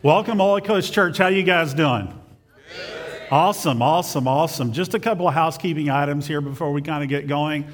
Welcome, 0.00 0.38
Oikos 0.38 0.92
Church. 0.92 1.18
How 1.18 1.26
you 1.26 1.42
guys 1.42 1.74
doing? 1.74 2.16
Awesome, 3.32 3.82
awesome, 3.82 4.28
awesome. 4.28 4.72
Just 4.72 4.94
a 4.94 5.00
couple 5.00 5.26
of 5.26 5.34
housekeeping 5.34 5.90
items 5.90 6.24
here 6.24 6.40
before 6.40 6.70
we 6.70 6.82
kind 6.82 7.02
of 7.02 7.08
get 7.08 7.26
going. 7.26 7.66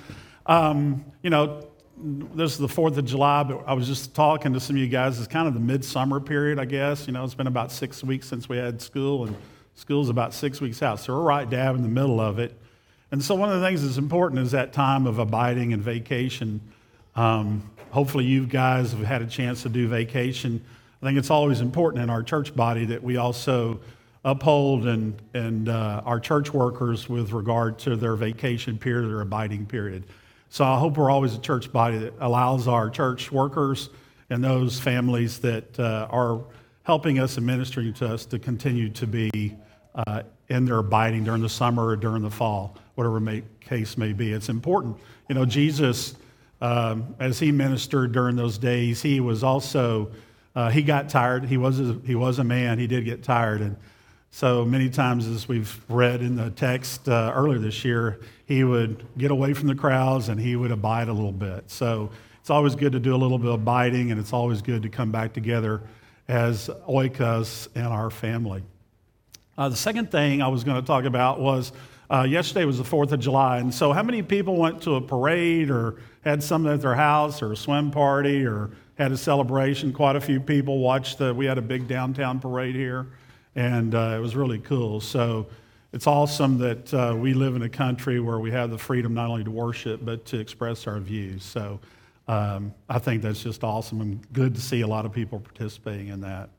Um, 0.46 1.04
you 1.22 1.29
know, 1.29 1.68
this 1.98 2.52
is 2.52 2.56
the 2.56 2.66
4th 2.66 2.96
of 2.96 3.04
July, 3.04 3.42
but 3.42 3.62
I 3.66 3.74
was 3.74 3.87
just 3.87 4.14
talking 4.14 4.54
to 4.54 4.60
some 4.60 4.76
of 4.76 4.80
you 4.80 4.88
guys. 4.88 5.18
It's 5.18 5.29
kind 5.29 5.46
of 5.46 5.52
the 5.52 5.60
midsummer 5.60 6.18
period, 6.18 6.58
I 6.58 6.64
guess. 6.64 7.06
You 7.06 7.12
know, 7.12 7.24
it's 7.24 7.34
been 7.34 7.46
about 7.46 7.71
six 7.71 8.02
weeks 8.02 8.27
since 8.27 8.48
we 8.48 8.56
had 8.56 8.80
school, 8.80 9.27
and 9.27 9.36
school's 9.75 10.09
about 10.09 10.32
six 10.32 10.62
weeks 10.62 10.82
out. 10.82 11.00
So 11.00 11.12
we're 11.12 11.20
right 11.25 11.48
dab 11.48 11.77
in 11.77 11.82
the 11.82 11.88
middle 11.88 12.20
of 12.20 12.38
it. 12.38 12.59
And 13.11 13.22
so 13.22 13.34
one 13.34 13.50
of 13.50 13.61
the 13.61 13.66
things 13.66 13.82
that's 13.82 13.98
important 13.98 14.41
is 14.41 14.52
that 14.52 14.72
time 14.72 15.06
of 15.06 15.18
abiding 15.18 15.75
and 15.75 15.82
vacation. 15.82 16.62
Um, 17.16 17.70
hopefully, 17.91 18.25
you 18.25 18.46
guys 18.46 18.93
have 18.93 19.04
had 19.04 19.20
a 19.20 19.27
chance 19.27 19.62
to 19.64 19.68
do 19.68 19.88
vacation 19.88 20.64
I 21.02 21.06
think 21.06 21.18
it's 21.18 21.30
always 21.30 21.61
important 21.61 22.02
in 22.02 22.10
our 22.10 22.22
church 22.22 22.54
body 22.54 22.84
that 22.86 23.02
we 23.02 23.16
also 23.16 23.80
uphold 24.24 24.87
and, 24.87 25.20
and 25.34 25.69
uh, 25.69 26.02
our 26.05 26.19
church 26.19 26.52
workers 26.52 27.09
with 27.09 27.32
regard 27.32 27.78
to 27.80 27.96
their 27.96 28.16
vacation 28.16 28.78
period, 28.78 29.09
their 29.09 29.20
abiding 29.20 29.66
period. 29.66 30.05
So 30.48 30.64
I 30.64 30.78
hope 30.78 30.96
we're 30.96 31.10
always 31.10 31.34
a 31.34 31.41
church 31.41 31.72
body 31.72 31.98
that 31.98 32.14
allows 32.20 32.69
our 32.69 32.88
church 32.88 33.30
workers 33.30 33.91
and 34.30 34.42
those 34.42 34.80
families 34.80 35.38
that 35.41 35.78
uh, 35.78 36.06
are 36.10 36.45
helping 36.84 37.19
us 37.19 37.36
and 37.36 37.47
ministering 37.47 37.92
to 37.95 38.06
us 38.06 38.24
to 38.27 38.38
continue 38.38 38.88
to 38.91 39.06
be 39.06 39.56
uh, 39.95 40.22
in 40.48 40.64
their 40.64 40.78
abiding 40.78 41.24
during 41.24 41.42
the 41.42 41.48
summer 41.48 41.86
or 41.86 41.97
during 41.97 42.22
the 42.22 42.30
fall, 42.30 42.77
whatever 42.95 43.20
may, 43.20 43.42
case 43.61 43.97
may 43.98 44.12
be. 44.12 44.33
It's 44.33 44.48
important. 44.48 44.97
You 45.28 45.34
know, 45.34 45.45
Jesus, 45.45 46.16
um, 46.61 47.14
as 47.19 47.38
he 47.38 47.50
ministered 47.50 48.12
during 48.12 48.36
those 48.36 48.58
days, 48.58 49.02
he 49.02 49.20
was 49.20 49.42
also 49.42 50.11
uh, 50.54 50.70
he 50.70 50.82
got 50.82 51.08
tired. 51.08 51.44
He 51.44 51.56
was, 51.56 51.80
a, 51.80 51.98
he 52.04 52.14
was 52.14 52.38
a 52.38 52.44
man. 52.44 52.78
He 52.78 52.86
did 52.86 53.04
get 53.04 53.22
tired. 53.22 53.60
And 53.60 53.76
so 54.30 54.64
many 54.64 54.88
times, 54.88 55.27
as 55.27 55.48
we've 55.48 55.80
read 55.88 56.20
in 56.20 56.36
the 56.36 56.50
text 56.50 57.08
uh, 57.08 57.33
earlier 57.34 57.58
this 57.58 57.84
year, 57.84 58.20
he 58.46 58.64
would 58.64 59.05
get 59.16 59.30
away 59.30 59.55
from 59.55 59.69
the 59.69 59.74
crowds 59.74 60.28
and 60.28 60.41
he 60.41 60.56
would 60.56 60.70
abide 60.70 61.08
a 61.08 61.12
little 61.12 61.33
bit. 61.33 61.70
So 61.70 62.11
it's 62.41 62.50
always 62.50 62.74
good 62.74 62.92
to 62.92 63.00
do 63.00 63.14
a 63.14 63.16
little 63.16 63.38
bit 63.38 63.48
of 63.48 63.55
abiding, 63.55 64.11
and 64.11 64.20
it's 64.20 64.33
always 64.33 64.61
good 64.61 64.83
to 64.83 64.88
come 64.88 65.11
back 65.11 65.33
together 65.33 65.80
as 66.28 66.68
oikos 66.89 67.68
and 67.74 67.86
our 67.86 68.11
family. 68.11 68.62
Uh, 69.56 69.68
the 69.68 69.77
second 69.77 70.11
thing 70.11 70.42
I 70.42 70.48
was 70.48 70.64
going 70.64 70.80
to 70.80 70.86
talk 70.86 71.05
about 71.05 71.41
was 71.41 71.72
uh, 72.11 72.27
yesterday 72.28 72.64
was 72.64 72.78
the 72.78 72.84
4th 72.84 73.12
of 73.12 73.20
July. 73.20 73.58
And 73.58 73.72
so, 73.72 73.92
how 73.92 74.02
many 74.02 74.22
people 74.22 74.56
went 74.56 74.83
to 74.83 74.96
a 74.96 75.00
parade 75.00 75.70
or 75.70 75.96
had 76.22 76.42
something 76.42 76.72
at 76.72 76.80
their 76.80 76.94
house 76.94 77.41
or 77.41 77.52
a 77.52 77.56
swim 77.56 77.91
party 77.91 78.44
or 78.44 78.72
had 78.97 79.12
a 79.12 79.17
celebration. 79.17 79.92
Quite 79.92 80.17
a 80.17 80.20
few 80.20 80.41
people 80.41 80.78
watched 80.78 81.19
the, 81.19 81.34
we 81.34 81.47
had 81.47 81.59
a 81.59 81.62
big 81.62 81.89
downtown 81.89 82.39
parade 82.41 82.75
here, 82.75 83.06
and 83.55 83.95
uh, 83.95 84.14
it 84.17 84.20
was 84.20 84.36
really 84.36 84.59
cool. 84.59 85.01
So 85.01 85.47
it's 85.92 86.06
awesome 86.06 86.59
that 86.59 86.95
uh, 86.95 87.14
we 87.17 87.34
live 87.34 87.56
in 87.56 87.62
a 87.62 87.69
country 87.69 88.20
where 88.20 88.39
we 88.39 88.51
have 88.51 88.70
the 88.70 88.78
freedom 88.78 89.14
not 89.14 89.31
only 89.31 89.45
to 89.45 89.51
worship, 89.51 90.05
but 90.05 90.25
to 90.27 90.39
express 90.39 90.86
our 90.86 90.98
views. 90.98 91.42
So 91.42 91.81
um, 92.27 92.73
I 92.89 92.98
think 92.98 93.23
that's 93.23 93.42
just 93.42 93.64
awesome 93.64 94.01
and 94.01 94.33
good 94.33 94.55
to 94.55 94.61
see 94.61 94.81
a 94.81 94.86
lot 94.86 95.06
of 95.06 95.12
people 95.12 95.41
participating 95.41 96.08
in 96.08 96.20
that. 96.23 96.51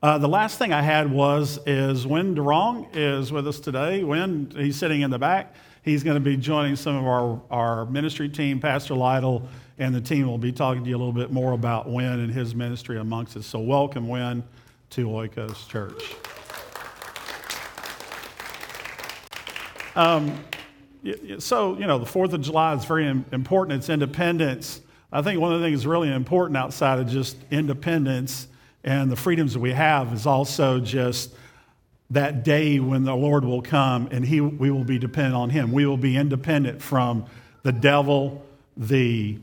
Uh, 0.00 0.16
the 0.16 0.28
last 0.28 0.58
thing 0.58 0.72
I 0.72 0.82
had 0.82 1.10
was 1.10 1.58
is 1.66 2.06
Win 2.06 2.34
DeRong 2.34 2.88
is 2.94 3.32
with 3.32 3.48
us 3.48 3.58
today. 3.58 4.04
Win, 4.04 4.52
he's 4.56 4.76
sitting 4.76 5.00
in 5.00 5.10
the 5.10 5.18
back. 5.18 5.54
He's 5.82 6.04
going 6.04 6.14
to 6.14 6.20
be 6.20 6.36
joining 6.36 6.76
some 6.76 6.96
of 6.96 7.06
our, 7.06 7.40
our 7.50 7.86
ministry 7.86 8.28
team. 8.28 8.60
Pastor 8.60 8.94
Lytle 8.94 9.48
and 9.78 9.94
the 9.94 10.00
team 10.00 10.26
will 10.26 10.38
be 10.38 10.52
talking 10.52 10.82
to 10.82 10.90
you 10.90 10.96
a 10.96 10.98
little 10.98 11.12
bit 11.12 11.30
more 11.30 11.52
about 11.52 11.88
Win 11.88 12.20
and 12.20 12.32
his 12.32 12.54
ministry 12.54 12.98
amongst 12.98 13.36
us. 13.36 13.46
So, 13.46 13.60
welcome, 13.60 14.08
Win, 14.08 14.42
to 14.90 15.06
Oikos 15.06 15.68
Church. 15.68 16.14
Um, 19.94 20.44
so, 21.38 21.78
you 21.78 21.86
know, 21.86 21.98
the 21.98 22.06
4th 22.06 22.32
of 22.32 22.40
July 22.40 22.74
is 22.74 22.84
very 22.84 23.06
important. 23.06 23.78
It's 23.78 23.88
independence. 23.88 24.80
I 25.12 25.22
think 25.22 25.40
one 25.40 25.52
of 25.52 25.60
the 25.60 25.66
things 25.66 25.86
really 25.86 26.12
important 26.12 26.56
outside 26.56 26.98
of 26.98 27.08
just 27.08 27.36
independence 27.50 28.48
and 28.84 29.10
the 29.10 29.16
freedoms 29.16 29.54
that 29.54 29.60
we 29.60 29.72
have 29.72 30.12
is 30.12 30.26
also 30.26 30.80
just 30.80 31.34
that 32.10 32.42
day 32.42 32.78
when 32.78 33.04
the 33.04 33.14
Lord 33.14 33.44
will 33.44 33.62
come 33.62 34.08
and 34.10 34.24
he, 34.24 34.40
we 34.40 34.70
will 34.70 34.84
be 34.84 34.98
dependent 34.98 35.34
on 35.34 35.50
Him. 35.50 35.72
We 35.72 35.84
will 35.84 35.96
be 35.96 36.16
independent 36.16 36.80
from 36.80 37.26
the 37.62 37.72
devil, 37.72 38.44
the 38.76 39.38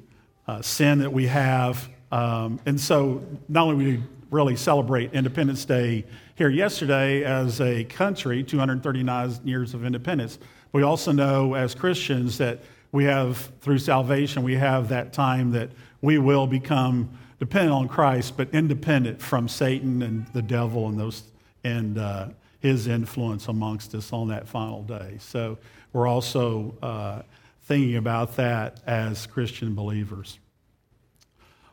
uh, 0.47 0.61
sin 0.61 0.99
that 0.99 1.11
we 1.11 1.27
have. 1.27 1.89
Um, 2.11 2.59
and 2.65 2.79
so, 2.79 3.23
not 3.47 3.67
only 3.67 3.85
we 3.85 4.03
really 4.31 4.55
celebrate 4.55 5.13
Independence 5.13 5.65
Day 5.65 6.05
here 6.35 6.49
yesterday 6.49 7.23
as 7.23 7.61
a 7.61 7.83
country, 7.85 8.43
239 8.43 9.39
years 9.43 9.73
of 9.73 9.85
independence, 9.85 10.39
we 10.71 10.83
also 10.83 11.11
know 11.11 11.53
as 11.53 11.73
Christians 11.73 12.37
that 12.37 12.59
we 12.91 13.05
have, 13.05 13.51
through 13.61 13.79
salvation, 13.79 14.43
we 14.43 14.55
have 14.55 14.89
that 14.89 15.13
time 15.13 15.51
that 15.51 15.69
we 16.01 16.17
will 16.17 16.47
become 16.47 17.09
dependent 17.39 17.73
on 17.73 17.87
Christ, 17.87 18.37
but 18.37 18.49
independent 18.53 19.21
from 19.21 19.47
Satan 19.47 20.01
and 20.01 20.25
the 20.27 20.41
devil 20.41 20.87
and 20.87 20.99
those 20.99 21.23
and 21.63 21.97
uh, 21.97 22.27
his 22.59 22.87
influence 22.87 23.47
amongst 23.47 23.93
us 23.95 24.13
on 24.13 24.27
that 24.29 24.47
final 24.47 24.83
day. 24.83 25.17
So 25.19 25.57
we're 25.93 26.07
also 26.07 26.75
uh, 26.81 27.21
thinking 27.65 27.95
about 27.95 28.35
that 28.35 28.79
as 28.85 29.25
Christian 29.25 29.73
believers. 29.73 30.39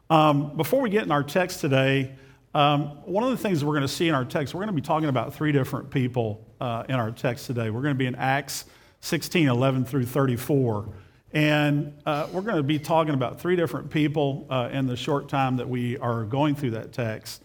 Um, 0.09 0.57
before 0.57 0.81
we 0.81 0.91
get 0.91 1.05
in 1.05 1.13
our 1.13 1.23
text 1.23 1.61
today, 1.61 2.13
um, 2.55 2.99
one 3.05 3.25
of 3.25 3.31
the 3.31 3.37
things 3.37 3.65
we're 3.65 3.75
going 3.75 3.83
to 3.83 3.89
see 3.89 4.09
in 4.09 4.15
our 4.15 4.25
text, 4.25 4.55
we're 4.55 4.61
going 4.61 4.75
to 4.75 4.81
be 4.81 4.87
talking 4.87 5.09
about 5.09 5.35
three 5.35 5.53
different 5.53 5.91
people 5.91 6.47
uh, 6.61 6.85
in 6.89 6.95
our 6.95 7.11
text 7.11 7.47
today. 7.47 7.71
We're 7.71 7.83
going 7.83 7.95
to 7.95 7.99
be 7.99 8.07
in 8.07 8.15
Acts 8.15 8.65
16, 9.01 9.49
11 9.49 9.85
through 9.85 10.07
34. 10.07 10.89
And 11.35 11.95
uh, 12.07 12.29
we're 12.33 12.43
going 12.43 12.57
to 12.57 12.63
be 12.63 12.79
talking 12.79 13.15
about 13.15 13.41
three 13.41 13.57
different 13.57 13.91
people 13.91 14.47
uh, 14.51 14.71
in 14.73 14.87
the 14.87 14.97
short 14.97 15.29
time 15.29 15.57
that 15.59 15.69
we 15.69 15.99
are 15.99 16.25
going 16.25 16.55
through 16.55 16.73
that 16.73 16.93
text. 16.93 17.43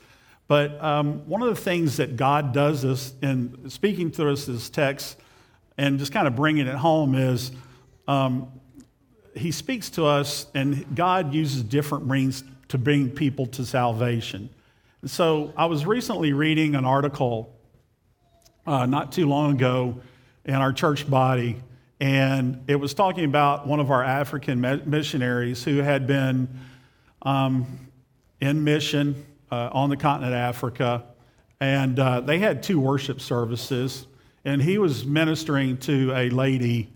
But 0.48 0.82
um, 0.82 1.28
one 1.28 1.42
of 1.42 1.50
the 1.50 1.62
things 1.62 1.98
that 1.98 2.16
God 2.16 2.54
does 2.54 2.82
this 2.82 3.14
in 3.22 3.70
speaking 3.70 4.12
to 4.12 4.30
us 4.30 4.46
this 4.46 4.70
text 4.70 5.18
and 5.78 6.00
just 6.00 6.14
kind 6.14 6.28
of 6.28 6.36
bringing 6.36 6.68
it 6.68 6.76
home 6.76 7.16
is 7.16 7.52
um, 8.08 8.48
he 9.36 9.52
speaks 9.52 9.90
to 9.92 10.06
us, 10.06 10.48
and 10.54 10.96
God 10.96 11.34
uses 11.34 11.64
different 11.64 12.08
means 12.08 12.44
to 12.70 12.78
bring 12.78 13.10
people 13.10 13.46
to 13.48 13.66
salvation. 13.66 14.50
And 15.02 15.12
so 15.12 15.54
I 15.56 15.66
was 15.66 15.86
recently 15.86 16.34
reading 16.34 16.76
an 16.76 16.86
article 16.86 17.54
uh, 18.66 18.86
not 18.86 19.12
too 19.12 19.28
long 19.28 19.54
ago 19.54 20.02
in 20.46 20.56
our 20.56 20.74
church 20.74 21.10
body, 21.10 21.62
and 22.00 22.64
it 22.68 22.76
was 22.76 22.94
talking 22.94 23.26
about 23.26 23.68
one 23.68 23.80
of 23.80 23.92
our 23.92 24.04
African 24.04 24.62
missionaries 24.86 25.64
who 25.64 25.78
had 25.78 26.08
been 26.08 26.48
um, 27.22 27.90
in 28.42 28.64
mission 28.64 29.26
uh, 29.52 29.70
on 29.72 29.90
the 29.90 29.98
continent 29.98 30.34
of 30.34 30.40
Africa, 30.40 31.04
and 31.60 32.00
uh, 32.00 32.22
they 32.22 32.40
had 32.40 32.62
two 32.62 32.80
worship 32.80 33.20
services, 33.22 34.08
and 34.46 34.62
he 34.62 34.78
was 34.78 35.06
ministering 35.06 35.78
to 35.78 36.14
a 36.14 36.30
lady 36.30 36.90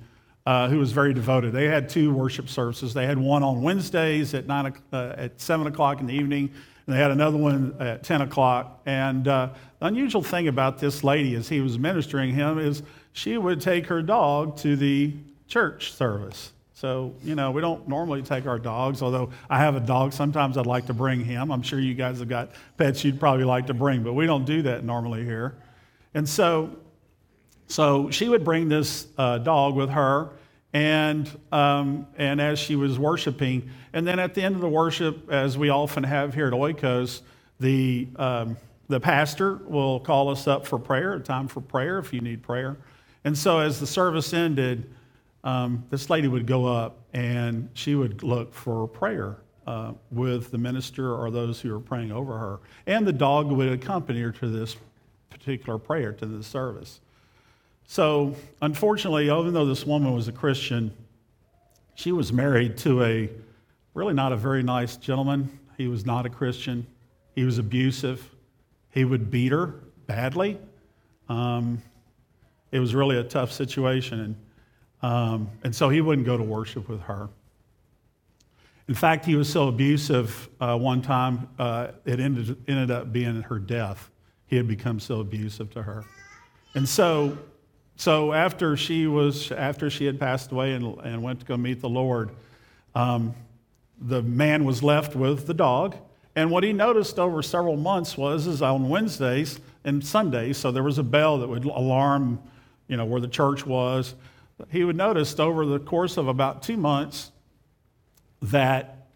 uh, 0.46 0.68
who 0.70 0.80
was 0.80 0.92
very 0.92 1.14
devoted. 1.14 1.54
They 1.54 1.66
had 1.66 1.90
two 1.90 2.14
worship 2.14 2.50
services. 2.50 2.94
They 2.94 3.06
had 3.06 3.18
one 3.18 3.44
on 3.44 3.62
Wednesdays 3.62 4.34
at, 4.34 4.48
nine, 4.48 4.74
uh, 4.92 5.14
at 5.18 5.40
7 5.40 5.68
o'clock 5.68 6.00
in 6.00 6.08
the 6.08 6.14
evening, 6.14 6.52
and 6.86 6.96
they 6.96 7.00
had 7.00 7.12
another 7.12 7.38
one 7.38 7.76
at 7.80 8.04
10 8.04 8.22
o'clock. 8.22 8.82
And 8.86 9.28
uh, 9.28 9.50
the 9.80 9.86
unusual 9.86 10.24
thing 10.24 10.48
about 10.48 10.80
this 10.80 11.04
lady 11.04 11.36
as 11.36 11.48
he 11.48 11.62
was 11.62 11.78
ministering 11.78 12.34
him 12.34 12.58
is 12.58 12.82
she 13.14 13.38
would 13.38 13.62
take 13.62 13.88
her 13.88 14.02
dog 14.02 14.58
to 14.58 14.76
the 14.76 15.14
church 15.48 15.94
service. 15.94 16.54
So, 16.74 17.14
you 17.24 17.36
know, 17.36 17.52
we 17.52 17.62
don't 17.62 17.88
normally 17.88 18.24
take 18.24 18.48
our 18.48 18.58
dogs, 18.58 19.04
although 19.04 19.30
I 19.52 19.60
have 19.60 19.76
a 19.76 19.80
dog. 19.80 20.14
Sometimes 20.14 20.58
I'd 20.58 20.66
like 20.66 20.88
to 20.88 20.96
bring 20.96 21.24
him. 21.24 21.52
I'm 21.52 21.62
sure 21.62 21.80
you 21.80 21.94
guys 21.94 22.18
have 22.18 22.28
got 22.28 22.50
pets 22.78 23.04
you'd 23.04 23.20
probably 23.20 23.44
like 23.44 23.68
to 23.68 23.76
bring, 23.76 24.02
but 24.02 24.14
we 24.14 24.26
don't 24.26 24.46
do 24.46 24.64
that 24.64 24.84
normally 24.84 25.24
here. 25.24 25.56
And 26.16 26.28
so 26.28 26.76
so 27.72 28.10
she 28.10 28.28
would 28.28 28.44
bring 28.44 28.68
this 28.68 29.08
uh, 29.18 29.38
dog 29.38 29.76
with 29.76 29.90
her, 29.92 30.32
and, 30.74 31.30
um, 31.54 32.06
and 32.18 32.42
as 32.42 32.60
she 32.60 32.76
was 32.76 33.00
worshiping, 33.00 33.70
and 33.94 34.06
then 34.06 34.20
at 34.20 34.34
the 34.34 34.44
end 34.44 34.56
of 34.56 34.62
the 34.62 34.68
worship, 34.68 35.32
as 35.32 35.58
we 35.58 35.70
often 35.70 36.04
have 36.04 36.34
here 36.34 36.48
at 36.48 36.54
Oikos, 36.54 37.22
the, 37.62 38.10
um, 38.18 38.58
the 38.90 39.00
pastor 39.00 39.62
will 39.68 40.02
call 40.02 40.30
us 40.30 40.48
up 40.48 40.68
for 40.68 40.78
prayer, 40.78 41.14
a 41.14 41.20
time 41.22 41.48
for 41.48 41.62
prayer 41.62 41.98
if 41.98 42.12
you 42.12 42.20
need 42.20 42.44
prayer. 42.44 42.76
And 43.24 43.38
so 43.38 43.60
as 43.60 43.80
the 43.80 43.88
service 43.88 44.34
ended, 44.34 44.90
um, 45.46 45.86
this 45.90 46.10
lady 46.10 46.28
would 46.28 46.46
go 46.46 46.66
up 46.66 46.98
and 47.14 47.70
she 47.74 47.96
would 47.96 48.22
look 48.22 48.54
for 48.54 48.86
prayer 48.86 49.38
uh, 49.66 49.94
with 50.12 50.52
the 50.52 50.58
minister 50.58 51.16
or 51.16 51.32
those 51.32 51.62
who 51.62 51.72
were 51.72 51.80
praying 51.80 52.12
over 52.12 52.38
her. 52.38 52.60
And 52.86 53.08
the 53.08 53.14
dog 53.14 53.50
would 53.50 53.70
accompany 53.70 54.22
her 54.22 54.32
to 54.34 54.48
this 54.50 54.76
particular 55.30 55.78
prayer, 55.78 56.12
to 56.14 56.26
this 56.26 56.48
service. 56.48 57.00
So, 57.92 58.38
unfortunately, 58.62 59.26
even 59.26 59.54
though 59.54 59.66
this 59.66 59.86
woman 59.86 60.14
was 60.14 60.30
a 60.30 60.32
Christian, 60.32 60.94
she 61.94 62.14
was 62.14 62.32
married 62.32 62.78
to 62.78 63.04
a 63.04 63.30
really 63.94 64.14
not 64.14 64.32
a 64.32 64.38
very 64.38 64.64
nice 64.64 64.96
gentleman. 64.96 65.60
He 65.76 65.90
was 65.90 66.06
not 66.06 66.26
a 66.26 66.30
Christian. 66.30 66.88
He 67.36 67.44
was 67.44 67.58
abusive. 67.58 68.34
He 68.92 69.04
would 69.04 69.30
beat 69.30 69.52
her 69.52 69.76
badly. 70.08 70.58
Um, 71.28 71.82
it 72.72 72.80
was 72.80 72.96
really 72.96 73.18
a 73.18 73.26
tough 73.26 73.52
situation. 73.52 74.22
And, 74.22 74.36
um, 75.02 75.50
and 75.66 75.76
so 75.76 75.90
he 75.90 76.00
wouldn't 76.00 76.26
go 76.26 76.38
to 76.38 76.44
worship 76.46 76.88
with 76.88 77.02
her. 77.02 77.28
In 78.88 78.96
fact, 78.96 79.26
he 79.26 79.36
was 79.36 79.50
so 79.50 79.68
abusive 79.68 80.48
uh, 80.62 80.78
one 80.78 81.02
time, 81.02 81.50
uh, 81.60 81.90
it 82.06 82.22
ended, 82.22 82.56
ended 82.70 82.90
up 82.90 83.12
being 83.12 83.42
her 83.42 83.60
death. 83.60 84.10
He 84.48 84.56
had 84.56 84.70
become 84.70 84.98
so 84.98 85.20
abusive 85.20 85.72
to 85.72 85.84
her. 85.84 86.06
And 86.74 86.88
so, 86.88 87.38
so 88.02 88.34
after 88.34 88.76
she 88.76 89.06
was, 89.06 89.52
after 89.52 89.92
she 89.92 90.06
had 90.06 90.20
passed 90.20 90.52
away 90.52 90.74
and, 90.74 90.98
and 91.04 91.22
went 91.22 91.40
to 91.42 91.46
go 91.46 91.56
meet 91.56 91.82
the 91.82 91.90
Lord, 91.90 92.32
um, 92.96 93.36
the 94.00 94.24
man 94.24 94.66
was 94.66 94.82
left 94.82 95.16
with 95.16 95.46
the 95.46 95.54
dog. 95.54 95.96
And 96.36 96.50
what 96.50 96.64
he 96.64 96.74
noticed 96.74 97.20
over 97.20 97.44
several 97.44 97.78
months 97.78 98.18
was, 98.18 98.48
is 98.48 98.64
on 98.64 98.90
Wednesdays 98.90 99.60
and 99.84 100.04
Sundays, 100.04 100.58
so 100.58 100.72
there 100.72 100.82
was 100.82 100.98
a 100.98 101.04
bell 101.04 101.38
that 101.38 101.48
would 101.48 101.64
alarm, 101.64 102.42
you 102.88 102.98
know, 102.98 103.06
where 103.06 103.22
the 103.22 103.28
church 103.28 103.68
was. 103.68 104.16
He 104.72 104.84
would 104.84 104.96
notice 104.96 105.40
over 105.40 105.64
the 105.64 105.78
course 105.78 106.18
of 106.18 106.28
about 106.28 106.64
two 106.64 106.78
months 106.78 107.32
that 108.42 109.10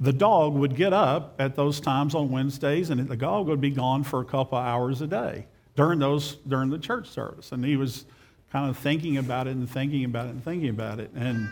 the 0.00 0.12
dog 0.12 0.54
would 0.54 0.74
get 0.74 0.92
up 0.92 1.36
at 1.38 1.54
those 1.54 1.78
times 1.78 2.12
on 2.16 2.32
Wednesdays, 2.32 2.90
and 2.90 3.08
the 3.08 3.16
dog 3.16 3.46
would 3.46 3.60
be 3.60 3.70
gone 3.70 4.02
for 4.02 4.20
a 4.20 4.24
couple 4.24 4.58
hours 4.58 5.00
a 5.00 5.06
day 5.06 5.46
during 5.76 6.00
those 6.00 6.38
during 6.48 6.70
the 6.70 6.78
church 6.78 7.08
service. 7.08 7.52
And 7.52 7.64
he 7.64 7.76
was 7.76 8.04
kind 8.52 8.68
of 8.68 8.76
thinking 8.76 9.16
about 9.16 9.46
it 9.46 9.56
and 9.56 9.68
thinking 9.68 10.04
about 10.04 10.26
it 10.26 10.30
and 10.30 10.44
thinking 10.44 10.68
about 10.68 11.00
it, 11.00 11.10
and 11.16 11.48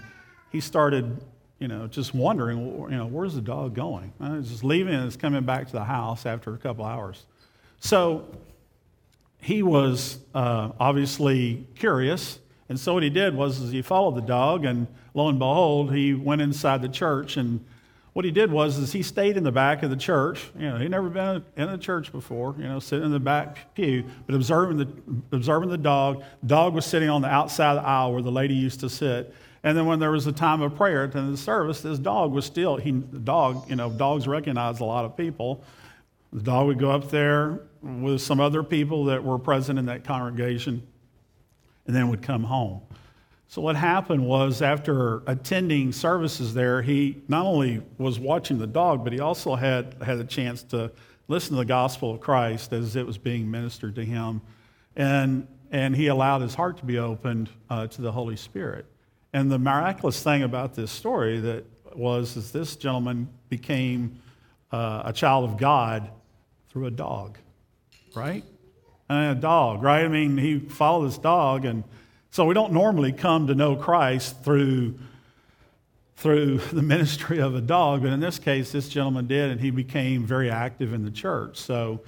he 0.53 0.61
started, 0.61 1.19
you 1.59 1.67
know, 1.67 1.87
just 1.87 2.15
wondering, 2.15 2.59
you 2.91 2.97
know, 2.97 3.07
where's 3.07 3.35
the 3.35 3.41
dog 3.41 3.75
going? 3.75 4.13
It's 4.21 4.51
just 4.51 4.63
leaving 4.63 4.93
and 4.93 5.07
it's 5.07 5.17
coming 5.17 5.43
back 5.45 5.67
to 5.67 5.73
the 5.73 5.85
house 5.85 6.27
after 6.27 6.53
a 6.53 6.59
couple 6.59 6.85
hours. 6.85 7.25
So 7.79 8.29
he 9.41 9.63
was 9.63 10.19
uh, 10.35 10.73
obviously 10.79 11.67
curious, 11.75 12.39
and 12.69 12.79
so 12.79 12.93
what 12.93 13.03
he 13.03 13.11
did 13.11 13.35
was 13.35 13.71
he 13.71 13.81
followed 13.81 14.17
the 14.17 14.21
dog, 14.21 14.67
and 14.67 14.87
lo 15.15 15.29
and 15.29 15.39
behold, 15.39 15.95
he 15.95 16.13
went 16.13 16.43
inside 16.43 16.83
the 16.83 16.89
church 16.89 17.39
and 17.39 17.65
what 18.13 18.25
he 18.25 18.31
did 18.31 18.51
was 18.51 18.79
is 18.79 18.93
he 18.93 19.03
stayed 19.03 19.37
in 19.37 19.45
the 19.45 19.53
back 19.53 19.83
of 19.83 19.91
the 19.91 19.97
church. 19.97 20.51
You 20.59 20.71
know, 20.71 20.79
he'd 20.79 20.91
never 20.91 21.09
been 21.09 21.45
in 21.57 21.69
a 21.69 21.79
church 21.79 22.11
before, 22.11 22.55
you 22.59 22.65
know, 22.65 22.81
sitting 22.81 23.07
in 23.07 23.13
the 23.13 23.21
back 23.21 23.75
pew, 23.75 24.05
but 24.27 24.35
observing 24.35 24.79
the, 24.79 24.89
observing 25.33 25.69
the 25.69 25.79
dog. 25.79 26.25
Dog 26.45 26.75
was 26.75 26.85
sitting 26.85 27.09
on 27.09 27.23
the 27.23 27.29
outside 27.29 27.77
of 27.77 27.83
the 27.83 27.89
aisle 27.89 28.13
where 28.13 28.23
the 28.23 28.33
lady 28.33 28.55
used 28.55 28.81
to 28.81 28.89
sit. 28.89 29.33
And 29.63 29.77
then 29.77 29.87
when 29.87 30.01
there 30.01 30.11
was 30.11 30.27
a 30.27 30.33
time 30.33 30.63
of 30.63 30.75
prayer 30.75 31.05
at 31.05 31.13
the 31.13 31.21
the 31.21 31.37
service, 31.37 31.83
this 31.83 31.99
dog 31.99 32.33
was 32.33 32.45
still, 32.45 32.77
he, 32.77 32.91
the 32.91 33.19
dog, 33.19 33.69
you 33.69 33.77
know, 33.77 33.91
dogs 33.91 34.27
recognize 34.27 34.81
a 34.81 34.85
lot 34.85 35.05
of 35.05 35.17
people. 35.17 35.63
The 36.33 36.43
dog 36.43 36.67
would 36.67 36.79
go 36.79 36.91
up 36.91 37.11
there 37.11 37.61
with 37.83 38.21
some 38.23 38.41
other 38.41 38.63
people 38.63 39.05
that 39.07 39.23
were 39.23 39.39
present 39.39 39.79
in 39.79 39.87
that 39.87 40.05
congregation 40.05 40.87
and 41.87 41.95
then 41.95 42.09
would 42.09 42.23
come 42.23 42.45
home. 42.45 42.81
So, 43.51 43.61
what 43.61 43.75
happened 43.75 44.25
was, 44.25 44.63
after 44.63 45.25
attending 45.27 45.91
services 45.91 46.55
there, 46.55 46.83
he 46.83 47.21
not 47.27 47.47
only 47.47 47.83
was 47.99 48.17
watching 48.17 48.59
the 48.59 48.67
dog, 48.69 49.03
but 49.03 49.13
he 49.13 49.19
also 49.19 49.57
had, 49.57 49.97
had 50.01 50.19
a 50.19 50.25
chance 50.25 50.63
to 50.63 50.93
listen 51.27 51.57
to 51.57 51.57
the 51.57 51.65
gospel 51.65 52.15
of 52.15 52.21
Christ 52.21 52.73
as 52.73 52.95
it 52.95 53.05
was 53.05 53.19
being 53.19 53.51
ministered 53.51 53.97
to 53.97 54.05
him. 54.05 54.41
And, 54.95 55.49
and 55.73 55.97
he 55.97 56.07
allowed 56.07 56.43
his 56.43 56.55
heart 56.55 56.77
to 56.77 56.85
be 56.85 57.01
opened 57.01 57.51
uh, 57.69 57.89
to 57.89 58.03
the 58.03 58.13
Holy 58.13 58.37
Spirit. 58.37 58.87
And 59.33 59.51
the 59.51 59.59
miraculous 59.59 60.23
thing 60.23 60.45
about 60.45 60.75
this 60.75 60.93
story 60.93 61.41
that 61.41 61.65
was 61.93 62.37
is 62.37 62.53
this 62.53 62.77
gentleman 62.77 63.29
became 63.49 64.23
uh, 64.71 65.03
a 65.07 65.13
child 65.13 65.51
of 65.51 65.57
God 65.57 66.09
through 66.69 66.87
a 66.87 66.93
dog, 66.93 67.37
right? 68.15 68.45
And 69.09 69.37
a 69.37 69.41
dog, 69.41 69.83
right? 69.83 70.05
I 70.05 70.09
mean, 70.09 70.39
he 70.39 70.61
followed 70.61 71.09
this 71.09 71.19
dog 71.19 71.65
and 71.65 71.83
so 72.31 72.45
we 72.45 72.55
don't 72.55 72.73
normally 72.73 73.13
come 73.13 73.49
to 73.49 73.55
know 73.55 73.75
Christ 73.77 74.43
through, 74.45 74.99
through 76.17 76.59
the 76.73 76.83
ministry 76.83 77.39
of 77.39 77.55
a 77.55 77.61
dog, 77.61 78.03
but 78.03 78.13
in 78.13 78.21
this 78.21 78.39
case, 78.39 78.71
this 78.73 78.89
gentleman 78.89 79.27
did, 79.27 79.51
and 79.51 79.61
he 79.61 79.71
became 79.71 80.25
very 80.25 80.51
active 80.51 80.93
in 80.93 81.05
the 81.05 81.11
church. 81.11 81.59
So 81.59 82.01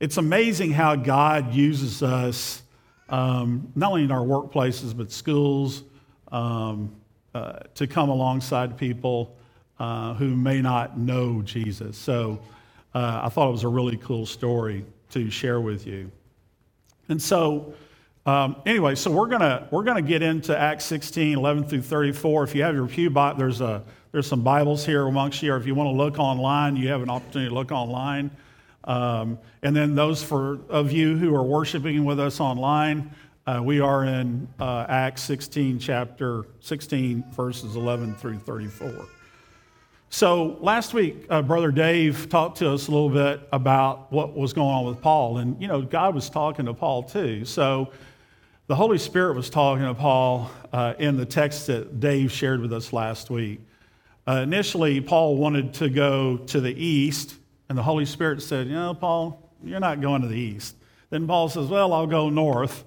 it's 0.00 0.16
amazing 0.16 0.72
how 0.72 0.96
God 0.96 1.54
uses 1.54 2.02
us, 2.02 2.62
um, 3.08 3.72
not 3.74 3.90
only 3.90 4.04
in 4.04 4.10
our 4.10 4.24
workplaces, 4.24 4.96
but 4.96 5.10
schools, 5.10 5.82
um, 6.30 6.94
uh, 7.34 7.60
to 7.74 7.86
come 7.86 8.10
alongside 8.10 8.76
people 8.78 9.36
uh, 9.78 10.14
who 10.14 10.36
may 10.36 10.60
not 10.62 10.98
know 10.98 11.42
Jesus. 11.42 11.96
So 11.98 12.40
uh, 12.94 13.22
I 13.24 13.28
thought 13.28 13.48
it 13.48 13.52
was 13.52 13.64
a 13.64 13.68
really 13.68 13.96
cool 13.96 14.24
story 14.24 14.84
to 15.10 15.30
share 15.30 15.60
with 15.60 15.86
you. 15.86 16.10
And 17.08 17.20
so, 17.20 17.74
um, 18.26 18.56
anyway, 18.64 18.94
so 18.94 19.10
we're 19.10 19.28
gonna 19.28 19.68
we're 19.70 19.84
gonna 19.84 20.00
get 20.00 20.22
into 20.22 20.58
Acts 20.58 20.86
16, 20.86 21.36
11 21.36 21.64
through 21.64 21.82
34. 21.82 22.44
If 22.44 22.54
you 22.54 22.62
have 22.62 22.74
your 22.74 22.86
pew 22.86 23.10
Bible, 23.10 23.38
there's 23.38 23.60
a 23.60 23.82
there's 24.12 24.26
some 24.26 24.42
Bibles 24.42 24.86
here 24.86 25.06
amongst 25.06 25.42
you, 25.42 25.52
or 25.52 25.56
if 25.56 25.66
you 25.66 25.74
want 25.74 25.88
to 25.88 25.92
look 25.92 26.18
online, 26.18 26.76
you 26.76 26.88
have 26.88 27.02
an 27.02 27.10
opportunity 27.10 27.50
to 27.50 27.54
look 27.54 27.70
online. 27.70 28.30
Um, 28.84 29.38
and 29.62 29.74
then 29.74 29.94
those 29.94 30.22
for 30.22 30.58
of 30.68 30.92
you 30.92 31.18
who 31.18 31.34
are 31.34 31.42
worshiping 31.42 32.04
with 32.04 32.18
us 32.18 32.40
online, 32.40 33.10
uh, 33.46 33.60
we 33.62 33.80
are 33.80 34.04
in 34.04 34.48
uh, 34.58 34.86
Acts 34.88 35.22
16, 35.22 35.78
chapter 35.78 36.46
16, 36.60 37.24
verses 37.32 37.76
11 37.76 38.14
through 38.14 38.38
34. 38.38 39.06
So 40.08 40.56
last 40.60 40.94
week, 40.94 41.26
uh, 41.28 41.42
Brother 41.42 41.70
Dave 41.70 42.28
talked 42.30 42.58
to 42.58 42.70
us 42.70 42.88
a 42.88 42.90
little 42.90 43.10
bit 43.10 43.46
about 43.52 44.10
what 44.12 44.34
was 44.34 44.54
going 44.54 44.68
on 44.68 44.86
with 44.86 45.02
Paul, 45.02 45.38
and 45.38 45.60
you 45.60 45.68
know 45.68 45.82
God 45.82 46.14
was 46.14 46.30
talking 46.30 46.64
to 46.66 46.72
Paul 46.72 47.02
too. 47.02 47.44
So 47.44 47.90
the 48.66 48.74
Holy 48.74 48.96
Spirit 48.96 49.36
was 49.36 49.50
talking 49.50 49.84
to 49.84 49.92
Paul 49.92 50.50
uh, 50.72 50.94
in 50.98 51.16
the 51.16 51.26
text 51.26 51.66
that 51.66 52.00
Dave 52.00 52.32
shared 52.32 52.60
with 52.60 52.72
us 52.72 52.94
last 52.94 53.28
week. 53.28 53.60
Uh, 54.26 54.40
initially, 54.42 55.02
Paul 55.02 55.36
wanted 55.36 55.74
to 55.74 55.90
go 55.90 56.38
to 56.38 56.60
the 56.62 56.72
east, 56.72 57.34
and 57.68 57.76
the 57.76 57.82
Holy 57.82 58.06
Spirit 58.06 58.40
said, 58.40 58.68
You 58.68 58.72
know, 58.72 58.94
Paul, 58.94 59.50
you're 59.62 59.80
not 59.80 60.00
going 60.00 60.22
to 60.22 60.28
the 60.28 60.38
east. 60.38 60.76
Then 61.10 61.26
Paul 61.26 61.50
says, 61.50 61.66
Well, 61.66 61.92
I'll 61.92 62.06
go 62.06 62.30
north. 62.30 62.84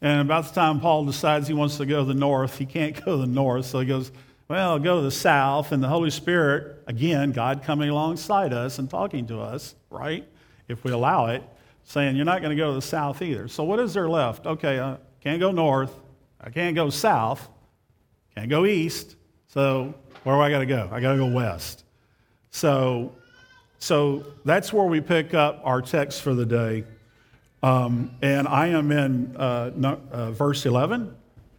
And 0.00 0.22
about 0.22 0.46
the 0.46 0.54
time 0.54 0.80
Paul 0.80 1.04
decides 1.04 1.46
he 1.46 1.52
wants 1.52 1.76
to 1.76 1.84
go 1.84 1.98
to 2.00 2.06
the 2.06 2.18
north, 2.18 2.56
he 2.56 2.64
can't 2.64 2.96
go 3.04 3.16
to 3.16 3.18
the 3.18 3.26
north. 3.26 3.66
So 3.66 3.80
he 3.80 3.86
goes, 3.86 4.10
Well, 4.48 4.70
I'll 4.70 4.78
go 4.78 4.96
to 4.96 5.02
the 5.02 5.10
south. 5.10 5.72
And 5.72 5.82
the 5.82 5.88
Holy 5.88 6.10
Spirit, 6.10 6.82
again, 6.86 7.32
God 7.32 7.62
coming 7.62 7.90
alongside 7.90 8.54
us 8.54 8.78
and 8.78 8.88
talking 8.88 9.26
to 9.26 9.40
us, 9.40 9.74
right? 9.90 10.26
If 10.66 10.82
we 10.82 10.92
allow 10.92 11.26
it, 11.26 11.42
saying, 11.84 12.16
You're 12.16 12.24
not 12.24 12.40
going 12.40 12.56
to 12.56 12.60
go 12.62 12.70
to 12.70 12.74
the 12.74 12.80
south 12.80 13.20
either. 13.20 13.48
So 13.48 13.64
what 13.64 13.78
is 13.80 13.92
there 13.92 14.08
left? 14.08 14.46
Okay, 14.46 14.78
uh, 14.78 14.96
can't 15.22 15.40
go 15.40 15.50
north. 15.50 15.92
I 16.40 16.50
can't 16.50 16.74
go 16.74 16.90
south. 16.90 17.48
Can't 18.34 18.48
go 18.48 18.64
east. 18.64 19.16
So 19.48 19.94
where 20.22 20.36
do 20.36 20.40
I 20.40 20.50
got 20.50 20.60
to 20.60 20.66
go? 20.66 20.88
I 20.92 21.00
got 21.00 21.12
to 21.12 21.18
go 21.18 21.26
west. 21.26 21.84
So, 22.50 23.12
so 23.78 24.24
that's 24.44 24.72
where 24.72 24.86
we 24.86 25.00
pick 25.00 25.34
up 25.34 25.60
our 25.64 25.82
text 25.82 26.22
for 26.22 26.34
the 26.34 26.46
day. 26.46 26.84
Um, 27.62 28.12
and 28.22 28.48
I 28.48 28.68
am 28.68 28.90
in 28.90 29.36
uh, 29.36 29.96
uh, 30.10 30.30
verse 30.30 30.64
11. 30.64 31.14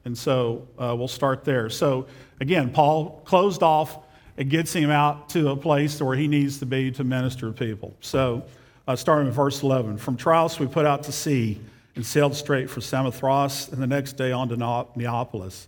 And 0.06 0.18
so 0.18 0.68
uh, 0.80 0.96
we'll 0.98 1.08
start 1.08 1.44
there. 1.44 1.70
So 1.70 2.08
again, 2.40 2.72
Paul 2.72 3.22
closed 3.26 3.62
off 3.62 4.00
and 4.38 4.50
gets 4.50 4.74
him 4.74 4.90
out 4.90 5.30
to 5.30 5.50
a 5.50 5.56
place 5.56 6.02
where 6.02 6.16
he 6.16 6.28
needs 6.28 6.60
to 6.60 6.66
be 6.66 6.92
to 6.92 7.04
minister 7.04 7.48
to 7.48 7.54
people. 7.54 7.94
So 8.02 8.44
uh, 8.88 8.96
starting 8.96 9.28
with 9.28 9.36
verse 9.36 9.62
11. 9.62 9.98
From 9.98 10.18
Troas 10.18 10.60
we 10.60 10.66
put 10.66 10.86
out 10.86 11.04
to 11.04 11.12
sea 11.12 11.62
and 11.96 12.06
sailed 12.06 12.36
straight 12.36 12.70
for 12.70 12.82
Samothrace, 12.82 13.68
and 13.70 13.82
the 13.82 13.88
next 13.88 14.14
day 14.14 14.32
on 14.32 14.50
to 14.50 14.88
Neapolis. 14.96 15.68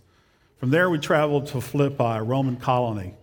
From 0.56 0.70
there, 0.70 0.88
we 0.88 0.98
traveled 0.98 1.46
to 1.48 1.60
Philippi, 1.60 2.02
a 2.02 2.22
Roman 2.22 2.56
colony, 2.56 3.14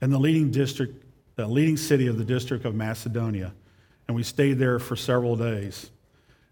and 0.00 0.12
the 0.12 0.18
leading 0.18 0.50
district, 0.50 1.04
the 1.36 1.46
leading 1.46 1.76
city 1.76 2.06
of 2.06 2.18
the 2.18 2.24
district 2.24 2.64
of 2.64 2.74
Macedonia, 2.74 3.54
and 4.06 4.14
we 4.14 4.22
stayed 4.22 4.58
there 4.58 4.78
for 4.78 4.96
several 4.96 5.36
days. 5.36 5.90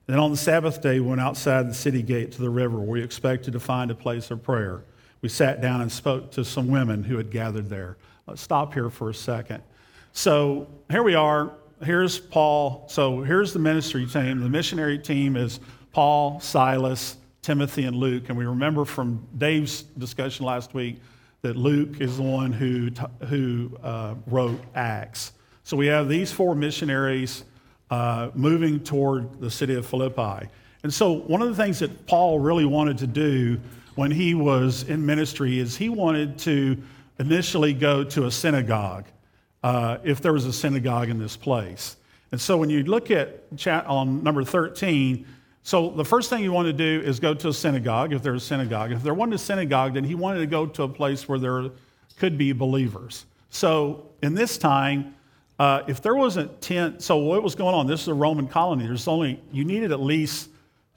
Then 0.06 0.18
on 0.18 0.30
the 0.30 0.38
Sabbath 0.38 0.80
day, 0.80 1.00
we 1.00 1.06
went 1.08 1.20
outside 1.20 1.68
the 1.68 1.74
city 1.74 2.02
gate 2.02 2.32
to 2.32 2.40
the 2.40 2.48
river, 2.48 2.78
where 2.78 2.88
we 2.88 3.02
expected 3.02 3.52
to 3.52 3.60
find 3.60 3.90
a 3.90 3.94
place 3.94 4.30
of 4.30 4.42
prayer. 4.42 4.84
We 5.20 5.28
sat 5.28 5.60
down 5.60 5.82
and 5.82 5.92
spoke 5.92 6.30
to 6.32 6.44
some 6.44 6.68
women 6.68 7.04
who 7.04 7.18
had 7.18 7.30
gathered 7.30 7.68
there. 7.68 7.98
Let's 8.26 8.40
stop 8.40 8.72
here 8.72 8.88
for 8.88 9.10
a 9.10 9.14
second. 9.14 9.62
So 10.12 10.68
here 10.90 11.02
we 11.02 11.14
are 11.14 11.52
here's 11.82 12.18
Paul. 12.18 12.86
So 12.88 13.22
here's 13.22 13.52
the 13.52 13.58
ministry 13.58 14.06
team. 14.06 14.40
The 14.40 14.48
missionary 14.48 14.98
team 14.98 15.36
is 15.36 15.60
Paul, 15.92 16.40
Silas, 16.40 17.16
Timothy, 17.42 17.84
and 17.84 17.96
Luke. 17.96 18.28
And 18.28 18.36
we 18.36 18.46
remember 18.46 18.84
from 18.84 19.26
Dave's 19.36 19.82
discussion 19.82 20.44
last 20.44 20.74
week 20.74 21.00
that 21.42 21.56
Luke 21.56 22.00
is 22.00 22.16
the 22.16 22.22
one 22.22 22.52
who, 22.52 22.90
who 23.26 23.76
uh, 23.82 24.14
wrote 24.26 24.60
Acts. 24.74 25.32
So 25.62 25.76
we 25.76 25.86
have 25.86 26.08
these 26.08 26.32
four 26.32 26.54
missionaries 26.54 27.44
uh, 27.90 28.30
moving 28.34 28.80
toward 28.80 29.40
the 29.40 29.50
city 29.50 29.74
of 29.74 29.86
Philippi. 29.86 30.48
And 30.82 30.92
so 30.92 31.12
one 31.12 31.42
of 31.42 31.48
the 31.48 31.62
things 31.62 31.78
that 31.78 32.06
Paul 32.06 32.38
really 32.38 32.64
wanted 32.64 32.98
to 32.98 33.06
do 33.06 33.60
when 33.94 34.10
he 34.10 34.34
was 34.34 34.84
in 34.84 35.04
ministry 35.04 35.58
is 35.58 35.76
he 35.76 35.88
wanted 35.88 36.38
to 36.40 36.80
initially 37.18 37.72
go 37.72 38.04
to 38.04 38.26
a 38.26 38.30
synagogue 38.30 39.04
uh, 39.68 39.98
if 40.02 40.22
there 40.22 40.32
was 40.32 40.46
a 40.46 40.52
synagogue 40.52 41.10
in 41.10 41.18
this 41.18 41.36
place. 41.36 41.98
And 42.32 42.40
so 42.40 42.56
when 42.56 42.70
you 42.70 42.84
look 42.84 43.10
at 43.10 43.54
chat 43.58 43.84
on 43.84 44.22
number 44.22 44.42
13, 44.42 45.26
so 45.62 45.90
the 45.90 46.06
first 46.06 46.30
thing 46.30 46.42
you 46.42 46.52
want 46.52 46.68
to 46.68 46.72
do 46.72 47.06
is 47.06 47.20
go 47.20 47.34
to 47.34 47.48
a 47.48 47.52
synagogue, 47.52 48.14
if 48.14 48.22
there's 48.22 48.42
a 48.42 48.46
synagogue. 48.46 48.92
If 48.92 49.02
there 49.02 49.12
wasn't 49.12 49.34
a 49.34 49.38
synagogue, 49.38 49.92
then 49.92 50.04
he 50.04 50.14
wanted 50.14 50.40
to 50.40 50.46
go 50.46 50.64
to 50.64 50.84
a 50.84 50.88
place 50.88 51.28
where 51.28 51.38
there 51.38 51.68
could 52.16 52.38
be 52.38 52.52
believers. 52.52 53.26
So 53.50 54.06
in 54.22 54.32
this 54.32 54.56
time, 54.56 55.14
uh, 55.58 55.82
if 55.86 56.00
there 56.00 56.14
wasn't 56.14 56.62
10, 56.62 57.00
so 57.00 57.18
what 57.18 57.42
was 57.42 57.54
going 57.54 57.74
on? 57.74 57.86
This 57.86 58.00
is 58.00 58.08
a 58.08 58.14
Roman 58.14 58.48
colony. 58.48 58.86
There's 58.86 59.06
only, 59.06 59.38
you 59.52 59.66
needed 59.66 59.92
at 59.92 60.00
least 60.00 60.48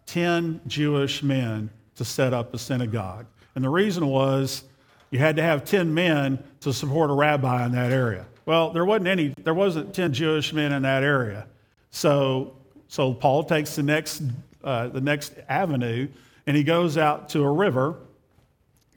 10 0.05 0.61
Jewish 0.65 1.23
men 1.23 1.69
to 1.95 2.05
set 2.05 2.33
up 2.33 2.53
a 2.53 2.57
synagogue. 2.57 3.25
And 3.53 3.65
the 3.65 3.69
reason 3.69 4.07
was 4.07 4.63
you 5.09 5.19
had 5.19 5.35
to 5.35 5.43
have 5.43 5.65
10 5.65 5.93
men 5.93 6.41
to 6.61 6.71
support 6.71 7.09
a 7.09 7.13
rabbi 7.13 7.65
in 7.65 7.73
that 7.73 7.91
area. 7.91 8.27
Well, 8.45 8.71
there 8.71 8.85
wasn't 8.85 9.07
any, 9.07 9.29
there 9.43 9.53
wasn't 9.53 9.93
10 9.93 10.13
Jewish 10.13 10.53
men 10.53 10.71
in 10.71 10.81
that 10.83 11.03
area. 11.03 11.47
So, 11.91 12.55
so 12.87 13.13
Paul 13.13 13.43
takes 13.43 13.75
the 13.75 13.83
next, 13.83 14.23
uh, 14.63 14.87
the 14.87 15.01
next 15.01 15.33
avenue 15.47 16.07
and 16.47 16.57
he 16.57 16.63
goes 16.63 16.97
out 16.97 17.29
to 17.29 17.43
a 17.43 17.51
river. 17.51 17.95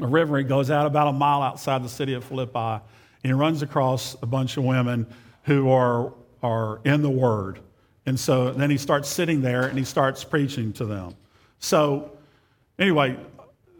A 0.01 0.07
river, 0.07 0.39
he 0.39 0.45
goes 0.45 0.71
out 0.71 0.87
about 0.87 1.09
a 1.09 1.13
mile 1.13 1.43
outside 1.43 1.85
the 1.85 1.89
city 1.89 2.15
of 2.15 2.25
Philippi 2.25 2.59
and 2.59 2.83
he 3.23 3.33
runs 3.33 3.63
across 3.63 4.17
a 4.23 4.27
bunch 4.27 4.57
of 4.57 4.65
women 4.65 5.07
who 5.45 5.71
are, 5.71 6.13
are 6.43 6.81
in 6.85 7.03
the 7.03 7.11
Word. 7.11 7.61
And 8.07 8.19
so 8.19 8.53
then 8.53 8.71
he 8.71 8.77
starts 8.77 9.09
sitting 9.09 9.41
there 9.41 9.65
and 9.65 9.79
he 9.79 9.85
starts 9.85 10.25
preaching 10.25 10.73
to 10.75 10.85
them. 10.85 11.15
So, 11.59 12.13
anyway, 12.79 13.17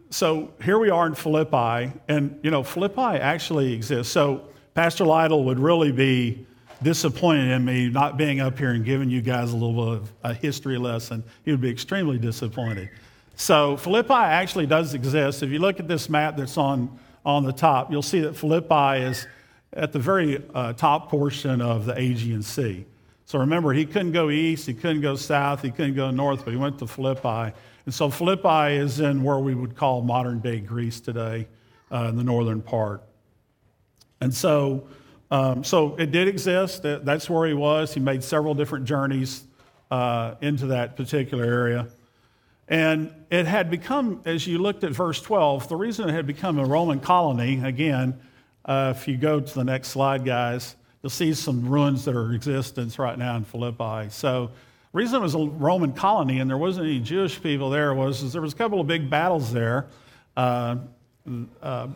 so 0.09 0.51
here 0.63 0.79
we 0.79 0.89
are 0.89 1.05
in 1.05 1.13
Philippi, 1.13 1.91
and 2.07 2.39
you 2.41 2.49
know, 2.49 2.63
Philippi 2.63 3.01
actually 3.01 3.73
exists. 3.73 4.11
So, 4.11 4.47
Pastor 4.75 5.05
Lytle 5.05 5.45
would 5.45 5.57
really 5.57 5.93
be 5.93 6.45
disappointed 6.83 7.49
in 7.49 7.63
me 7.63 7.87
not 7.87 8.17
being 8.17 8.41
up 8.41 8.59
here 8.59 8.71
and 8.71 8.83
giving 8.83 9.09
you 9.09 9.21
guys 9.21 9.53
a 9.53 9.55
little 9.55 9.73
bit 9.73 10.01
of 10.01 10.13
a 10.23 10.33
history 10.33 10.77
lesson. 10.77 11.23
He 11.45 11.51
would 11.51 11.61
be 11.61 11.69
extremely 11.69 12.17
disappointed. 12.17 12.89
So, 13.37 13.77
Philippi 13.77 14.13
actually 14.13 14.65
does 14.65 14.93
exist. 14.93 15.43
If 15.43 15.49
you 15.49 15.59
look 15.59 15.79
at 15.79 15.87
this 15.87 16.09
map 16.09 16.35
that's 16.35 16.57
on, 16.57 16.99
on 17.25 17.45
the 17.45 17.53
top, 17.53 17.89
you'll 17.89 18.01
see 18.01 18.19
that 18.19 18.35
Philippi 18.35 19.03
is 19.03 19.25
at 19.71 19.93
the 19.93 19.99
very 19.99 20.43
uh, 20.53 20.73
top 20.73 21.09
portion 21.09 21.61
of 21.61 21.85
the 21.85 21.97
Aegean 21.97 22.43
Sea. 22.43 22.85
So 23.23 23.39
remember, 23.39 23.71
he 23.71 23.85
couldn't 23.85 24.11
go 24.11 24.29
east, 24.29 24.67
he 24.67 24.73
couldn't 24.73 25.01
go 25.01 25.15
south, 25.15 25.61
he 25.61 25.71
couldn't 25.71 25.95
go 25.95 26.11
north, 26.11 26.43
but 26.43 26.51
he 26.51 26.57
went 26.57 26.79
to 26.79 26.87
Philippi. 26.87 27.55
And 27.85 27.93
so 27.93 28.09
Philippi 28.09 28.75
is 28.75 28.99
in 28.99 29.23
where 29.23 29.39
we 29.39 29.55
would 29.55 29.77
call 29.77 30.01
modern 30.01 30.41
day 30.41 30.59
Greece 30.59 30.99
today, 30.99 31.47
uh, 31.93 32.07
in 32.09 32.17
the 32.17 32.25
northern 32.25 32.61
part. 32.61 33.01
And 34.21 34.33
so, 34.33 34.87
um, 35.31 35.63
so 35.63 35.95
it 35.95 36.11
did 36.11 36.27
exist. 36.27 36.81
That's 36.83 37.29
where 37.29 37.47
he 37.47 37.53
was. 37.53 37.93
He 37.93 37.99
made 37.99 38.23
several 38.23 38.53
different 38.53 38.85
journeys 38.85 39.43
uh, 39.91 40.35
into 40.41 40.67
that 40.67 40.95
particular 40.95 41.43
area. 41.43 41.87
And 42.67 43.13
it 43.29 43.45
had 43.45 43.69
become, 43.69 44.21
as 44.25 44.47
you 44.47 44.57
looked 44.57 44.83
at 44.83 44.91
verse 44.91 45.21
12, 45.21 45.69
the 45.69 45.75
reason 45.75 46.09
it 46.09 46.13
had 46.13 46.25
become 46.25 46.57
a 46.57 46.65
Roman 46.65 46.99
colony, 46.99 47.63
again, 47.63 48.19
uh, 48.65 48.93
if 48.95 49.07
you 49.07 49.17
go 49.17 49.39
to 49.39 49.53
the 49.53 49.63
next 49.63 49.89
slide, 49.89 50.25
guys, 50.25 50.75
you'll 51.03 51.11
see 51.11 51.33
some 51.35 51.69
ruins 51.69 52.05
that 52.05 52.15
are 52.15 52.29
in 52.29 52.35
existence 52.35 52.97
right 52.97 53.17
now 53.17 53.35
in 53.35 53.43
Philippi. 53.43 54.09
So, 54.09 54.49
the 54.91 54.97
reason 54.97 55.19
it 55.19 55.23
was 55.23 55.35
a 55.35 55.39
Roman 55.39 55.91
colony 55.91 56.39
and 56.39 56.49
there 56.49 56.57
wasn't 56.57 56.87
any 56.87 57.01
Jewish 57.01 57.43
people 57.43 57.69
there 57.69 57.93
was 57.93 58.31
there 58.31 58.41
was 58.41 58.53
a 58.53 58.55
couple 58.55 58.79
of 58.79 58.87
big 58.87 59.09
battles 59.09 59.51
there. 59.51 59.87
Uh, 60.37 60.77
uh, 61.61 61.87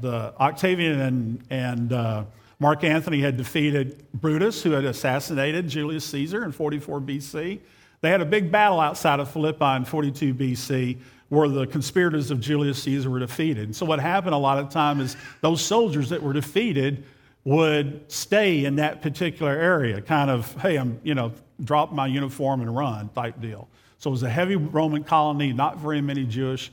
the 0.00 0.34
Octavian 0.38 1.00
and, 1.00 1.44
and 1.50 1.92
uh, 1.92 2.24
Mark 2.60 2.84
Antony 2.84 3.20
had 3.20 3.36
defeated 3.36 4.04
Brutus, 4.14 4.62
who 4.62 4.72
had 4.72 4.84
assassinated 4.84 5.68
Julius 5.68 6.04
Caesar 6.06 6.44
in 6.44 6.52
44 6.52 7.00
BC. 7.00 7.60
They 8.00 8.10
had 8.10 8.20
a 8.20 8.26
big 8.26 8.50
battle 8.50 8.80
outside 8.80 9.20
of 9.20 9.30
Philippi 9.30 9.64
in 9.64 9.84
42 9.84 10.34
BC 10.34 10.98
where 11.28 11.48
the 11.48 11.66
conspirators 11.66 12.30
of 12.30 12.40
Julius 12.40 12.82
Caesar 12.84 13.10
were 13.10 13.18
defeated. 13.18 13.64
And 13.64 13.76
so 13.76 13.84
what 13.84 14.00
happened 14.00 14.34
a 14.34 14.38
lot 14.38 14.58
of 14.58 14.70
time 14.70 15.00
is 15.00 15.16
those 15.40 15.62
soldiers 15.62 16.08
that 16.08 16.22
were 16.22 16.32
defeated 16.32 17.04
would 17.44 18.10
stay 18.10 18.64
in 18.64 18.76
that 18.76 19.02
particular 19.02 19.52
area, 19.52 20.00
kind 20.00 20.30
of, 20.30 20.52
hey, 20.60 20.76
I'm, 20.76 21.00
you 21.02 21.14
know, 21.14 21.32
drop 21.64 21.92
my 21.92 22.06
uniform 22.06 22.60
and 22.60 22.74
run 22.74 23.08
type 23.10 23.40
deal. 23.40 23.68
So 23.98 24.10
it 24.10 24.12
was 24.12 24.22
a 24.22 24.30
heavy 24.30 24.56
Roman 24.56 25.04
colony, 25.04 25.52
not 25.52 25.78
very 25.78 26.00
many 26.00 26.24
Jewish 26.24 26.70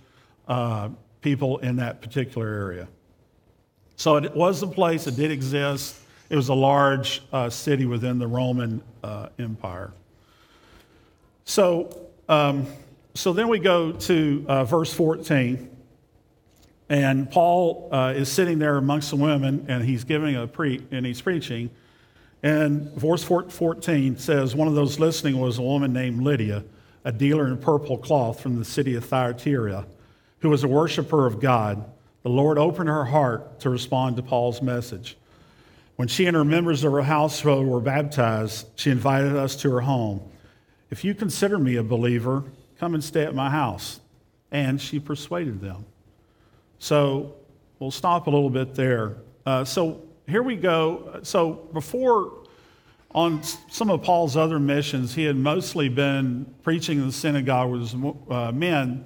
uh, 0.48 0.90
people 1.22 1.58
in 1.60 1.78
that 1.78 2.02
particular 2.02 2.48
area. 2.48 2.88
So 3.96 4.18
it 4.18 4.36
was 4.36 4.62
a 4.62 4.68
place 4.68 5.06
that 5.06 5.16
did 5.16 5.32
exist. 5.32 5.96
It 6.30 6.36
was 6.36 6.50
a 6.50 6.54
large 6.54 7.22
uh, 7.32 7.50
city 7.50 7.86
within 7.86 8.20
the 8.20 8.28
Roman 8.28 8.82
uh, 9.04 9.30
Empire. 9.40 9.94
So, 11.46 12.08
um, 12.28 12.68
so 13.14 13.32
then 13.32 13.48
we 13.48 13.60
go 13.60 13.92
to 13.92 14.46
uh, 14.48 14.64
verse 14.66 14.92
14. 14.94 15.70
And 16.90 17.32
Paul 17.32 17.90
uh, 17.92 18.14
is 18.16 18.32
sitting 18.32 18.60
there 18.60 18.78
amongst 18.78 19.10
the 19.10 19.16
women, 19.16 19.66
and 19.68 19.84
he's 19.84 20.04
giving 20.04 20.36
a 20.36 20.46
pre, 20.46 20.86
and 20.92 21.06
he's 21.06 21.22
preaching. 21.22 21.70
And 22.44 22.92
verse 22.92 23.24
14 23.24 24.18
says, 24.18 24.56
One 24.56 24.68
of 24.68 24.76
those 24.76 25.00
listening 25.00 25.40
was 25.40 25.58
a 25.58 25.64
woman 25.64 25.94
named 25.94 26.22
Lydia, 26.22 26.64
a 27.04 27.12
dealer 27.12 27.48
in 27.48 27.58
purple 27.58 27.98
cloth 27.98 28.40
from 28.40 28.60
the 28.60 28.66
city 28.66 28.96
of 28.96 29.06
Thyatira, 29.06 29.88
who 30.40 30.50
was 30.50 30.64
a 30.64 30.68
worshiper 30.68 31.26
of 31.26 31.40
God. 31.40 31.84
The 32.26 32.32
Lord 32.32 32.58
opened 32.58 32.90
her 32.90 33.06
heart 33.06 33.60
to 33.60 33.70
respond 33.70 34.16
to 34.16 34.24
Paul's 34.24 34.60
message. 34.60 35.16
When 35.96 36.08
she 36.08 36.26
and 36.26 36.36
her 36.36 36.44
members 36.44 36.84
of 36.84 36.92
her 36.92 37.04
household 37.04 37.68
were 37.68 37.80
baptized, 37.80 38.66
she 38.78 38.90
invited 38.90 39.36
us 39.36 39.56
to 39.58 39.70
her 39.70 39.82
home. 39.82 40.22
If 40.90 41.04
you 41.04 41.14
consider 41.14 41.60
me 41.60 41.76
a 41.76 41.84
believer, 41.84 42.44
come 42.80 42.96
and 42.96 43.04
stay 43.04 43.26
at 43.26 43.36
my 43.36 43.52
house. 43.52 44.00
And 44.52 44.82
she 44.82 45.00
persuaded 45.00 45.62
them. 45.62 45.86
So 46.80 47.36
we'll 47.78 47.92
stop 47.92 48.26
a 48.26 48.32
little 48.32 48.50
bit 48.50 48.74
there. 48.74 49.18
Uh, 49.46 49.64
so 49.64 50.02
here 50.28 50.42
we 50.42 50.56
go. 50.56 51.20
So 51.22 51.70
before, 51.74 52.34
on 53.12 53.44
some 53.70 53.92
of 53.92 54.02
Paul's 54.02 54.36
other 54.36 54.60
missions, 54.60 55.14
he 55.14 55.26
had 55.26 55.36
mostly 55.36 55.90
been 55.90 56.52
preaching 56.64 56.98
in 56.98 57.06
the 57.06 57.14
synagogue 57.14 57.70
with 57.70 58.32
uh, 58.32 58.52
men. 58.52 59.06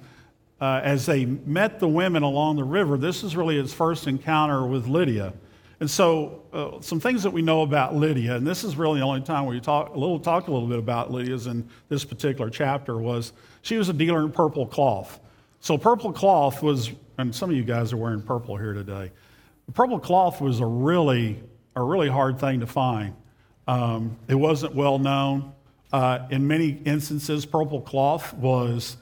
Uh, 0.60 0.80
as 0.84 1.06
they 1.06 1.24
met 1.24 1.80
the 1.80 1.88
women 1.88 2.22
along 2.22 2.56
the 2.56 2.64
river, 2.64 2.98
this 2.98 3.22
is 3.22 3.34
really 3.34 3.56
his 3.56 3.72
first 3.72 4.06
encounter 4.06 4.66
with 4.66 4.86
Lydia. 4.86 5.32
And 5.80 5.90
so, 5.90 6.42
uh, 6.52 6.82
some 6.82 7.00
things 7.00 7.22
that 7.22 7.30
we 7.30 7.40
know 7.40 7.62
about 7.62 7.94
Lydia, 7.94 8.36
and 8.36 8.46
this 8.46 8.64
is 8.64 8.76
really 8.76 9.00
the 9.00 9.06
only 9.06 9.22
time 9.22 9.46
we 9.46 9.58
talk 9.60 9.94
a 9.94 9.98
little, 9.98 10.20
talk 10.20 10.48
a 10.48 10.52
little 10.52 10.68
bit 10.68 10.78
about 10.78 11.10
Lydia's 11.10 11.46
in 11.46 11.66
this 11.88 12.04
particular 12.04 12.50
chapter, 12.50 12.98
was 12.98 13.32
she 13.62 13.78
was 13.78 13.88
a 13.88 13.94
dealer 13.94 14.20
in 14.20 14.30
purple 14.30 14.66
cloth. 14.66 15.18
So, 15.60 15.78
purple 15.78 16.12
cloth 16.12 16.62
was, 16.62 16.90
and 17.16 17.34
some 17.34 17.48
of 17.48 17.56
you 17.56 17.64
guys 17.64 17.94
are 17.94 17.96
wearing 17.96 18.20
purple 18.20 18.58
here 18.58 18.74
today. 18.74 19.10
Purple 19.72 19.98
cloth 19.98 20.42
was 20.42 20.60
a 20.60 20.66
really, 20.66 21.42
a 21.74 21.82
really 21.82 22.08
hard 22.08 22.38
thing 22.38 22.60
to 22.60 22.66
find. 22.66 23.14
Um, 23.66 24.18
it 24.28 24.34
wasn't 24.34 24.74
well 24.74 24.98
known. 24.98 25.54
Uh, 25.94 26.26
in 26.30 26.46
many 26.46 26.78
instances, 26.84 27.46
purple 27.46 27.80
cloth 27.80 28.34
was 28.34 28.98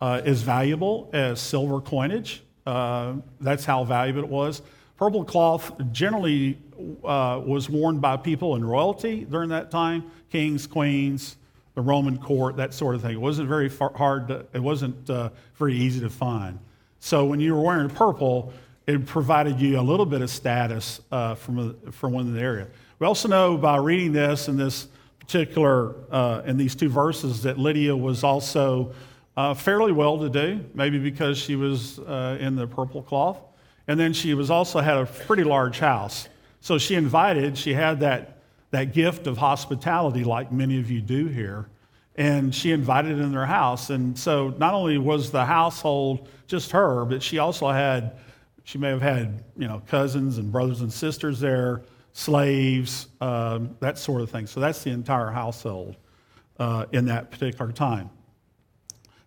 uh, 0.00 0.20
as 0.24 0.42
valuable 0.42 1.10
as 1.12 1.40
silver 1.40 1.80
coinage. 1.80 2.42
Uh, 2.66 3.14
that's 3.40 3.64
how 3.64 3.84
valuable 3.84 4.22
it 4.22 4.28
was. 4.28 4.62
Purple 4.96 5.24
cloth 5.24 5.72
generally 5.92 6.58
uh, 7.04 7.40
was 7.44 7.68
worn 7.68 7.98
by 7.98 8.16
people 8.16 8.56
in 8.56 8.64
royalty 8.64 9.24
during 9.24 9.50
that 9.50 9.70
time 9.70 10.10
kings, 10.30 10.66
queens, 10.66 11.36
the 11.74 11.80
Roman 11.80 12.18
court, 12.18 12.56
that 12.56 12.72
sort 12.72 12.94
of 12.94 13.02
thing. 13.02 13.12
It 13.12 13.20
wasn't 13.20 13.48
very 13.48 13.68
hard, 13.68 14.28
to, 14.28 14.46
it 14.52 14.62
wasn't 14.62 15.10
uh, 15.10 15.30
very 15.56 15.74
easy 15.74 16.00
to 16.00 16.10
find. 16.10 16.58
So 17.00 17.24
when 17.24 17.40
you 17.40 17.54
were 17.54 17.60
wearing 17.60 17.90
purple, 17.90 18.52
it 18.86 19.06
provided 19.06 19.60
you 19.60 19.78
a 19.78 19.82
little 19.82 20.06
bit 20.06 20.22
of 20.22 20.30
status 20.30 21.00
uh, 21.10 21.34
from, 21.34 21.76
a, 21.86 21.92
from 21.92 22.12
one 22.12 22.26
in 22.26 22.34
the 22.34 22.40
area. 22.40 22.68
We 22.98 23.06
also 23.06 23.28
know 23.28 23.56
by 23.56 23.76
reading 23.76 24.12
this 24.12 24.48
in 24.48 24.56
this 24.56 24.88
particular, 25.18 25.94
uh, 26.10 26.42
in 26.46 26.56
these 26.56 26.74
two 26.74 26.88
verses, 26.88 27.42
that 27.42 27.58
Lydia 27.58 27.96
was 27.96 28.22
also 28.22 28.92
uh, 29.36 29.54
fairly 29.54 29.92
well 29.92 30.18
to 30.18 30.28
do, 30.28 30.64
maybe 30.74 30.98
because 30.98 31.38
she 31.38 31.56
was 31.56 31.98
uh, 32.00 32.38
in 32.40 32.56
the 32.56 32.66
purple 32.66 33.02
cloth. 33.02 33.38
And 33.86 33.98
then 33.98 34.12
she 34.12 34.34
was 34.34 34.50
also 34.50 34.80
had 34.80 34.96
a 34.96 35.06
pretty 35.06 35.44
large 35.44 35.78
house. 35.78 36.28
So 36.60 36.78
she 36.78 36.94
invited, 36.94 37.58
she 37.58 37.74
had 37.74 38.00
that, 38.00 38.38
that 38.70 38.94
gift 38.94 39.26
of 39.26 39.36
hospitality 39.36 40.24
like 40.24 40.50
many 40.50 40.78
of 40.78 40.90
you 40.90 41.00
do 41.02 41.26
here. 41.26 41.68
And 42.16 42.54
she 42.54 42.70
invited 42.70 43.18
in 43.18 43.32
their 43.32 43.44
house. 43.44 43.90
And 43.90 44.16
so 44.16 44.54
not 44.56 44.72
only 44.72 44.98
was 44.98 45.30
the 45.30 45.44
household 45.44 46.28
just 46.46 46.70
her, 46.70 47.04
but 47.04 47.22
she 47.22 47.38
also 47.38 47.68
had, 47.70 48.16
she 48.62 48.78
may 48.78 48.88
have 48.88 49.02
had, 49.02 49.42
you 49.58 49.66
know, 49.66 49.82
cousins 49.88 50.38
and 50.38 50.50
brothers 50.50 50.80
and 50.80 50.92
sisters 50.92 51.40
there, 51.40 51.82
slaves, 52.12 53.08
um, 53.20 53.76
that 53.80 53.98
sort 53.98 54.22
of 54.22 54.30
thing. 54.30 54.46
So 54.46 54.60
that's 54.60 54.82
the 54.84 54.90
entire 54.90 55.30
household 55.30 55.96
uh, 56.58 56.86
in 56.92 57.04
that 57.06 57.30
particular 57.32 57.72
time. 57.72 58.08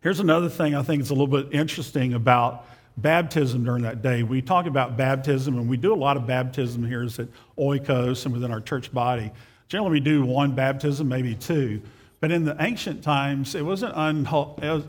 Here's 0.02 0.20
another 0.20 0.48
thing 0.48 0.76
I 0.76 0.84
think 0.84 1.02
is 1.02 1.10
a 1.10 1.14
little 1.14 1.28
bit 1.28 1.52
interesting 1.52 2.14
about 2.14 2.68
baptism 2.98 3.64
during 3.64 3.82
that 3.82 4.04
day. 4.04 4.22
We 4.22 4.44
talk 4.44 4.68
about 4.68 4.96
baptism, 4.96 5.58
and 5.58 5.68
we 5.68 5.76
do 5.76 5.92
a 5.92 5.96
lot 5.96 6.18
of 6.18 6.28
baptism 6.28 6.86
here 6.86 7.04
at 7.04 7.28
Oikos 7.58 8.26
and 8.26 8.34
within 8.34 8.52
our 8.52 8.62
church 8.62 8.94
body. 8.94 9.32
Generally, 9.70 9.92
we 9.92 10.00
do 10.00 10.24
one 10.24 10.54
baptism, 10.54 11.08
maybe 11.08 11.34
two. 11.34 11.82
But 12.20 12.32
in 12.32 12.46
the 12.46 12.56
ancient 12.60 13.04
times, 13.04 13.56
it 13.56 13.66
wasn't, 13.66 13.96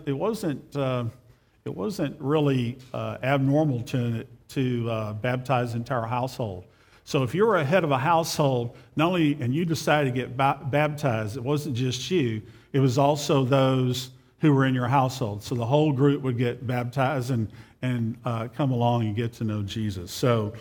it 0.06 0.12
wasn't, 0.12 0.76
uh, 0.76 1.04
it 1.64 1.74
wasn't 1.74 2.20
really 2.20 2.76
uh, 2.92 3.16
abnormal 3.22 3.82
to, 3.84 4.26
to 4.50 4.90
uh, 4.90 5.12
baptize 5.14 5.72
the 5.72 5.78
entire 5.78 6.06
household. 6.06 6.64
So 7.04 7.22
if 7.22 7.34
you 7.34 7.46
were 7.46 7.56
a 7.56 7.64
head 7.64 7.82
of 7.82 7.90
a 7.90 7.98
household, 7.98 8.76
not 8.94 9.08
only, 9.08 9.38
and 9.40 9.54
you 9.54 9.64
decided 9.64 10.14
to 10.14 10.20
get 10.20 10.36
ba- 10.36 10.60
baptized, 10.64 11.38
it 11.38 11.42
wasn't 11.42 11.76
just 11.76 12.10
you, 12.10 12.42
it 12.74 12.80
was 12.80 12.98
also 12.98 13.44
those 13.44 14.10
who 14.40 14.52
were 14.52 14.66
in 14.66 14.74
your 14.74 14.88
household. 14.88 15.42
So 15.42 15.54
the 15.54 15.66
whole 15.66 15.92
group 15.92 16.22
would 16.22 16.38
get 16.38 16.66
baptized 16.66 17.30
and, 17.30 17.48
and 17.82 18.16
uh, 18.24 18.48
come 18.48 18.70
along 18.70 19.06
and 19.06 19.16
get 19.16 19.32
to 19.34 19.44
know 19.44 19.62
Jesus. 19.62 20.10
So, 20.12 20.52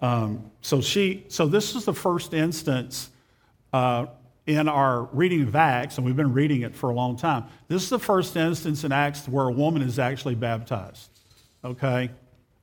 um, 0.00 0.50
so 0.62 0.80
she, 0.80 1.24
so 1.28 1.46
this 1.46 1.74
is 1.74 1.84
the 1.84 1.94
first 1.94 2.32
instance 2.32 3.10
uh, 3.72 4.06
in 4.46 4.66
our 4.66 5.02
reading 5.12 5.42
of 5.42 5.54
Acts, 5.54 5.98
and 5.98 6.06
we've 6.06 6.16
been 6.16 6.32
reading 6.32 6.62
it 6.62 6.74
for 6.74 6.88
a 6.88 6.94
long 6.94 7.16
time. 7.16 7.44
This 7.68 7.82
is 7.82 7.90
the 7.90 7.98
first 7.98 8.34
instance 8.34 8.82
in 8.84 8.92
Acts 8.92 9.28
where 9.28 9.46
a 9.48 9.52
woman 9.52 9.82
is 9.82 9.98
actually 9.98 10.36
baptized. 10.36 11.10
Okay? 11.62 12.10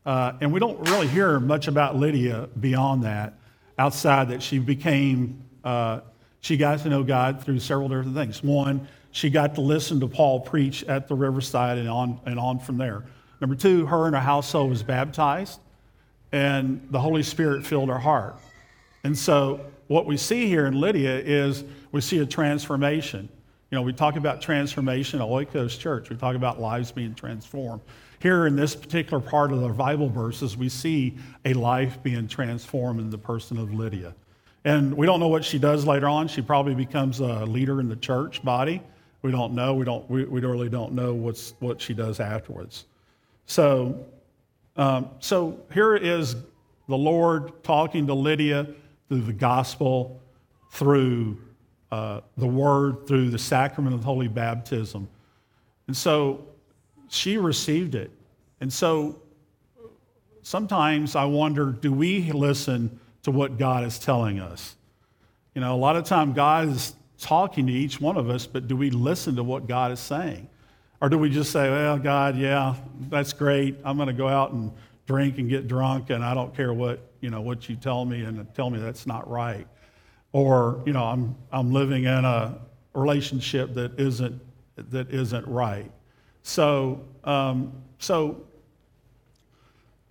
Uh, 0.03 0.33
and 0.41 0.51
we 0.51 0.59
don't 0.59 0.79
really 0.89 1.07
hear 1.07 1.39
much 1.39 1.67
about 1.67 1.95
Lydia 1.95 2.49
beyond 2.59 3.03
that, 3.03 3.33
outside 3.77 4.29
that 4.29 4.41
she 4.41 4.57
became, 4.57 5.43
uh, 5.63 5.99
she 6.41 6.57
got 6.57 6.79
to 6.79 6.89
know 6.89 7.03
God 7.03 7.43
through 7.43 7.59
several 7.59 7.87
different 7.87 8.15
things. 8.15 8.43
One, 8.43 8.87
she 9.15 9.29
got 9.29 9.55
to 9.55 9.61
listen 9.61 10.01
to 10.01 10.09
Paul 10.09 10.41
preach 10.41 10.83
at 10.83 11.07
the 11.07 11.15
riverside 11.15 11.77
and 11.77 11.87
on, 11.87 12.19
and 12.25 12.37
on 12.37 12.59
from 12.59 12.77
there. 12.77 13.05
Number 13.39 13.55
two, 13.55 13.85
her 13.85 14.07
and 14.07 14.13
her 14.13 14.21
household 14.21 14.71
was 14.71 14.83
baptized, 14.83 15.61
and 16.33 16.85
the 16.91 16.99
Holy 16.99 17.23
Spirit 17.23 17.65
filled 17.65 17.87
her 17.87 17.97
heart. 17.97 18.35
And 19.05 19.17
so 19.17 19.61
what 19.87 20.05
we 20.05 20.17
see 20.17 20.47
here 20.47 20.65
in 20.65 20.81
Lydia 20.81 21.17
is 21.17 21.63
we 21.93 22.01
see 22.01 22.19
a 22.19 22.25
transformation. 22.25 23.29
You 23.71 23.77
know, 23.77 23.83
we 23.83 23.93
talk 23.93 24.17
about 24.17 24.41
transformation 24.41 25.21
at 25.21 25.27
Oikos 25.29 25.79
Church. 25.79 26.09
We 26.09 26.17
talk 26.17 26.35
about 26.35 26.59
lives 26.59 26.91
being 26.91 27.15
transformed. 27.15 27.83
Here 28.19 28.47
in 28.47 28.57
this 28.57 28.75
particular 28.75 29.21
part 29.21 29.53
of 29.53 29.61
the 29.61 29.69
Bible 29.69 30.09
verses, 30.09 30.57
we 30.57 30.67
see 30.67 31.15
a 31.45 31.53
life 31.53 32.03
being 32.03 32.27
transformed 32.27 32.99
in 32.99 33.09
the 33.09 33.17
person 33.17 33.59
of 33.59 33.73
Lydia. 33.73 34.13
And 34.65 34.93
we 34.93 35.05
don't 35.05 35.21
know 35.21 35.29
what 35.29 35.45
she 35.45 35.57
does 35.57 35.87
later 35.87 36.09
on. 36.09 36.27
She 36.27 36.41
probably 36.41 36.75
becomes 36.75 37.21
a 37.21 37.45
leader 37.45 37.79
in 37.79 37.87
the 37.87 37.95
church 37.95 38.43
body. 38.43 38.81
We 39.25 39.31
don't 39.31 39.55
know. 39.55 39.73
We, 39.73 39.85
don't, 39.85 40.07
we, 40.07 40.23
we 40.25 40.39
really 40.39 40.69
don't 40.69 40.93
know 40.93 41.11
what's, 41.15 41.55
what 41.57 41.81
she 41.81 41.95
does 41.95 42.19
afterwards. 42.19 42.85
So, 43.47 44.05
um, 44.77 45.09
so 45.19 45.59
here 45.73 45.95
is 45.95 46.35
the 46.87 46.95
Lord 46.95 47.63
talking 47.63 48.05
to 48.05 48.13
Lydia 48.13 48.67
through 49.09 49.21
the 49.21 49.33
gospel, 49.33 50.21
through 50.69 51.39
uh, 51.91 52.21
the 52.37 52.45
word, 52.45 53.07
through 53.07 53.31
the 53.31 53.39
sacrament 53.39 53.95
of 53.95 54.03
holy 54.03 54.27
baptism. 54.27 55.07
And 55.87 55.97
so 55.97 56.45
she 57.09 57.39
received 57.39 57.95
it. 57.95 58.11
And 58.61 58.71
so 58.71 59.19
sometimes 60.43 61.15
I 61.15 61.25
wonder 61.25 61.71
do 61.71 61.91
we 61.91 62.31
listen 62.31 62.99
to 63.23 63.31
what 63.31 63.57
God 63.57 63.85
is 63.85 63.97
telling 63.97 64.39
us? 64.39 64.75
You 65.55 65.61
know, 65.61 65.73
a 65.73 65.77
lot 65.77 65.95
of 65.95 66.03
time 66.03 66.33
God 66.33 66.67
is 66.67 66.93
talking 67.19 67.67
to 67.67 67.73
each 67.73 67.99
one 68.01 68.17
of 68.17 68.29
us, 68.29 68.45
but 68.45 68.67
do 68.67 68.75
we 68.75 68.89
listen 68.89 69.35
to 69.35 69.43
what 69.43 69.67
God 69.67 69.91
is 69.91 69.99
saying? 69.99 70.47
Or 71.01 71.09
do 71.09 71.17
we 71.17 71.29
just 71.29 71.51
say, 71.51 71.69
well, 71.69 71.97
God, 71.97 72.37
yeah, 72.37 72.75
that's 73.09 73.33
great. 73.33 73.77
I'm 73.83 73.97
going 73.97 74.07
to 74.07 74.13
go 74.13 74.27
out 74.27 74.53
and 74.53 74.71
drink 75.05 75.37
and 75.37 75.49
get 75.49 75.67
drunk, 75.67 76.09
and 76.09 76.23
I 76.23 76.33
don't 76.33 76.55
care 76.55 76.73
what 76.73 76.99
you 77.25 77.31
know 77.31 77.41
what 77.41 77.67
you 77.67 77.75
tell 77.75 78.05
me 78.05 78.23
and 78.23 78.53
tell 78.53 78.69
me 78.69 78.77
that's 78.77 79.07
not 79.07 79.27
right 79.27 79.65
or 80.31 80.79
you 80.85 80.93
know 80.93 81.03
i'm 81.03 81.35
i'm 81.51 81.71
living 81.71 82.03
in 82.03 82.23
a 82.23 82.55
relationship 82.93 83.73
that 83.73 83.99
isn't 83.99 84.39
that 84.75 85.09
isn't 85.09 85.47
right 85.47 85.91
so 86.43 87.01
um, 87.23 87.73
so 87.97 88.43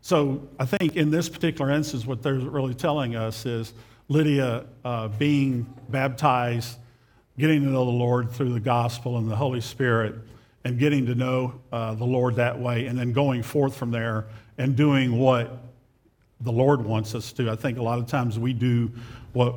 so 0.01 0.43
i 0.59 0.67
think 0.67 0.97
in 0.97 1.09
this 1.09 1.29
particular 1.29 1.71
instance 1.71 2.05
what 2.05 2.21
they're 2.21 2.35
really 2.35 2.75
telling 2.75 3.15
us 3.15 3.47
is 3.47 3.75
lydia 4.09 4.67
uh, 4.85 5.07
being 5.07 5.63
baptized 5.91 6.79
getting 7.39 7.63
to 7.63 7.69
know 7.69 7.85
the 7.85 7.91
lord 7.91 8.31
through 8.31 8.53
the 8.53 8.61
gospel 8.61 9.19
and 9.19 9.31
the 9.31 9.37
holy 9.37 9.61
spirit 9.61 10.15
and 10.65 10.79
getting 10.79 11.07
to 11.07 11.15
know 11.15 11.61
uh, 11.73 11.95
the 11.95 12.05
lord 12.05 12.37
that 12.37 12.59
way 12.59 12.87
and 12.87 12.99
then 12.99 13.13
going 13.13 13.43
forth 13.43 13.77
from 13.77 13.91
there 13.91 14.27
and 14.59 14.77
doing 14.77 15.19
what 15.19 15.65
the 16.41 16.53
Lord 16.53 16.85
wants 16.85 17.15
us 17.15 17.33
to. 17.33 17.51
I 17.51 17.57
think 17.57 17.79
a 17.79 17.83
lot 17.83 17.99
of 17.99 18.07
times 18.07 18.39
we 18.39 18.53
do 18.53 18.91
what 19.33 19.57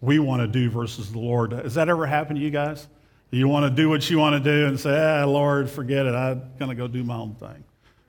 we 0.00 0.18
want 0.18 0.40
to 0.40 0.46
do 0.46 0.70
versus 0.70 1.10
the 1.12 1.18
Lord. 1.18 1.52
Has 1.52 1.74
that 1.74 1.88
ever 1.88 2.06
happened 2.06 2.38
to 2.38 2.44
you 2.44 2.50
guys? 2.50 2.86
You 3.30 3.48
want 3.48 3.64
to 3.64 3.70
do 3.70 3.90
what 3.90 4.08
you 4.08 4.18
want 4.18 4.42
to 4.42 4.50
do 4.50 4.66
and 4.66 4.78
say, 4.78 4.96
ah, 4.98 5.24
Lord, 5.26 5.68
forget 5.68 6.06
it. 6.06 6.14
I'm 6.14 6.50
going 6.58 6.70
to 6.70 6.74
go 6.74 6.88
do 6.88 7.04
my 7.04 7.16
own 7.16 7.34
thing. 7.34 7.64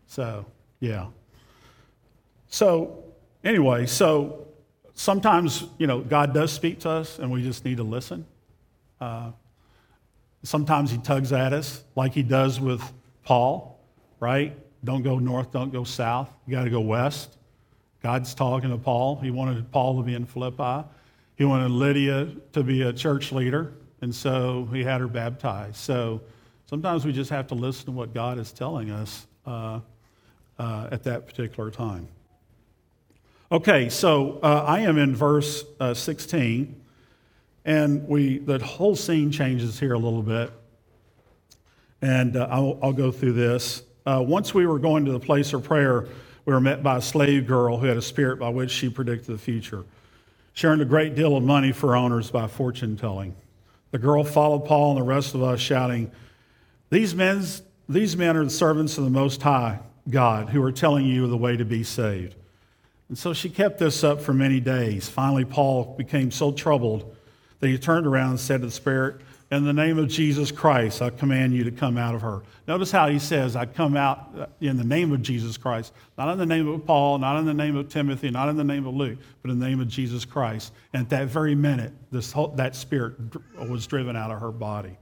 So, 0.07 0.45
yeah. 0.79 1.07
So, 2.47 3.03
anyway, 3.43 3.85
so 3.85 4.47
sometimes, 4.93 5.65
you 5.77 5.87
know, 5.87 5.99
God 5.99 6.33
does 6.33 6.53
speak 6.53 6.79
to 6.81 6.89
us 6.89 7.19
and 7.19 7.31
we 7.31 7.43
just 7.43 7.65
need 7.65 7.77
to 7.77 7.83
listen. 7.83 8.25
Uh, 8.99 9.31
sometimes 10.43 10.91
He 10.91 10.97
tugs 10.97 11.31
at 11.31 11.53
us 11.53 11.83
like 11.95 12.13
He 12.13 12.23
does 12.23 12.59
with 12.59 12.81
Paul, 13.23 13.79
right? 14.19 14.57
Don't 14.83 15.03
go 15.03 15.19
north, 15.19 15.51
don't 15.51 15.71
go 15.71 15.83
south. 15.83 16.29
You 16.45 16.55
got 16.55 16.63
to 16.63 16.69
go 16.69 16.81
west. 16.81 17.37
God's 18.01 18.33
talking 18.33 18.69
to 18.69 18.77
Paul. 18.77 19.17
He 19.17 19.29
wanted 19.29 19.71
Paul 19.71 19.97
to 19.97 20.03
be 20.03 20.15
in 20.15 20.25
Philippi. 20.25 20.87
He 21.35 21.45
wanted 21.45 21.71
Lydia 21.71 22.29
to 22.53 22.63
be 22.63 22.81
a 22.83 22.93
church 22.93 23.31
leader, 23.31 23.73
and 24.01 24.13
so 24.13 24.67
he 24.71 24.83
had 24.83 25.01
her 25.01 25.07
baptized. 25.07 25.77
So 25.77 26.21
sometimes 26.65 27.05
we 27.05 27.11
just 27.11 27.29
have 27.29 27.47
to 27.47 27.55
listen 27.55 27.85
to 27.85 27.91
what 27.91 28.13
God 28.13 28.37
is 28.37 28.51
telling 28.51 28.91
us 28.91 29.27
uh, 29.45 29.79
uh, 30.57 30.89
at 30.91 31.03
that 31.03 31.27
particular 31.27 31.71
time. 31.71 32.07
Okay, 33.51 33.89
so 33.89 34.39
uh, 34.43 34.63
I 34.67 34.81
am 34.81 34.97
in 34.97 35.15
verse 35.15 35.63
uh, 35.79 35.93
16, 35.93 36.78
and 37.69 38.07
we 38.07 38.39
the 38.39 38.57
whole 38.57 38.95
scene 38.95 39.31
changes 39.31 39.79
here 39.79 39.93
a 39.93 39.99
little 39.99 40.23
bit, 40.23 40.51
and 42.01 42.35
uh, 42.35 42.47
I'll, 42.49 42.79
I'll, 42.81 42.93
go 42.93 43.11
through 43.11 43.33
this. 43.33 43.83
Uh, 44.07 44.23
once 44.25 44.55
we 44.55 44.65
were 44.65 44.79
going 44.79 45.05
to 45.05 45.11
the 45.11 45.19
place 45.19 45.53
of 45.53 45.63
prayer 45.63 46.07
we 46.45 46.53
were 46.53 46.59
met 46.59 46.81
by 46.81 46.97
a 46.97 47.01
slave 47.01 47.45
girl 47.45 47.77
who 47.77 47.85
had 47.85 47.95
a 47.95 48.01
spirit 48.01 48.39
by 48.39 48.49
which 48.49 48.71
she 48.71 48.89
predicted 48.89 49.35
the 49.35 49.37
future. 49.37 49.83
She 50.53 50.65
earned 50.65 50.81
a 50.81 50.85
great 50.85 51.13
deal 51.13 51.37
of 51.37 51.43
money 51.43 51.71
for 51.71 51.95
owners 51.95 52.31
by 52.31 52.47
fortune 52.47 52.97
telling. 52.97 53.35
The 53.91 53.99
girl 53.99 54.23
followed 54.23 54.65
Paul 54.65 54.93
and 54.93 54.99
the 54.99 55.05
rest 55.05 55.35
of 55.35 55.43
us, 55.43 55.59
shouting, 55.59 56.09
these, 56.89 57.13
men's, 57.13 57.61
these 57.87 58.17
men 58.17 58.35
are 58.35 58.45
the 58.45 58.49
servants 58.49 58.97
of 58.97 59.03
the 59.03 59.11
Most 59.11 59.43
High 59.43 59.77
God 60.09 60.49
who 60.49 60.63
are 60.63 60.71
telling 60.71 61.05
you 61.05 61.27
the 61.27 61.37
way 61.37 61.55
to 61.55 61.65
be 61.65 61.83
saved. 61.83 62.35
And 63.09 63.17
so 63.17 63.31
she 63.31 63.47
kept 63.51 63.77
this 63.77 64.03
up 64.03 64.19
for 64.19 64.33
many 64.33 64.59
days. 64.59 65.07
Finally, 65.07 65.45
Paul 65.45 65.93
became 65.99 66.31
so 66.31 66.51
troubled 66.51 67.15
that 67.59 67.67
he 67.67 67.77
turned 67.77 68.07
around 68.07 68.31
and 68.31 68.39
said 68.39 68.61
to 68.61 68.67
the 68.67 68.71
Spirit, 68.71 69.21
in 69.51 69.63
the 69.65 69.73
name 69.73 69.97
of 69.97 70.07
Jesus 70.07 70.51
Christ, 70.51 71.01
I 71.01 71.09
command 71.09 71.53
you 71.55 71.63
to 71.63 71.71
come 71.71 71.97
out 71.97 72.13
of 72.13 72.21
her. 72.21 72.43
Notice 72.67 72.91
how 72.91 73.09
he 73.09 73.17
says, 73.17 73.55
I 73.55 73.65
come 73.65 73.97
out 73.97 74.29
uh, 74.37 74.45
in 74.61 74.77
the 74.77 74.83
name 74.83 75.11
of 75.11 75.23
Jesus 75.23 75.57
Christ, 75.57 75.91
not 76.19 76.31
in 76.31 76.37
the 76.37 76.45
name 76.45 76.67
of 76.67 76.85
Paul, 76.85 77.17
not 77.17 77.39
in 77.39 77.45
the 77.45 77.53
name 77.53 77.75
of 77.75 77.89
Timothy, 77.89 78.29
not 78.29 78.47
in 78.49 78.57
the 78.57 78.63
name 78.63 78.85
of 78.85 78.93
Luke, 78.93 79.17
but 79.41 79.49
in 79.49 79.57
the 79.57 79.67
name 79.67 79.79
of 79.79 79.87
Jesus 79.87 80.23
Christ. 80.23 80.71
And 80.93 81.01
at 81.01 81.09
that 81.09 81.27
very 81.29 81.55
minute, 81.55 81.93
this 82.11 82.31
whole, 82.31 82.49
that 82.49 82.75
spirit 82.75 83.15
was 83.57 83.87
driven 83.87 84.15
out 84.15 84.29
of 84.29 84.39
her 84.39 84.51
body. 84.51 84.97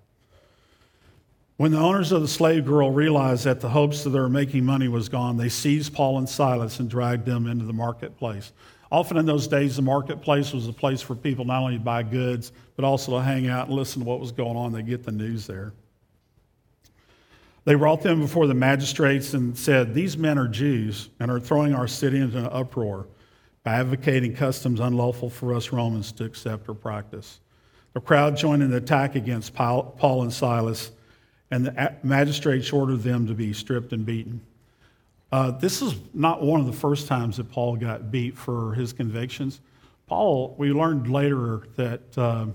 When 1.58 1.72
the 1.72 1.80
owners 1.80 2.12
of 2.14 2.22
the 2.22 2.28
slave 2.28 2.66
girl 2.66 2.92
realized 2.92 3.44
that 3.46 3.60
the 3.60 3.70
hopes 3.70 4.06
of 4.06 4.14
their 4.14 4.30
making 4.30 4.64
money 4.64 4.88
was 4.88 5.10
gone, 5.10 5.36
they 5.36 5.50
seized 5.50 5.94
Paul 5.94 6.20
and 6.20 6.30
Silas 6.30 6.80
and 6.80 6.90
dragged 6.90 7.26
them 7.26 7.48
into 7.48 7.66
the 7.66 7.74
marketplace. 7.74 8.54
Often 8.92 9.18
in 9.18 9.26
those 9.26 9.48
days, 9.48 9.76
the 9.76 9.82
marketplace 9.82 10.54
was 10.54 10.68
a 10.68 10.74
place 10.74 11.02
for 11.02 11.16
people 11.16 11.44
not 11.44 11.62
only 11.62 11.78
to 11.78 11.84
buy 11.84 12.04
goods, 12.04 12.52
but 12.76 12.86
also 12.86 13.14
to 13.14 13.22
hang 13.22 13.48
out 13.48 13.68
and 13.68 13.76
listen 13.76 14.02
to 14.02 14.08
what 14.08 14.20
was 14.20 14.32
going 14.32 14.56
on. 14.56 14.72
They 14.72 14.82
get 14.82 15.04
the 15.04 15.12
news 15.12 15.46
there. 15.46 15.74
They 17.66 17.76
brought 17.76 18.02
them 18.02 18.22
before 18.22 18.48
the 18.48 18.54
magistrates 18.54 19.34
and 19.34 19.58
said, 19.58 19.94
These 19.94 20.18
men 20.18 20.38
are 20.38 20.48
Jews 20.48 21.10
and 21.20 21.30
are 21.30 21.40
throwing 21.40 21.74
our 21.74 21.88
city 21.88 22.18
into 22.18 22.38
an 22.38 22.46
uproar 22.46 23.08
by 23.66 23.74
advocating 23.74 24.34
customs 24.34 24.80
unlawful 24.80 25.30
for 25.30 25.54
us 25.54 25.74
Romans 25.74 26.14
to 26.14 26.24
accept 26.24 26.70
or 26.70 26.74
practice. 26.74 27.42
The 27.94 28.00
crowd 28.00 28.38
joined 28.38 28.64
in 28.64 28.72
the 28.72 28.78
attack 28.78 29.16
against 29.16 29.54
Paul 29.54 30.22
and 30.22 30.32
Silas, 30.32 30.92
and 31.52 31.66
the 31.66 31.94
magistrates 32.04 32.72
ordered 32.72 33.04
them 33.04 33.28
to 33.28 33.34
be 33.34 33.52
stripped 33.52 33.92
and 33.92 34.06
beaten. 34.06 34.40
Uh, 35.32 35.52
this 35.52 35.82
is 35.82 35.96
not 36.14 36.42
one 36.42 36.60
of 36.60 36.66
the 36.66 36.74
first 36.74 37.08
times 37.08 37.38
that 37.38 37.52
Paul 37.52 37.76
got 37.76 38.12
beat 38.12 38.38
for 38.38 38.74
his 38.74 38.94
convictions. 38.94 39.60
Paul, 40.08 40.56
we 40.58 40.72
learned 40.72 41.10
later 41.10 41.68
that 41.76 42.18
uh, 42.18 42.46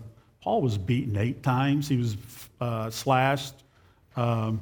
Paul 0.40 0.62
was 0.62 0.78
beaten 0.78 1.16
eight 1.18 1.42
times. 1.42 1.86
He 1.88 1.98
was 1.98 2.16
uh, 2.60 2.88
slashed 2.88 3.54
um, 4.16 4.60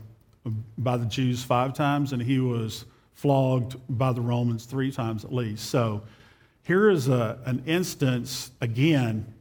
by 0.76 0.96
the 0.96 1.06
Jews 1.06 1.44
five 1.44 1.72
times, 1.72 2.12
and 2.12 2.20
he 2.20 2.40
was 2.40 2.84
flogged 3.14 3.76
by 3.88 4.12
the 4.12 4.20
Romans 4.20 4.64
three 4.64 4.90
times 4.90 5.24
at 5.24 5.32
least. 5.32 5.70
So 5.70 6.02
here 6.64 6.90
is 6.90 7.08
a, 7.08 7.38
an 7.44 7.62
instance, 7.66 8.50
again, 8.60 9.32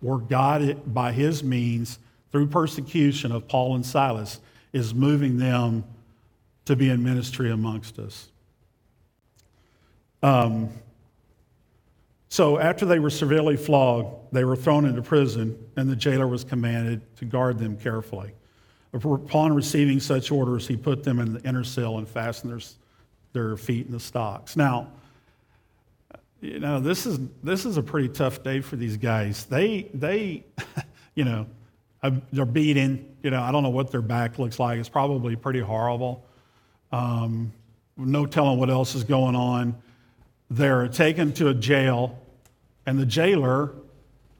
where 0.00 0.18
God, 0.18 0.94
by 0.94 1.10
his 1.10 1.42
means, 1.42 1.98
through 2.30 2.48
persecution 2.48 3.32
of 3.32 3.48
Paul 3.48 3.74
and 3.74 3.84
Silas, 3.84 4.40
is 4.72 4.94
moving 4.94 5.38
them 5.38 5.84
to 6.66 6.76
be 6.76 6.90
in 6.90 7.02
ministry 7.02 7.50
amongst 7.50 7.98
us. 7.98 8.28
Um, 10.22 10.70
so 12.28 12.58
after 12.58 12.84
they 12.84 12.98
were 12.98 13.10
severely 13.10 13.56
flogged, 13.56 14.32
they 14.32 14.44
were 14.44 14.56
thrown 14.56 14.84
into 14.84 15.00
prison, 15.00 15.56
and 15.76 15.88
the 15.88 15.96
jailer 15.96 16.26
was 16.26 16.44
commanded 16.44 17.16
to 17.16 17.24
guard 17.24 17.58
them 17.58 17.76
carefully. 17.76 18.32
Upon 18.92 19.54
receiving 19.54 20.00
such 20.00 20.30
orders, 20.30 20.66
he 20.66 20.76
put 20.76 21.02
them 21.04 21.18
in 21.18 21.34
the 21.34 21.48
inner 21.48 21.64
cell 21.64 21.98
and 21.98 22.08
fastened 22.08 22.52
their, 22.52 22.60
their 23.32 23.56
feet 23.56 23.86
in 23.86 23.92
the 23.92 24.00
stocks. 24.00 24.56
Now, 24.56 24.88
you 26.40 26.58
know, 26.60 26.80
this 26.80 27.06
is, 27.06 27.18
this 27.42 27.64
is 27.64 27.76
a 27.76 27.82
pretty 27.82 28.08
tough 28.08 28.42
day 28.42 28.60
for 28.60 28.76
these 28.76 28.96
guys. 28.96 29.44
They, 29.46 29.90
they 29.94 30.44
you 31.14 31.24
know, 31.24 31.46
they're 32.32 32.44
beaten. 32.44 33.16
You 33.22 33.30
know, 33.30 33.42
I 33.42 33.52
don't 33.52 33.62
know 33.62 33.70
what 33.70 33.90
their 33.90 34.02
back 34.02 34.38
looks 34.38 34.58
like. 34.58 34.78
It's 34.78 34.88
probably 34.88 35.36
pretty 35.36 35.60
horrible. 35.60 36.25
Um, 36.96 37.52
no 37.98 38.24
telling 38.24 38.58
what 38.58 38.70
else 38.70 38.94
is 38.94 39.04
going 39.04 39.36
on. 39.36 39.76
They're 40.50 40.88
taken 40.88 41.32
to 41.34 41.48
a 41.48 41.54
jail, 41.54 42.18
and 42.86 42.98
the 42.98 43.04
jailer, 43.04 43.72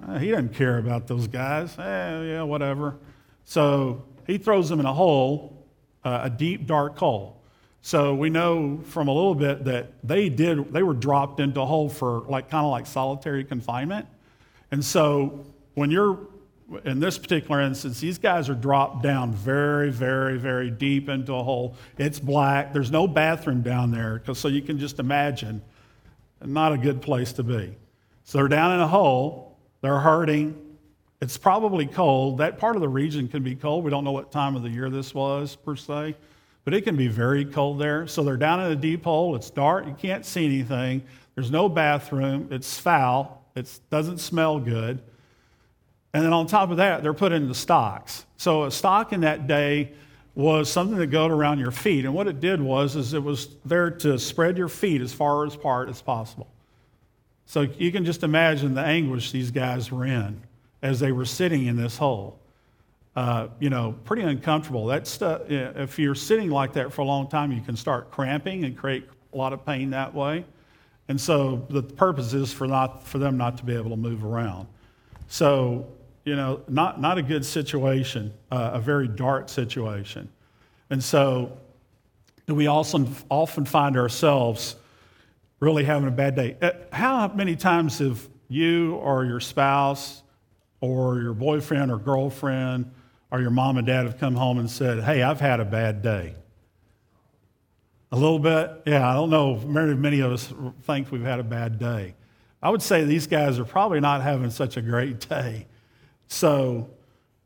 uh, 0.07 0.19
he 0.19 0.31
doesn't 0.31 0.55
care 0.55 0.79
about 0.79 1.07
those 1.07 1.27
guys. 1.27 1.79
Eh, 1.79 1.83
yeah, 1.83 2.43
whatever. 2.43 2.97
So 3.45 4.05
he 4.27 4.39
throws 4.39 4.69
them 4.69 4.81
in 4.81 4.87
a 4.87 4.95
hole, 4.95 5.67
uh, 6.05 6.21
a 6.25 6.31
deep, 6.31 6.67
dark 6.67 6.97
hole. 6.97 7.43
So 7.83 8.15
we 8.15 8.31
know 8.31 8.81
from 8.85 9.09
a 9.09 9.13
little 9.13 9.35
bit 9.35 9.65
that 9.65 9.93
they 10.03 10.29
did, 10.29 10.73
they 10.73 10.83
were 10.83 10.95
dropped 10.95 11.41
into 11.41 11.61
a 11.61 11.67
hole 11.67 11.89
for 11.89 12.21
like 12.29 12.51
kind 12.51 12.65
of 12.65 12.71
like 12.71 12.87
solitary 12.87 13.45
confinement. 13.45 14.07
And 14.71 14.85
so 14.85 15.45
when 15.75 15.91
you're 15.91 16.19
in 16.85 16.99
this 16.99 17.17
particular 17.17 17.61
instance, 17.61 18.01
these 18.01 18.19
guys 18.19 18.49
are 18.49 18.55
dropped 18.55 19.03
down 19.03 19.33
very, 19.33 19.91
very, 19.91 20.37
very 20.37 20.71
deep 20.71 21.09
into 21.09 21.33
a 21.33 21.43
hole. 21.43 21.77
It's 21.97 22.19
black. 22.19 22.73
There's 22.73 22.91
no 22.91 23.07
bathroom 23.07 23.63
down 23.63 23.93
there, 23.93 24.23
so 24.35 24.49
you 24.49 24.63
can 24.63 24.79
just 24.79 24.99
imagine 24.99 25.63
not 26.45 26.73
a 26.73 26.79
good 26.79 27.01
place 27.01 27.33
to 27.35 27.43
be. 27.43 27.75
So 28.25 28.39
they're 28.39 28.49
down 28.49 28.73
in 28.73 28.81
a 28.81 28.89
hole. 28.89 29.57
They're 29.81 30.01
hurting. 30.01 30.61
It's 31.21 31.39
probably 31.39 31.87
cold. 31.87 32.39
That 32.39 32.59
part 32.59 32.77
of 32.77 32.83
the 32.83 32.89
region 32.89 33.29
can 33.29 33.43
be 33.43 33.55
cold. 33.55 33.85
We 33.85 33.91
don't 33.91 34.05
know 34.05 34.13
what 34.13 34.33
time 34.33 34.57
of 34.57 34.63
the 34.63 34.69
year 34.69 34.91
this 34.91 35.15
was, 35.15 35.57
per 35.57 35.77
se, 35.77 36.17
but 36.65 36.75
it 36.75 36.83
can 36.83 36.97
be 36.97 37.09
very 37.09 37.45
cold 37.45 37.79
there. 37.79 38.07
So 38.09 38.25
they're 38.25 38.37
down 38.37 38.61
in 38.61 38.73
a 38.73 38.77
deep 38.77 39.05
hole. 39.05 39.37
It's 39.37 39.51
dark. 39.51 39.87
You 39.87 39.95
can't 39.95 40.27
see 40.27 40.45
anything. 40.45 41.05
There's 41.37 41.51
no 41.51 41.69
bathroom. 41.69 42.49
It's 42.51 42.79
foul. 42.79 43.45
It 43.55 43.81
doesn't 43.89 44.19
smell 44.19 44.59
good. 44.59 45.01
And 46.17 46.25
then 46.25 46.33
on 46.33 46.47
top 46.47 46.71
of 46.71 46.79
that, 46.79 47.03
they're 47.03 47.13
put 47.13 47.33
into 47.33 47.53
stocks. 47.55 48.25
So 48.39 48.65
a 48.65 48.71
stock 48.71 49.13
in 49.13 49.21
that 49.21 49.47
day 49.47 49.93
was 50.35 50.73
something 50.73 50.97
that 50.97 51.09
go 51.09 51.27
around 51.27 51.59
your 51.59 51.71
feet. 51.71 52.07
And 52.07 52.15
what 52.15 52.27
it 52.27 52.41
did 52.41 52.59
was 52.59 52.97
is 52.97 53.13
it 53.13 53.23
was 53.23 53.49
there 53.67 53.91
to 53.91 54.19
spread 54.19 54.57
your 54.57 54.69
feet 54.69 55.03
as 55.03 55.13
far 55.13 55.45
apart 55.45 55.91
as 55.91 56.01
possible. 56.01 56.49
So 57.45 57.61
you 57.61 57.93
can 57.93 58.07
just 58.07 58.23
imagine 58.23 58.73
the 58.73 58.81
anguish 58.81 59.31
these 59.31 59.51
guys 59.51 59.93
were 59.93 60.07
in 60.07 60.41
as 60.81 61.01
they 61.01 61.13
were 61.13 61.27
sitting 61.27 61.67
in 61.67 61.77
this 61.77 61.99
hole. 61.99 62.39
Uh, 63.15 63.49
you 63.61 63.69
know, 63.69 63.95
pretty 64.07 64.23
uncomfortable. 64.23 64.87
That 64.87 65.07
stuff, 65.07 65.43
if 65.51 65.99
you're 65.99 66.15
sitting 66.15 66.49
like 66.49 66.73
that 66.73 66.95
for 66.95 67.03
a 67.03 67.07
long 67.07 67.29
time, 67.29 67.53
you 67.53 67.61
can 67.61 67.77
start 67.77 68.11
cramping 68.11 68.65
and 68.65 68.75
create 68.75 69.07
a 69.35 69.37
lot 69.37 69.53
of 69.53 69.67
pain 69.67 69.91
that 69.91 70.15
way. 70.15 70.47
And 71.09 71.21
so 71.21 71.67
the 71.69 71.83
purpose 71.83 72.33
is 72.33 72.55
for, 72.55 72.67
not, 72.67 73.07
for 73.07 73.19
them 73.19 73.37
not 73.37 73.59
to 73.59 73.67
be 73.67 73.75
able 73.75 73.91
to 73.91 73.97
move 73.97 74.25
around. 74.25 74.69
So 75.29 75.87
you 76.27 76.35
know, 76.35 76.61
not, 76.69 77.01
not 77.01 77.19
a 77.19 77.23
good 77.23 77.45
situation, 77.45 78.35
uh, 78.51 78.73
a 78.75 78.81
very 78.81 79.07
dark 79.07 79.49
situation. 79.49 80.29
And 80.91 81.03
so 81.03 81.57
we 82.49 82.67
also 82.67 83.07
often 83.31 83.65
find 83.65 83.97
ourselves 83.97 84.75
really 85.61 85.85
having 85.85 86.09
a 86.09 86.13
bad 86.13 86.35
day. 86.35 86.57
Uh, 86.61 86.73
how 86.93 87.29
many 87.29 87.55
times 87.55 88.01
have 88.01 88.29
you 88.49 88.97
or 88.97 89.25
your 89.25 89.39
spouse 89.39 90.23
or 90.81 91.21
your 91.21 91.33
boyfriend 91.33 91.93
or 91.93 91.97
girlfriend 91.97 92.91
or 93.31 93.41
your 93.41 93.51
mom 93.51 93.79
and 93.79 93.87
dad 93.87 94.05
have 94.05 94.19
come 94.19 94.35
home 94.35 94.59
and 94.59 94.69
said, 94.69 95.05
Hey, 95.05 95.23
I've 95.23 95.41
had 95.41 95.61
a 95.61 95.65
bad 95.65 96.03
day? 96.03 96.35
A 98.11 98.17
little 98.17 98.41
bit? 98.41 98.83
Yeah, 98.85 99.09
I 99.09 99.15
don't 99.15 99.31
know. 99.31 99.57
Many, 99.59 99.95
many 99.95 100.21
of 100.21 100.33
us 100.33 100.53
think 100.83 101.13
we've 101.13 101.23
had 101.23 101.39
a 101.39 101.45
bad 101.45 101.79
day. 101.79 102.15
I 102.61 102.71
would 102.71 102.83
say 102.83 103.05
these 103.05 103.29
guys 103.29 103.61
are 103.61 103.65
probably 103.65 104.01
not 104.01 104.23
having 104.23 104.51
such 104.51 104.77
a 104.77 104.83
great 104.83 105.21
day. 105.29 105.67
So, 106.29 106.89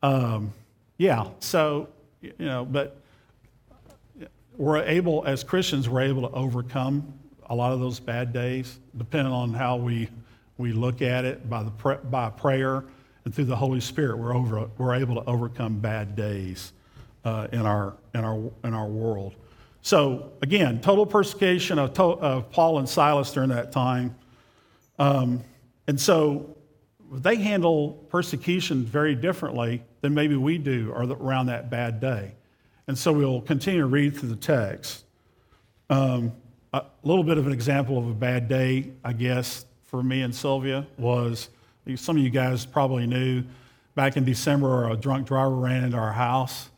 um, 0.02 0.52
yeah, 0.98 1.28
so, 1.38 1.88
you 2.20 2.32
know, 2.38 2.64
but 2.64 3.00
we're 4.56 4.82
able, 4.82 5.24
as 5.26 5.42
Christians, 5.44 5.88
we're 5.88 6.02
able 6.02 6.28
to 6.28 6.34
overcome 6.34 7.12
a 7.48 7.54
lot 7.54 7.72
of 7.72 7.80
those 7.80 7.98
bad 7.98 8.32
days, 8.32 8.78
depending 8.96 9.32
on 9.32 9.52
how 9.52 9.76
we, 9.76 10.08
we 10.58 10.72
look 10.72 11.02
at 11.02 11.24
it 11.24 11.48
by, 11.48 11.62
the, 11.62 11.70
by 12.10 12.30
prayer 12.30 12.84
and 13.24 13.34
through 13.34 13.46
the 13.46 13.56
Holy 13.56 13.80
Spirit, 13.80 14.18
we're, 14.18 14.34
over, 14.34 14.68
we're 14.78 14.94
able 14.94 15.14
to 15.16 15.28
overcome 15.28 15.78
bad 15.78 16.16
days 16.16 16.72
uh, 17.24 17.48
in, 17.52 17.60
our, 17.60 17.94
in, 18.14 18.24
our, 18.24 18.50
in 18.64 18.74
our 18.74 18.86
world. 18.86 19.34
So, 19.82 20.32
again, 20.42 20.80
total 20.80 21.06
persecution 21.06 21.78
of, 21.78 21.98
of 21.98 22.50
Paul 22.50 22.78
and 22.78 22.88
Silas 22.88 23.32
during 23.32 23.50
that 23.50 23.72
time. 23.72 24.14
Um, 24.98 25.42
and 25.86 25.98
so 25.98 26.56
they 27.10 27.36
handle 27.36 28.04
persecution 28.08 28.84
very 28.84 29.14
differently 29.14 29.82
than 30.00 30.14
maybe 30.14 30.36
we 30.36 30.58
do 30.58 30.92
around 30.92 31.46
that 31.46 31.70
bad 31.70 32.00
day. 32.00 32.32
And 32.86 32.96
so 32.96 33.12
we'll 33.12 33.40
continue 33.40 33.80
to 33.80 33.86
read 33.86 34.16
through 34.16 34.30
the 34.30 34.36
text. 34.36 35.04
Um, 35.88 36.32
a 36.72 36.84
little 37.02 37.24
bit 37.24 37.36
of 37.36 37.46
an 37.46 37.52
example 37.52 37.98
of 37.98 38.08
a 38.08 38.14
bad 38.14 38.48
day, 38.48 38.92
I 39.04 39.12
guess, 39.12 39.64
for 39.84 40.02
me 40.02 40.22
and 40.22 40.34
Sylvia 40.34 40.86
was 40.98 41.48
some 41.96 42.16
of 42.16 42.22
you 42.22 42.30
guys 42.30 42.64
probably 42.64 43.06
knew 43.06 43.42
back 43.94 44.16
in 44.16 44.24
December, 44.24 44.88
a 44.88 44.96
drunk 44.96 45.26
driver 45.26 45.56
ran 45.56 45.82
into 45.82 45.96
our 45.96 46.12
house 46.12 46.68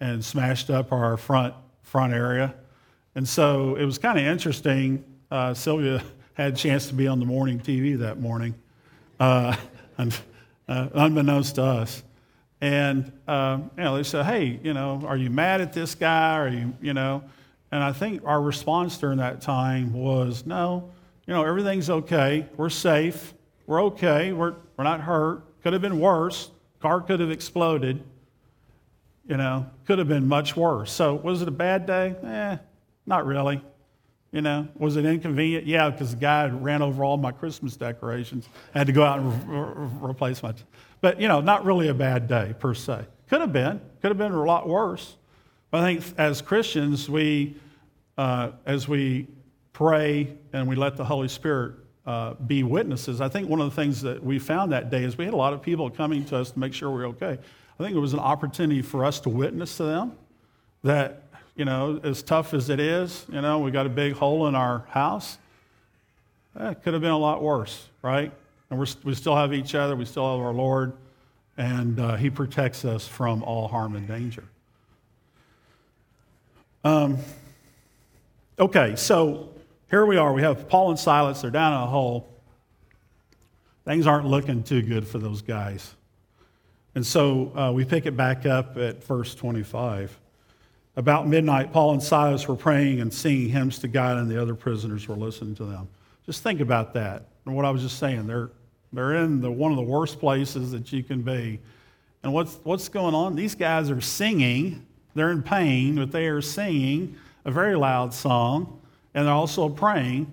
and 0.00 0.22
smashed 0.22 0.68
up 0.68 0.92
our 0.92 1.16
front, 1.16 1.54
front 1.82 2.12
area. 2.12 2.54
And 3.14 3.26
so 3.26 3.76
it 3.76 3.84
was 3.84 3.98
kind 3.98 4.18
of 4.18 4.24
interesting. 4.24 5.04
Uh, 5.30 5.54
Sylvia 5.54 6.02
had 6.34 6.52
a 6.52 6.56
chance 6.56 6.88
to 6.88 6.94
be 6.94 7.06
on 7.06 7.18
the 7.18 7.26
morning 7.26 7.58
TV 7.58 7.98
that 7.98 8.20
morning 8.20 8.54
uh, 9.20 9.54
uh, 9.98 10.88
unbeknownst 10.94 11.56
to 11.56 11.62
us. 11.62 12.02
And 12.60 13.12
um, 13.28 13.70
you 13.76 13.84
know, 13.84 13.96
they 13.96 14.02
said, 14.02 14.26
"Hey, 14.26 14.58
you 14.62 14.74
know, 14.74 15.02
are 15.06 15.16
you 15.16 15.30
mad 15.30 15.60
at 15.60 15.72
this 15.72 15.94
guy? 15.94 16.36
Are 16.36 16.48
you, 16.48 16.74
you 16.82 16.92
know?" 16.92 17.22
And 17.72 17.82
I 17.82 17.92
think 17.92 18.22
our 18.24 18.42
response 18.42 18.98
during 18.98 19.18
that 19.18 19.40
time 19.40 19.92
was, 19.92 20.44
"No, 20.44 20.90
you 21.26 21.32
know, 21.32 21.44
everything's 21.44 21.88
okay. 21.88 22.46
We're 22.56 22.68
safe. 22.68 23.34
We're 23.66 23.82
okay. 23.84 24.32
We're 24.32 24.56
we're 24.76 24.84
not 24.84 25.00
hurt. 25.00 25.42
Could 25.62 25.72
have 25.72 25.82
been 25.82 26.00
worse. 26.00 26.50
Car 26.80 27.00
could 27.00 27.20
have 27.20 27.30
exploded. 27.30 28.02
You 29.26 29.36
know, 29.36 29.66
could 29.86 29.98
have 29.98 30.08
been 30.08 30.26
much 30.26 30.56
worse. 30.56 30.90
So 30.90 31.14
was 31.14 31.40
it 31.40 31.48
a 31.48 31.52
bad 31.52 31.86
day? 31.86 32.16
Eh, 32.24 32.56
not 33.06 33.26
really. 33.26 33.62
You 34.32 34.40
know, 34.42 34.68
was 34.76 34.96
it 34.96 35.04
inconvenient? 35.04 35.66
Yeah, 35.66 35.90
because 35.90 36.12
the 36.12 36.20
guy 36.20 36.46
ran 36.46 36.82
over 36.82 37.02
all 37.02 37.16
my 37.16 37.32
Christmas 37.32 37.76
decorations. 37.76 38.48
I 38.74 38.78
had 38.78 38.86
to 38.86 38.92
go 38.92 39.02
out 39.02 39.18
and 39.18 39.48
re- 39.48 39.72
re- 39.74 40.10
replace 40.10 40.42
my. 40.42 40.52
T- 40.52 40.62
but 41.00 41.20
you 41.20 41.26
know, 41.26 41.40
not 41.40 41.64
really 41.64 41.88
a 41.88 41.94
bad 41.94 42.28
day 42.28 42.54
per 42.58 42.74
se. 42.74 43.06
Could 43.28 43.40
have 43.40 43.52
been. 43.52 43.80
Could 44.00 44.08
have 44.08 44.18
been 44.18 44.32
a 44.32 44.44
lot 44.44 44.68
worse. 44.68 45.16
But 45.70 45.82
I 45.82 45.94
think 45.94 46.18
as 46.18 46.42
Christians, 46.42 47.08
we, 47.08 47.56
uh, 48.18 48.52
as 48.66 48.86
we 48.86 49.26
pray 49.72 50.36
and 50.52 50.68
we 50.68 50.76
let 50.76 50.96
the 50.96 51.04
Holy 51.04 51.28
Spirit 51.28 51.74
uh, 52.06 52.34
be 52.34 52.62
witnesses, 52.62 53.20
I 53.20 53.28
think 53.28 53.48
one 53.48 53.60
of 53.60 53.70
the 53.70 53.76
things 53.76 54.00
that 54.02 54.22
we 54.22 54.38
found 54.38 54.72
that 54.72 54.90
day 54.90 55.04
is 55.04 55.18
we 55.18 55.24
had 55.24 55.34
a 55.34 55.36
lot 55.36 55.52
of 55.52 55.62
people 55.62 55.90
coming 55.90 56.24
to 56.26 56.36
us 56.36 56.52
to 56.52 56.58
make 56.58 56.72
sure 56.72 56.90
we 56.90 56.96
we're 56.96 57.08
okay. 57.08 57.38
I 57.78 57.82
think 57.82 57.96
it 57.96 58.00
was 58.00 58.12
an 58.12 58.20
opportunity 58.20 58.82
for 58.82 59.04
us 59.04 59.20
to 59.20 59.28
witness 59.28 59.76
to 59.78 59.84
them 59.84 60.12
that 60.82 61.29
you 61.60 61.66
know, 61.66 62.00
as 62.02 62.22
tough 62.22 62.54
as 62.54 62.70
it 62.70 62.80
is, 62.80 63.26
you 63.30 63.42
know, 63.42 63.58
we 63.58 63.70
got 63.70 63.84
a 63.84 63.90
big 63.90 64.14
hole 64.14 64.46
in 64.46 64.54
our 64.54 64.86
house. 64.88 65.36
It 66.58 66.82
could 66.82 66.94
have 66.94 67.02
been 67.02 67.10
a 67.10 67.18
lot 67.18 67.42
worse, 67.42 67.90
right? 68.00 68.32
And 68.70 68.78
we 69.04 69.14
still 69.14 69.36
have 69.36 69.52
each 69.52 69.74
other, 69.74 69.94
we 69.94 70.06
still 70.06 70.38
have 70.38 70.42
our 70.42 70.54
Lord, 70.54 70.94
and 71.58 72.00
uh, 72.00 72.16
He 72.16 72.30
protects 72.30 72.86
us 72.86 73.06
from 73.06 73.42
all 73.42 73.68
harm 73.68 73.94
and 73.94 74.08
danger. 74.08 74.44
Um, 76.82 77.18
okay, 78.58 78.96
so 78.96 79.50
here 79.90 80.06
we 80.06 80.16
are. 80.16 80.32
We 80.32 80.40
have 80.40 80.66
Paul 80.66 80.88
and 80.88 80.98
Silas, 80.98 81.42
they're 81.42 81.50
down 81.50 81.74
in 81.74 81.80
a 81.80 81.86
hole. 81.88 82.26
Things 83.84 84.06
aren't 84.06 84.26
looking 84.26 84.62
too 84.62 84.80
good 84.80 85.06
for 85.06 85.18
those 85.18 85.42
guys. 85.42 85.94
And 86.94 87.04
so 87.04 87.54
uh, 87.54 87.70
we 87.70 87.84
pick 87.84 88.06
it 88.06 88.16
back 88.16 88.46
up 88.46 88.78
at 88.78 89.04
verse 89.04 89.34
25. 89.34 90.18
About 90.96 91.28
midnight, 91.28 91.72
Paul 91.72 91.92
and 91.92 92.02
Silas 92.02 92.46
were 92.48 92.56
praying 92.56 93.00
and 93.00 93.12
singing 93.12 93.48
hymns 93.48 93.78
to 93.78 93.88
God, 93.88 94.18
and 94.18 94.30
the 94.30 94.40
other 94.40 94.54
prisoners 94.54 95.08
were 95.08 95.16
listening 95.16 95.54
to 95.56 95.64
them. 95.64 95.88
Just 96.26 96.42
think 96.42 96.60
about 96.60 96.94
that. 96.94 97.26
And 97.46 97.54
what 97.54 97.64
I 97.64 97.70
was 97.70 97.82
just 97.82 97.98
saying, 97.98 98.26
they're, 98.26 98.50
They're 98.92 99.22
in 99.22 99.40
the, 99.40 99.50
one 99.50 99.70
of 99.70 99.76
the 99.76 99.84
worst 99.84 100.18
places 100.18 100.72
that 100.72 100.92
you 100.92 101.02
can 101.04 101.22
be. 101.22 101.60
And 102.22 102.32
what's, 102.32 102.58
what's 102.64 102.88
going 102.88 103.14
on? 103.14 103.36
These 103.36 103.54
guys 103.54 103.88
are 103.88 104.00
singing. 104.00 104.84
They're 105.14 105.30
in 105.30 105.42
pain, 105.42 105.94
but 105.94 106.10
they 106.10 106.26
are 106.26 106.42
singing 106.42 107.16
a 107.44 107.50
very 107.50 107.76
loud 107.76 108.12
song, 108.12 108.80
and 109.14 109.26
they're 109.26 109.32
also 109.32 109.68
praying. 109.68 110.26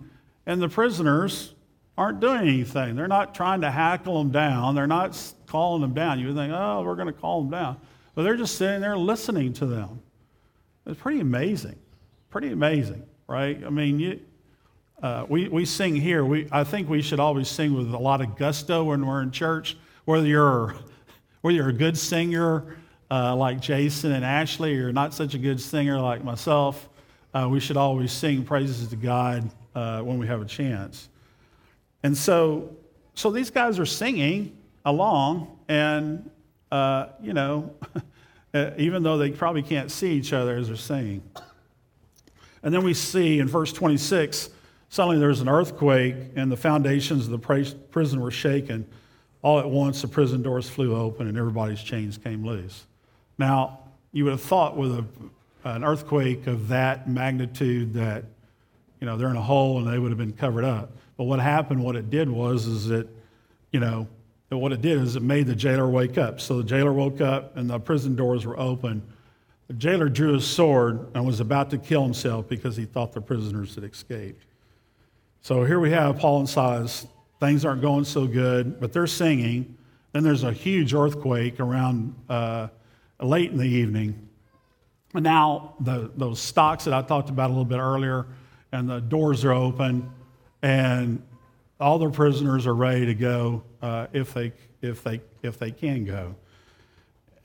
And 0.45 0.61
the 0.61 0.69
prisoners 0.69 1.53
aren't 1.97 2.19
doing 2.19 2.41
anything. 2.41 2.95
They're 2.95 3.07
not 3.07 3.35
trying 3.35 3.61
to 3.61 3.71
hackle 3.71 4.17
them 4.17 4.31
down. 4.31 4.75
They're 4.75 4.87
not 4.87 5.17
calling 5.45 5.81
them 5.81 5.93
down. 5.93 6.19
You 6.19 6.27
would 6.27 6.35
think, 6.35 6.51
oh, 6.53 6.83
we're 6.83 6.95
going 6.95 7.13
to 7.13 7.13
call 7.13 7.41
them 7.41 7.51
down. 7.51 7.77
But 8.15 8.23
they're 8.23 8.37
just 8.37 8.55
sitting 8.55 8.81
there 8.81 8.97
listening 8.97 9.53
to 9.53 9.65
them. 9.65 10.01
It's 10.88 11.02
pretty 11.02 11.19
amazing. 11.19 11.76
Pretty 12.30 12.52
amazing, 12.54 13.04
right? 13.28 13.62
I 13.65 13.69
mean, 13.69 14.00
you, 14.00 14.21
uh, 15.04 15.26
we, 15.28 15.50
we 15.50 15.65
sing 15.65 15.97
here. 15.97 16.23
We, 16.23 16.47
I 16.50 16.63
think 16.63 16.88
we 16.89 17.02
should 17.02 17.19
always 17.19 17.50
sing 17.50 17.73
with 17.73 17.93
a 17.93 17.97
lot 17.97 18.21
of 18.21 18.38
gusto 18.38 18.86
when 18.86 19.06
we're 19.06 19.21
in 19.21 19.32
church, 19.32 19.78
whether 20.06 20.26
you're, 20.26 20.76
whether 21.41 21.56
you're 21.56 21.69
a 21.69 21.73
good 21.73 21.97
singer 21.97 22.78
uh, 23.12 23.36
like 23.36 23.60
Jason 23.60 24.13
and 24.13 24.23
Ashley 24.23 24.80
or 24.80 24.93
not 24.93 25.13
such 25.13 25.34
a 25.34 25.38
good 25.38 25.60
singer 25.60 26.00
like 26.00 26.23
myself. 26.23 26.88
Uh, 27.34 27.50
we 27.52 27.60
should 27.60 27.78
always 27.78 28.13
sing 28.13 28.45
praises 28.45 28.88
to 28.88 28.95
God 28.95 29.50
uh, 29.76 30.02
when 30.02 30.17
we 30.17 30.28
have 30.28 30.41
a 30.41 30.45
chance. 30.45 31.10
And 32.04 32.17
so, 32.17 32.76
so 33.13 33.30
these 33.30 33.50
guys 33.50 33.78
are 33.78 33.86
singing 33.86 34.58
along, 34.86 35.58
and, 35.67 36.30
uh, 36.71 37.08
you 37.21 37.34
know, 37.34 37.76
Uh, 38.57 38.73
even 38.77 39.03
though 39.03 39.17
they 39.17 39.29
probably 39.29 39.61
can't 39.61 39.91
see 39.91 40.13
each 40.13 40.33
other 40.33 40.57
as 40.57 40.67
they're 40.67 40.75
singing. 40.75 41.21
And 42.63 42.73
then 42.73 42.83
we 42.83 42.95
see 42.95 43.39
in 43.39 43.47
verse 43.47 43.71
26 43.71 44.49
Suddenly 44.89 45.19
there 45.19 45.27
was 45.27 45.41
an 45.41 45.49
earthquake, 45.49 46.15
and 46.35 46.51
the 46.51 46.57
foundations 46.57 47.25
of 47.25 47.31
the 47.31 47.75
prison 47.91 48.21
were 48.21 48.31
shaken. 48.31 48.87
All 49.41 49.59
at 49.59 49.69
once, 49.69 50.01
the 50.01 50.07
prison 50.07 50.41
doors 50.41 50.69
flew 50.69 50.95
open, 50.95 51.27
and 51.27 51.37
everybody's 51.37 51.83
chains 51.83 52.17
came 52.17 52.45
loose. 52.45 52.85
Now, 53.37 53.79
you 54.13 54.23
would 54.23 54.31
have 54.31 54.41
thought 54.41 54.77
with 54.77 54.93
a, 54.93 55.05
an 55.65 55.83
earthquake 55.83 56.47
of 56.47 56.69
that 56.69 57.09
magnitude 57.09 57.93
that, 57.95 58.23
you 59.01 59.05
know, 59.05 59.17
they're 59.17 59.29
in 59.29 59.35
a 59.35 59.41
hole 59.41 59.77
and 59.79 59.87
they 59.87 59.99
would 59.99 60.09
have 60.09 60.17
been 60.17 60.33
covered 60.33 60.63
up. 60.63 60.91
But 61.17 61.25
what 61.25 61.39
happened, 61.39 61.83
what 61.83 61.95
it 61.95 62.09
did 62.09 62.29
was, 62.29 62.65
is 62.65 62.87
that, 62.87 63.07
you 63.71 63.81
know, 63.81 64.07
what 64.49 64.71
it 64.71 64.81
did 64.81 64.97
is 64.99 65.15
it 65.15 65.23
made 65.23 65.47
the 65.47 65.55
jailer 65.55 65.89
wake 65.89 66.17
up. 66.17 66.39
So 66.39 66.57
the 66.57 66.63
jailer 66.63 66.93
woke 66.93 67.19
up 67.19 67.57
and 67.57 67.69
the 67.69 67.79
prison 67.79 68.15
doors 68.15 68.45
were 68.45 68.57
open. 68.57 69.01
The 69.67 69.73
jailer 69.73 70.07
drew 70.07 70.33
his 70.33 70.45
sword 70.45 71.07
and 71.13 71.25
was 71.25 71.41
about 71.41 71.69
to 71.71 71.77
kill 71.77 72.03
himself 72.03 72.47
because 72.47 72.77
he 72.77 72.86
thought 72.86 73.12
the 73.12 73.19
prisoners 73.19 73.75
had 73.75 73.83
escaped. 73.83 74.45
So 75.41 75.65
here 75.65 75.79
we 75.79 75.91
have 75.91 76.17
Paul 76.17 76.39
and 76.39 76.49
Silas. 76.49 77.07
Things 77.39 77.65
aren't 77.65 77.81
going 77.81 78.05
so 78.05 78.25
good, 78.25 78.79
but 78.79 78.93
they're 78.93 79.07
singing. 79.07 79.77
Then 80.13 80.23
there's 80.23 80.43
a 80.43 80.53
huge 80.53 80.93
earthquake 80.93 81.60
around 81.60 82.15
uh, 82.29 82.69
late 83.21 83.51
in 83.51 83.57
the 83.57 83.65
evening. 83.65 84.27
And 85.13 85.23
now 85.23 85.75
the, 85.79 86.12
those 86.15 86.39
stocks 86.39 86.86
that 86.86 86.93
I 86.93 87.01
talked 87.01 87.29
about 87.29 87.47
a 87.47 87.53
little 87.53 87.65
bit 87.65 87.79
earlier, 87.79 88.25
and 88.71 88.89
the 88.89 88.99
doors 88.99 89.43
are 89.45 89.53
open, 89.53 90.10
and 90.62 91.21
all 91.79 91.99
the 91.99 92.09
prisoners 92.09 92.65
are 92.65 92.75
ready 92.75 93.05
to 93.05 93.13
go 93.13 93.63
uh, 93.81 94.07
if, 94.13 94.33
they, 94.33 94.51
if, 94.81 95.03
they, 95.03 95.21
if 95.43 95.59
they 95.59 95.71
can 95.71 96.05
go. 96.05 96.35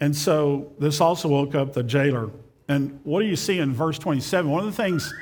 And 0.01 0.17
so 0.17 0.73
this 0.79 1.01
also 1.01 1.29
woke 1.29 1.55
up 1.55 1.73
the 1.73 1.83
jailer. 1.83 2.31
And 2.69 3.01
what 3.05 3.21
do 3.21 3.27
you 3.27 3.37
see 3.37 3.59
in 3.59 3.73
verse 3.73 3.99
27? 3.99 4.51
One 4.51 4.61
of 4.61 4.67
the 4.67 4.83
things, 4.83 5.13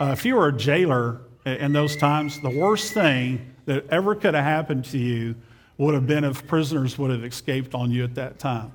uh, 0.00 0.06
if 0.06 0.24
you 0.24 0.34
were 0.34 0.48
a 0.48 0.56
jailer, 0.56 1.20
in 1.44 1.72
those 1.72 1.96
times, 1.96 2.40
the 2.40 2.50
worst 2.50 2.92
thing 2.92 3.54
that 3.66 3.88
ever 3.88 4.14
could 4.14 4.34
have 4.34 4.44
happened 4.44 4.84
to 4.86 4.98
you 4.98 5.34
would 5.78 5.94
have 5.94 6.06
been 6.06 6.24
if 6.24 6.46
prisoners 6.46 6.98
would 6.98 7.10
have 7.10 7.24
escaped 7.24 7.74
on 7.74 7.90
you 7.90 8.04
at 8.04 8.14
that 8.14 8.38
time. 8.38 8.72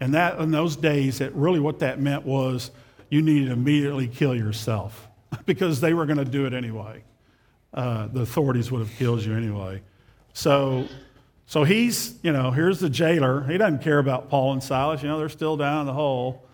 And 0.00 0.14
that 0.14 0.38
in 0.38 0.50
those 0.50 0.76
days, 0.76 1.20
it 1.20 1.32
really 1.34 1.60
what 1.60 1.78
that 1.80 2.00
meant 2.00 2.24
was 2.24 2.70
you 3.10 3.22
needed 3.22 3.46
to 3.46 3.52
immediately 3.52 4.08
kill 4.08 4.34
yourself 4.34 5.08
because 5.46 5.80
they 5.80 5.94
were 5.94 6.06
going 6.06 6.18
to 6.18 6.24
do 6.24 6.46
it 6.46 6.52
anyway. 6.52 7.02
Uh, 7.78 8.08
the 8.08 8.22
authorities 8.22 8.72
would 8.72 8.80
have 8.80 8.90
killed 8.96 9.24
you 9.24 9.32
anyway. 9.32 9.80
So, 10.32 10.88
so 11.46 11.62
he's, 11.62 12.18
you 12.24 12.32
know, 12.32 12.50
here's 12.50 12.80
the 12.80 12.90
jailer. 12.90 13.44
He 13.44 13.56
doesn't 13.56 13.82
care 13.82 14.00
about 14.00 14.28
Paul 14.28 14.54
and 14.54 14.60
Silas. 14.60 15.00
You 15.00 15.06
know, 15.06 15.16
they're 15.16 15.28
still 15.28 15.56
down 15.56 15.82
in 15.82 15.86
the 15.86 15.92
hole. 15.92 16.44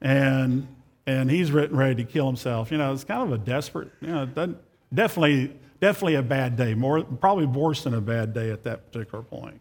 And, 0.00 0.66
and 1.06 1.30
he's 1.30 1.52
written 1.52 1.76
ready 1.76 2.02
to 2.02 2.10
kill 2.10 2.24
himself. 2.26 2.72
You 2.72 2.78
know, 2.78 2.94
it's 2.94 3.04
kind 3.04 3.22
of 3.22 3.30
a 3.30 3.36
desperate, 3.36 3.90
you 4.00 4.08
know, 4.08 4.54
definitely, 4.94 5.54
definitely 5.82 6.14
a 6.14 6.22
bad 6.22 6.56
day, 6.56 6.72
more, 6.72 7.04
probably 7.04 7.44
worse 7.44 7.84
than 7.84 7.92
a 7.92 8.00
bad 8.00 8.32
day 8.32 8.50
at 8.50 8.64
that 8.64 8.90
particular 8.90 9.22
point. 9.22 9.60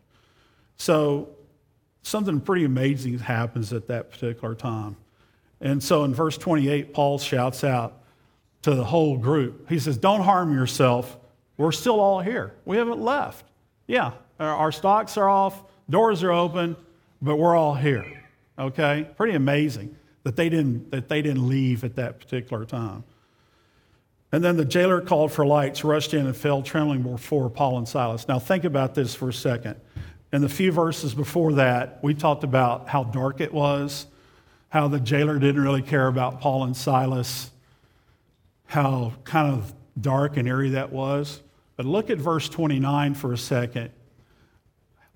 So 0.77 1.27
something 2.01 2.39
pretty 2.39 2.63
amazing 2.63 3.19
happens 3.19 3.73
at 3.73 3.87
that 3.87 4.09
particular 4.09 4.55
time. 4.55 4.95
And 5.59 5.83
so 5.83 6.05
in 6.05 6.13
verse 6.13 6.37
28, 6.37 6.93
Paul 6.93 7.19
shouts 7.19 7.65
out 7.65 7.98
to 8.63 8.75
the 8.75 8.83
whole 8.83 9.17
group. 9.17 9.69
He 9.69 9.79
says, 9.79 9.97
Don't 9.97 10.21
harm 10.21 10.53
yourself. 10.53 11.17
We're 11.57 11.71
still 11.71 11.99
all 11.99 12.21
here. 12.21 12.53
We 12.65 12.77
haven't 12.77 13.01
left. 13.01 13.45
Yeah, 13.87 14.11
our 14.39 14.71
stocks 14.71 15.17
are 15.17 15.27
off, 15.27 15.63
doors 15.89 16.23
are 16.23 16.31
open, 16.31 16.75
but 17.21 17.35
we're 17.37 17.55
all 17.55 17.75
here. 17.75 18.05
Okay? 18.57 19.09
Pretty 19.17 19.35
amazing 19.35 19.95
that 20.23 20.35
they 20.35 20.49
didn't, 20.49 20.91
that 20.91 21.09
they 21.09 21.21
didn't 21.21 21.47
leave 21.47 21.83
at 21.83 21.95
that 21.95 22.19
particular 22.19 22.65
time. 22.65 23.03
And 24.31 24.43
then 24.43 24.57
the 24.57 24.65
jailer 24.65 25.01
called 25.01 25.31
for 25.31 25.45
lights, 25.45 25.83
rushed 25.83 26.13
in, 26.13 26.27
and 26.27 26.37
fell 26.37 26.61
trembling 26.61 27.01
before 27.01 27.49
Paul 27.49 27.79
and 27.79 27.87
Silas. 27.87 28.27
Now, 28.27 28.37
think 28.37 28.63
about 28.63 28.93
this 28.93 29.15
for 29.15 29.29
a 29.29 29.33
second. 29.33 29.75
In 30.31 30.41
the 30.41 30.49
few 30.49 30.71
verses 30.71 31.15
before 31.15 31.53
that, 31.53 31.99
we 32.03 32.13
talked 32.13 32.43
about 32.43 32.87
how 32.87 33.05
dark 33.05 33.41
it 33.41 33.51
was, 33.51 34.05
how 34.69 34.87
the 34.87 34.99
jailer 34.99 35.39
didn't 35.39 35.61
really 35.63 35.81
care 35.81 36.07
about 36.07 36.41
Paul 36.41 36.65
and 36.65 36.77
Silas, 36.77 37.49
how 38.69 39.11
kind 39.23 39.51
of 39.51 39.73
dark 39.99 40.37
and 40.37 40.47
eerie 40.47 40.69
that 40.69 40.91
was. 40.91 41.41
But 41.75 41.87
look 41.87 42.11
at 42.11 42.19
verse 42.19 42.47
29 42.47 43.15
for 43.15 43.33
a 43.33 43.37
second. 43.37 43.89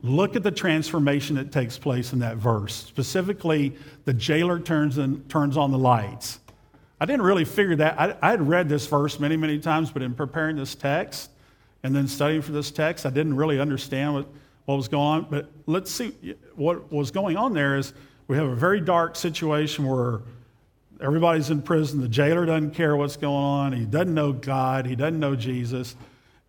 Look 0.02 0.36
at 0.36 0.42
the 0.42 0.50
transformation 0.50 1.36
that 1.36 1.52
takes 1.52 1.78
place 1.78 2.14
in 2.14 2.20
that 2.20 2.38
verse. 2.38 2.74
Specifically, 2.74 3.76
the 4.06 4.14
jailer 4.14 4.60
turns, 4.60 4.98
and, 4.98 5.30
turns 5.30 5.56
on 5.56 5.72
the 5.72 5.78
lights. 5.78 6.40
I 7.00 7.06
didn't 7.06 7.22
really 7.22 7.46
figure 7.46 7.76
that. 7.76 8.00
I, 8.00 8.18
I 8.24 8.32
had 8.32 8.48
read 8.48 8.70
this 8.70 8.88
verse 8.88 9.20
many, 9.20 9.38
many 9.38 9.60
times, 9.60 9.92
but 9.92 10.02
in 10.02 10.16
preparing 10.16 10.56
this 10.56 10.74
text 10.74 11.30
and 11.84 11.96
then 11.96 12.08
studying 12.08 12.42
for 12.42 12.54
this 12.54 12.72
text, 12.72 13.06
I 13.06 13.12
didn't 13.12 13.36
really 13.36 13.60
understand 13.60 14.16
what, 14.16 14.28
what 14.66 14.78
was 14.78 14.88
going 14.88 15.04
on. 15.04 15.28
But 15.30 15.52
let's 15.68 15.92
see 15.92 16.16
what 16.56 16.92
was 16.92 17.12
going 17.12 17.38
on 17.38 17.54
there 17.54 17.78
is 17.78 17.94
we 18.28 18.36
have 18.36 18.48
a 18.48 18.56
very 18.56 18.82
dark 18.82 19.16
situation 19.16 19.86
where 19.86 20.22
everybody's 21.02 21.50
in 21.50 21.62
prison. 21.62 22.02
The 22.02 22.08
jailer 22.08 22.46
doesn't 22.46 22.72
care 22.72 22.96
what's 22.96 23.18
going 23.18 23.36
on. 23.36 23.74
He 23.74 23.86
doesn't 23.86 24.14
know 24.14 24.34
God. 24.34 24.86
He 24.86 24.96
doesn't 24.96 25.20
know 25.20 25.36
Jesus. 25.36 25.96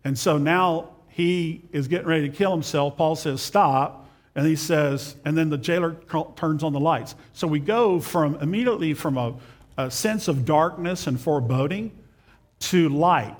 And 0.03 0.17
so 0.17 0.37
now 0.37 0.89
he 1.07 1.63
is 1.71 1.87
getting 1.87 2.07
ready 2.07 2.29
to 2.29 2.35
kill 2.35 2.51
himself. 2.51 2.97
Paul 2.97 3.15
says, 3.15 3.41
Stop. 3.41 4.03
And 4.37 4.45
he 4.45 4.57
says, 4.57 5.15
and 5.23 5.37
then 5.37 5.49
the 5.49 5.57
jailer 5.57 5.95
turns 6.35 6.61
on 6.61 6.73
the 6.73 6.79
lights. 6.79 7.15
So 7.31 7.47
we 7.47 7.61
go 7.61 8.01
from 8.01 8.35
immediately 8.41 8.93
from 8.93 9.17
a 9.17 9.33
a 9.77 9.91
sense 9.91 10.27
of 10.27 10.45
darkness 10.45 11.07
and 11.07 11.19
foreboding 11.19 11.91
to 12.59 12.89
light, 12.89 13.37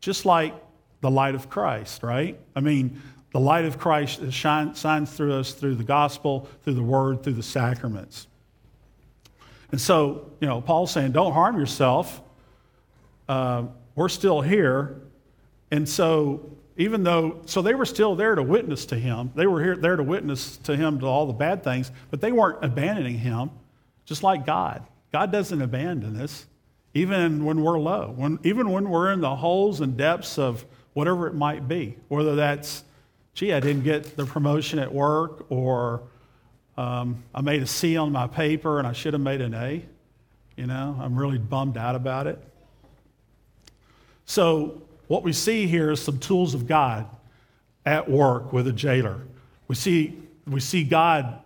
just 0.00 0.26
like 0.26 0.54
the 1.00 1.10
light 1.10 1.34
of 1.34 1.48
Christ, 1.48 2.02
right? 2.02 2.38
I 2.54 2.60
mean, 2.60 3.00
the 3.32 3.40
light 3.40 3.64
of 3.64 3.78
Christ 3.78 4.32
shines, 4.32 4.80
shines 4.80 5.12
through 5.12 5.34
us 5.34 5.52
through 5.52 5.76
the 5.76 5.84
gospel, 5.84 6.48
through 6.62 6.74
the 6.74 6.82
word, 6.82 7.22
through 7.22 7.34
the 7.34 7.42
sacraments. 7.42 8.26
And 9.72 9.80
so, 9.80 10.30
you 10.40 10.46
know, 10.46 10.60
Paul's 10.60 10.90
saying, 10.90 11.12
don't 11.12 11.32
harm 11.32 11.58
yourself. 11.58 12.20
Uh, 13.28 13.64
we're 13.94 14.08
still 14.08 14.40
here. 14.40 15.00
And 15.70 15.88
so, 15.88 16.50
even 16.76 17.02
though, 17.02 17.40
so 17.46 17.62
they 17.62 17.74
were 17.74 17.86
still 17.86 18.14
there 18.14 18.34
to 18.34 18.42
witness 18.42 18.86
to 18.86 18.96
him. 18.96 19.32
They 19.34 19.46
were 19.46 19.62
here, 19.62 19.76
there 19.76 19.96
to 19.96 20.02
witness 20.02 20.58
to 20.58 20.76
him 20.76 21.00
to 21.00 21.06
all 21.06 21.26
the 21.26 21.32
bad 21.32 21.64
things, 21.64 21.90
but 22.10 22.20
they 22.20 22.32
weren't 22.32 22.64
abandoning 22.64 23.18
him, 23.18 23.50
just 24.04 24.22
like 24.22 24.46
God. 24.46 24.84
God 25.12 25.32
doesn't 25.32 25.60
abandon 25.60 26.20
us, 26.20 26.46
even 26.94 27.44
when 27.44 27.62
we're 27.62 27.78
low, 27.78 28.12
when, 28.14 28.38
even 28.44 28.70
when 28.70 28.88
we're 28.90 29.12
in 29.12 29.20
the 29.20 29.34
holes 29.34 29.80
and 29.80 29.96
depths 29.96 30.38
of 30.38 30.64
whatever 30.92 31.26
it 31.26 31.34
might 31.34 31.66
be, 31.66 31.96
whether 32.08 32.36
that's, 32.36 32.84
gee, 33.34 33.52
I 33.52 33.60
didn't 33.60 33.84
get 33.84 34.16
the 34.16 34.26
promotion 34.26 34.78
at 34.78 34.92
work, 34.92 35.46
or 35.50 36.02
um, 36.76 37.22
I 37.34 37.40
made 37.40 37.62
a 37.62 37.66
C 37.66 37.96
on 37.96 38.12
my 38.12 38.26
paper 38.26 38.78
and 38.78 38.86
I 38.86 38.92
should 38.92 39.14
have 39.14 39.22
made 39.22 39.40
an 39.40 39.54
A. 39.54 39.84
You 40.56 40.66
know, 40.66 40.96
I'm 41.00 41.16
really 41.16 41.38
bummed 41.38 41.76
out 41.76 41.94
about 41.94 42.26
it. 42.26 42.38
So, 44.24 44.82
what 45.06 45.22
we 45.22 45.32
see 45.32 45.66
here 45.66 45.92
is 45.92 46.00
some 46.00 46.18
tools 46.18 46.54
of 46.54 46.66
God 46.66 47.06
at 47.84 48.10
work 48.10 48.52
with 48.52 48.66
a 48.66 48.72
jailer. 48.72 49.20
We 49.68 49.76
see, 49.76 50.18
we 50.46 50.60
see 50.60 50.82
God 50.82 51.40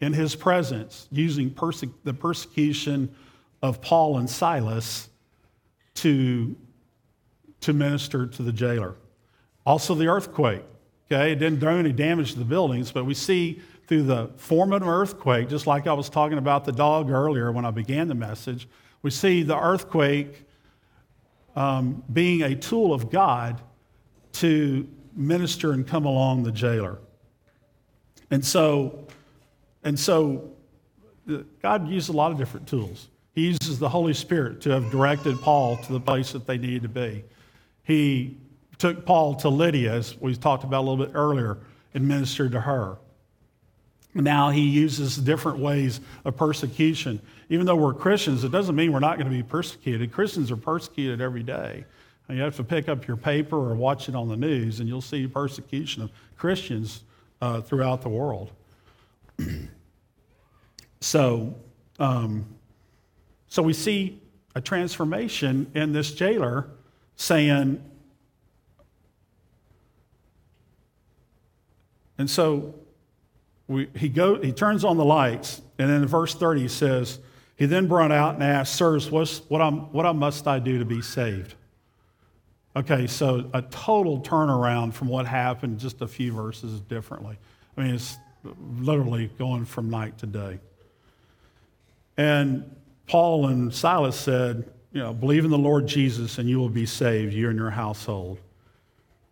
in 0.00 0.12
his 0.12 0.36
presence, 0.36 1.08
using 1.10 1.50
perse- 1.50 1.84
the 2.04 2.14
persecution 2.14 3.12
of 3.60 3.80
Paul 3.80 4.18
and 4.18 4.30
Silas 4.30 5.08
to, 5.94 6.54
to 7.62 7.72
minister 7.72 8.26
to 8.28 8.42
the 8.42 8.52
jailer. 8.52 8.94
Also, 9.66 9.94
the 9.94 10.06
earthquake. 10.06 10.62
Okay, 11.10 11.32
it 11.32 11.36
didn't 11.36 11.58
do 11.58 11.68
any 11.68 11.90
damage 11.90 12.34
to 12.34 12.38
the 12.38 12.44
buildings, 12.44 12.92
but 12.92 13.04
we 13.04 13.14
see 13.14 13.60
through 13.88 14.02
the 14.02 14.30
form 14.36 14.72
of 14.74 14.82
an 14.82 14.88
earthquake, 14.88 15.48
just 15.48 15.66
like 15.66 15.86
I 15.86 15.94
was 15.94 16.10
talking 16.10 16.36
about 16.36 16.66
the 16.66 16.72
dog 16.72 17.10
earlier 17.10 17.50
when 17.50 17.64
I 17.64 17.70
began 17.70 18.06
the 18.06 18.14
message, 18.14 18.68
we 19.00 19.10
see 19.10 19.42
the 19.42 19.58
earthquake 19.58 20.44
um, 21.56 22.02
being 22.12 22.42
a 22.42 22.54
tool 22.54 22.92
of 22.92 23.10
God 23.10 23.60
to 24.34 24.86
minister 25.14 25.72
and 25.72 25.86
come 25.86 26.04
along 26.04 26.42
the 26.42 26.52
jailer. 26.52 26.98
And 28.30 28.44
so, 28.44 29.06
and 29.82 29.98
so 29.98 30.50
God 31.62 31.88
used 31.88 32.10
a 32.10 32.12
lot 32.12 32.30
of 32.30 32.36
different 32.36 32.68
tools. 32.68 33.08
He 33.34 33.46
uses 33.46 33.78
the 33.78 33.88
Holy 33.88 34.12
Spirit 34.12 34.60
to 34.62 34.70
have 34.70 34.90
directed 34.90 35.40
Paul 35.40 35.78
to 35.78 35.92
the 35.92 36.00
place 36.00 36.32
that 36.32 36.46
they 36.46 36.58
needed 36.58 36.82
to 36.82 36.88
be. 36.88 37.24
He 37.84 38.36
took 38.76 39.06
Paul 39.06 39.34
to 39.36 39.48
Lydia, 39.48 39.94
as 39.94 40.20
we 40.20 40.36
talked 40.36 40.64
about 40.64 40.80
a 40.82 40.86
little 40.88 41.06
bit 41.06 41.14
earlier, 41.14 41.58
and 41.94 42.06
ministered 42.06 42.52
to 42.52 42.60
her. 42.60 42.98
Now 44.18 44.50
he 44.50 44.62
uses 44.62 45.16
different 45.16 45.58
ways 45.58 46.00
of 46.24 46.36
persecution. 46.36 47.20
Even 47.48 47.66
though 47.66 47.76
we're 47.76 47.94
Christians, 47.94 48.42
it 48.42 48.50
doesn't 48.50 48.74
mean 48.74 48.92
we're 48.92 48.98
not 48.98 49.16
going 49.16 49.30
to 49.30 49.36
be 49.36 49.44
persecuted. 49.44 50.12
Christians 50.12 50.50
are 50.50 50.56
persecuted 50.56 51.20
every 51.20 51.44
day. 51.44 51.84
You 52.28 52.42
have 52.42 52.56
to 52.56 52.64
pick 52.64 52.88
up 52.88 53.06
your 53.06 53.16
paper 53.16 53.56
or 53.56 53.74
watch 53.74 54.08
it 54.08 54.14
on 54.14 54.28
the 54.28 54.36
news, 54.36 54.80
and 54.80 54.88
you'll 54.88 55.00
see 55.00 55.26
persecution 55.26 56.02
of 56.02 56.10
Christians 56.36 57.04
uh, 57.40 57.62
throughout 57.62 58.02
the 58.02 58.08
world. 58.08 58.50
so, 61.00 61.54
um, 61.98 62.44
so 63.46 63.62
we 63.62 63.72
see 63.72 64.20
a 64.54 64.60
transformation 64.60 65.70
in 65.74 65.92
this 65.92 66.12
jailer 66.12 66.68
saying, 67.16 67.82
and 72.18 72.28
so 72.28 72.74
we, 73.68 73.88
he, 73.94 74.08
go, 74.08 74.40
he 74.40 74.50
turns 74.50 74.84
on 74.84 74.96
the 74.96 75.04
lights, 75.04 75.62
and 75.78 75.88
then 75.88 76.02
in 76.02 76.08
verse 76.08 76.34
30 76.34 76.62
he 76.62 76.68
says, 76.68 77.20
He 77.56 77.66
then 77.66 77.86
brought 77.86 78.10
out 78.10 78.34
and 78.34 78.42
asked, 78.42 78.74
Sirs, 78.74 79.10
what's, 79.10 79.38
what, 79.48 79.60
I'm, 79.60 79.92
what 79.92 80.10
must 80.16 80.48
I 80.48 80.58
do 80.58 80.78
to 80.78 80.84
be 80.84 81.02
saved? 81.02 81.54
Okay, 82.74 83.06
so 83.06 83.50
a 83.52 83.62
total 83.62 84.20
turnaround 84.20 84.94
from 84.94 85.08
what 85.08 85.26
happened 85.26 85.78
just 85.78 86.00
a 86.00 86.08
few 86.08 86.32
verses 86.32 86.80
differently. 86.80 87.36
I 87.76 87.82
mean, 87.82 87.94
it's 87.94 88.16
literally 88.78 89.30
going 89.38 89.64
from 89.64 89.90
night 89.90 90.18
to 90.18 90.26
day. 90.26 90.60
And 92.16 92.74
Paul 93.06 93.48
and 93.48 93.74
Silas 93.74 94.16
said, 94.16 94.70
You 94.92 95.02
know, 95.02 95.12
believe 95.12 95.44
in 95.44 95.50
the 95.50 95.58
Lord 95.58 95.86
Jesus 95.86 96.38
and 96.38 96.48
you 96.48 96.58
will 96.58 96.68
be 96.68 96.86
saved, 96.86 97.34
you 97.34 97.48
and 97.48 97.58
your 97.58 97.70
household. 97.70 98.38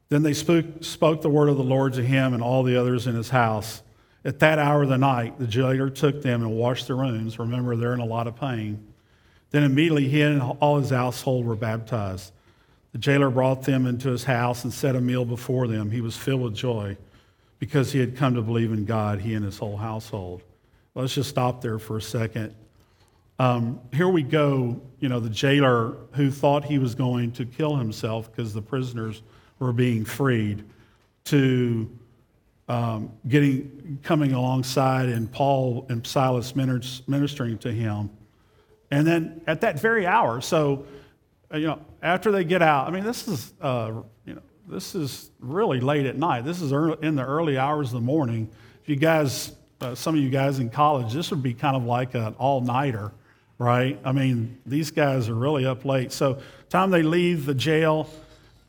Then 0.09 0.23
they 0.23 0.35
spoke, 0.35 0.65
spoke 0.83 1.23
the 1.23 1.29
word 1.29 1.49
of 1.49 1.57
the 1.57 1.65
Lord 1.65 1.95
to 1.95 2.03
him 2.03 2.33
and 2.33 2.43
all 2.43 2.63
the 2.63 2.77
others 2.77 3.07
in 3.07 3.15
his 3.15 3.31
house. 3.31 3.83
At 4.27 4.41
that 4.41 4.59
hour 4.59 4.83
of 4.83 4.89
the 4.89 4.99
night, 4.99 5.39
the 5.39 5.47
jailer 5.47 5.89
took 5.89 6.21
them 6.21 6.43
and 6.43 6.51
washed 6.51 6.89
their 6.89 6.97
wounds. 6.97 7.39
Remember, 7.39 7.77
they're 7.77 7.95
in 7.95 8.01
a 8.01 8.05
lot 8.05 8.27
of 8.27 8.35
pain. 8.35 8.85
Then 9.51 9.63
immediately 9.63 10.09
he 10.09 10.21
and 10.23 10.43
all 10.43 10.81
his 10.81 10.91
household 10.91 11.47
were 11.47 11.55
baptized. 11.55 12.33
The 12.91 12.99
jailer 12.99 13.31
brought 13.31 13.63
them 13.63 13.87
into 13.87 14.11
his 14.11 14.25
house 14.25 14.65
and 14.65 14.73
set 14.73 14.97
a 14.97 15.01
meal 15.01 15.25
before 15.25 15.69
them. 15.69 15.93
He 15.93 16.01
was 16.01 16.17
filled 16.17 16.41
with 16.41 16.57
joy 16.57 16.97
because 17.61 17.93
he 17.93 18.01
had 18.01 18.17
come 18.17 18.35
to 18.35 18.43
believe 18.43 18.73
in 18.73 18.85
God, 18.85 19.21
he 19.21 19.35
and 19.35 19.45
his 19.45 19.59
whole 19.59 19.77
household. 19.77 20.43
Let's 20.97 21.15
just 21.15 21.31
stop 21.31 21.63
there 21.63 21.79
for 21.79 21.97
a 21.97 22.03
second. 22.03 22.53
Um, 23.39 23.79
here 23.93 24.09
we 24.09 24.25
go, 24.25 24.81
you 24.99 25.09
know, 25.09 25.21
the 25.21 25.31
jailer 25.31 25.99
who 26.15 26.33
thought 26.33 26.65
he 26.65 26.81
was 26.81 26.97
going 26.97 27.31
to 27.33 27.47
kill 27.47 27.77
himself 27.77 28.29
because 28.33 28.53
the 28.53 28.63
prisoners 28.63 29.23
were 29.61 29.73
being 29.73 30.05
freed 30.05 30.65
to 31.27 31.89
um, 32.69 33.13
getting 33.29 33.99
coming 34.03 34.33
alongside 34.33 35.09
and 35.09 35.31
Paul 35.31 35.87
and 35.89 36.07
Silas 36.07 36.57
ministering 36.57 37.59
to 37.59 37.73
him. 37.73 38.11
And 38.91 39.07
then 39.07 39.41
at 39.47 39.61
that 39.63 39.81
very 39.81 40.07
hour, 40.07 40.41
so 40.41 40.87
uh, 41.53 41.59
you 41.59 41.67
know, 41.69 41.81
after 42.03 42.33
they 42.33 42.45
get 42.45 42.63
out, 42.63 42.89
I 42.89 42.91
mean, 42.91 43.05
this 43.05 43.29
is 43.29 43.53
uh, 43.61 43.93
you 44.25 44.35
know, 44.35 44.43
this 44.67 44.95
is 44.95 45.31
really 45.39 45.81
late 45.81 46.07
at 46.07 46.17
night. 46.17 46.45
This 46.45 46.61
is 46.61 46.73
early, 46.73 46.97
in 47.03 47.15
the 47.15 47.25
early 47.25 47.57
hours 47.57 47.89
of 47.89 47.95
the 47.95 48.01
morning. 48.01 48.49
If 48.83 48.89
you 48.89 48.97
guys, 48.97 49.53
uh, 49.81 49.95
some 49.95 50.17
of 50.17 50.21
you 50.21 50.31
guys 50.31 50.59
in 50.59 50.71
college, 50.71 51.13
this 51.13 51.31
would 51.31 51.43
be 51.43 51.55
kind 51.55 51.77
of 51.77 51.85
like 51.85 52.15
an 52.15 52.35
all 52.39 52.61
nighter, 52.61 53.13
right? 53.59 53.99
I 54.05 54.11
mean, 54.11 54.59
these 54.67 54.91
guys 54.91 55.29
are 55.29 55.35
really 55.35 55.67
up 55.67 55.85
late. 55.85 56.11
So, 56.11 56.41
time 56.69 56.91
they 56.91 57.03
leave 57.03 57.47
the 57.47 57.55
jail, 57.55 58.09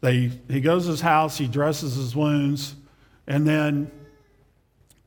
they 0.01 0.31
he 0.47 0.61
goes 0.61 0.85
to 0.85 0.91
his 0.91 1.01
house, 1.01 1.37
he 1.37 1.47
dresses 1.47 1.95
his 1.95 2.15
wounds 2.15 2.75
and 3.27 3.47
then, 3.47 3.91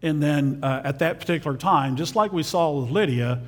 and 0.03 0.23
then 0.23 0.61
uh, 0.63 0.83
at 0.85 0.99
that 0.99 1.21
particular 1.21 1.57
time, 1.57 1.97
just 1.97 2.15
like 2.15 2.33
we 2.33 2.43
saw 2.43 2.71
with 2.73 2.91
Lydia, 2.91 3.41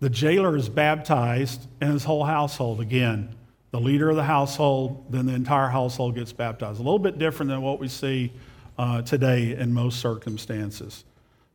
the 0.00 0.10
jailer 0.10 0.56
is 0.56 0.68
baptized 0.68 1.66
and 1.80 1.92
his 1.92 2.04
whole 2.04 2.24
household 2.24 2.80
again. 2.80 3.34
The 3.70 3.80
leader 3.80 4.10
of 4.10 4.16
the 4.16 4.24
household, 4.24 5.06
then 5.10 5.26
the 5.26 5.34
entire 5.34 5.68
household 5.68 6.14
gets 6.14 6.32
baptized. 6.32 6.80
A 6.80 6.82
little 6.82 6.98
bit 6.98 7.18
different 7.18 7.50
than 7.50 7.62
what 7.62 7.78
we 7.78 7.88
see 7.88 8.32
uh, 8.78 9.02
today 9.02 9.56
in 9.56 9.72
most 9.72 10.00
circumstances. 10.00 11.04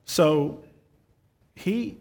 So 0.06 0.64
he, 1.56 1.98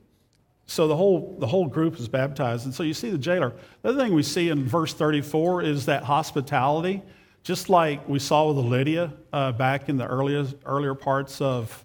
so 0.67 0.89
the 0.89 0.97
whole 0.97 1.37
the 1.39 1.47
whole 1.47 1.67
group 1.67 1.99
is 1.99 2.09
baptized, 2.09 2.65
and 2.65 2.75
so 2.75 2.83
you 2.83 2.95
see 2.95 3.11
the 3.11 3.19
jailer. 3.19 3.53
The 3.83 3.91
other 3.91 4.03
thing 4.03 4.15
we 4.15 4.23
see 4.23 4.49
in 4.49 4.67
verse 4.67 4.95
34 4.95 5.63
is 5.63 5.87
that 5.87 6.05
hospitality. 6.05 7.03
Just 7.43 7.69
like 7.69 8.07
we 8.09 8.19
saw 8.19 8.53
with 8.53 8.65
Lydia 8.65 9.13
uh, 9.33 9.53
back 9.53 9.89
in 9.89 9.97
the 9.97 10.07
earliest, 10.07 10.57
earlier 10.67 10.95
parts 10.95 11.41
of, 11.41 11.85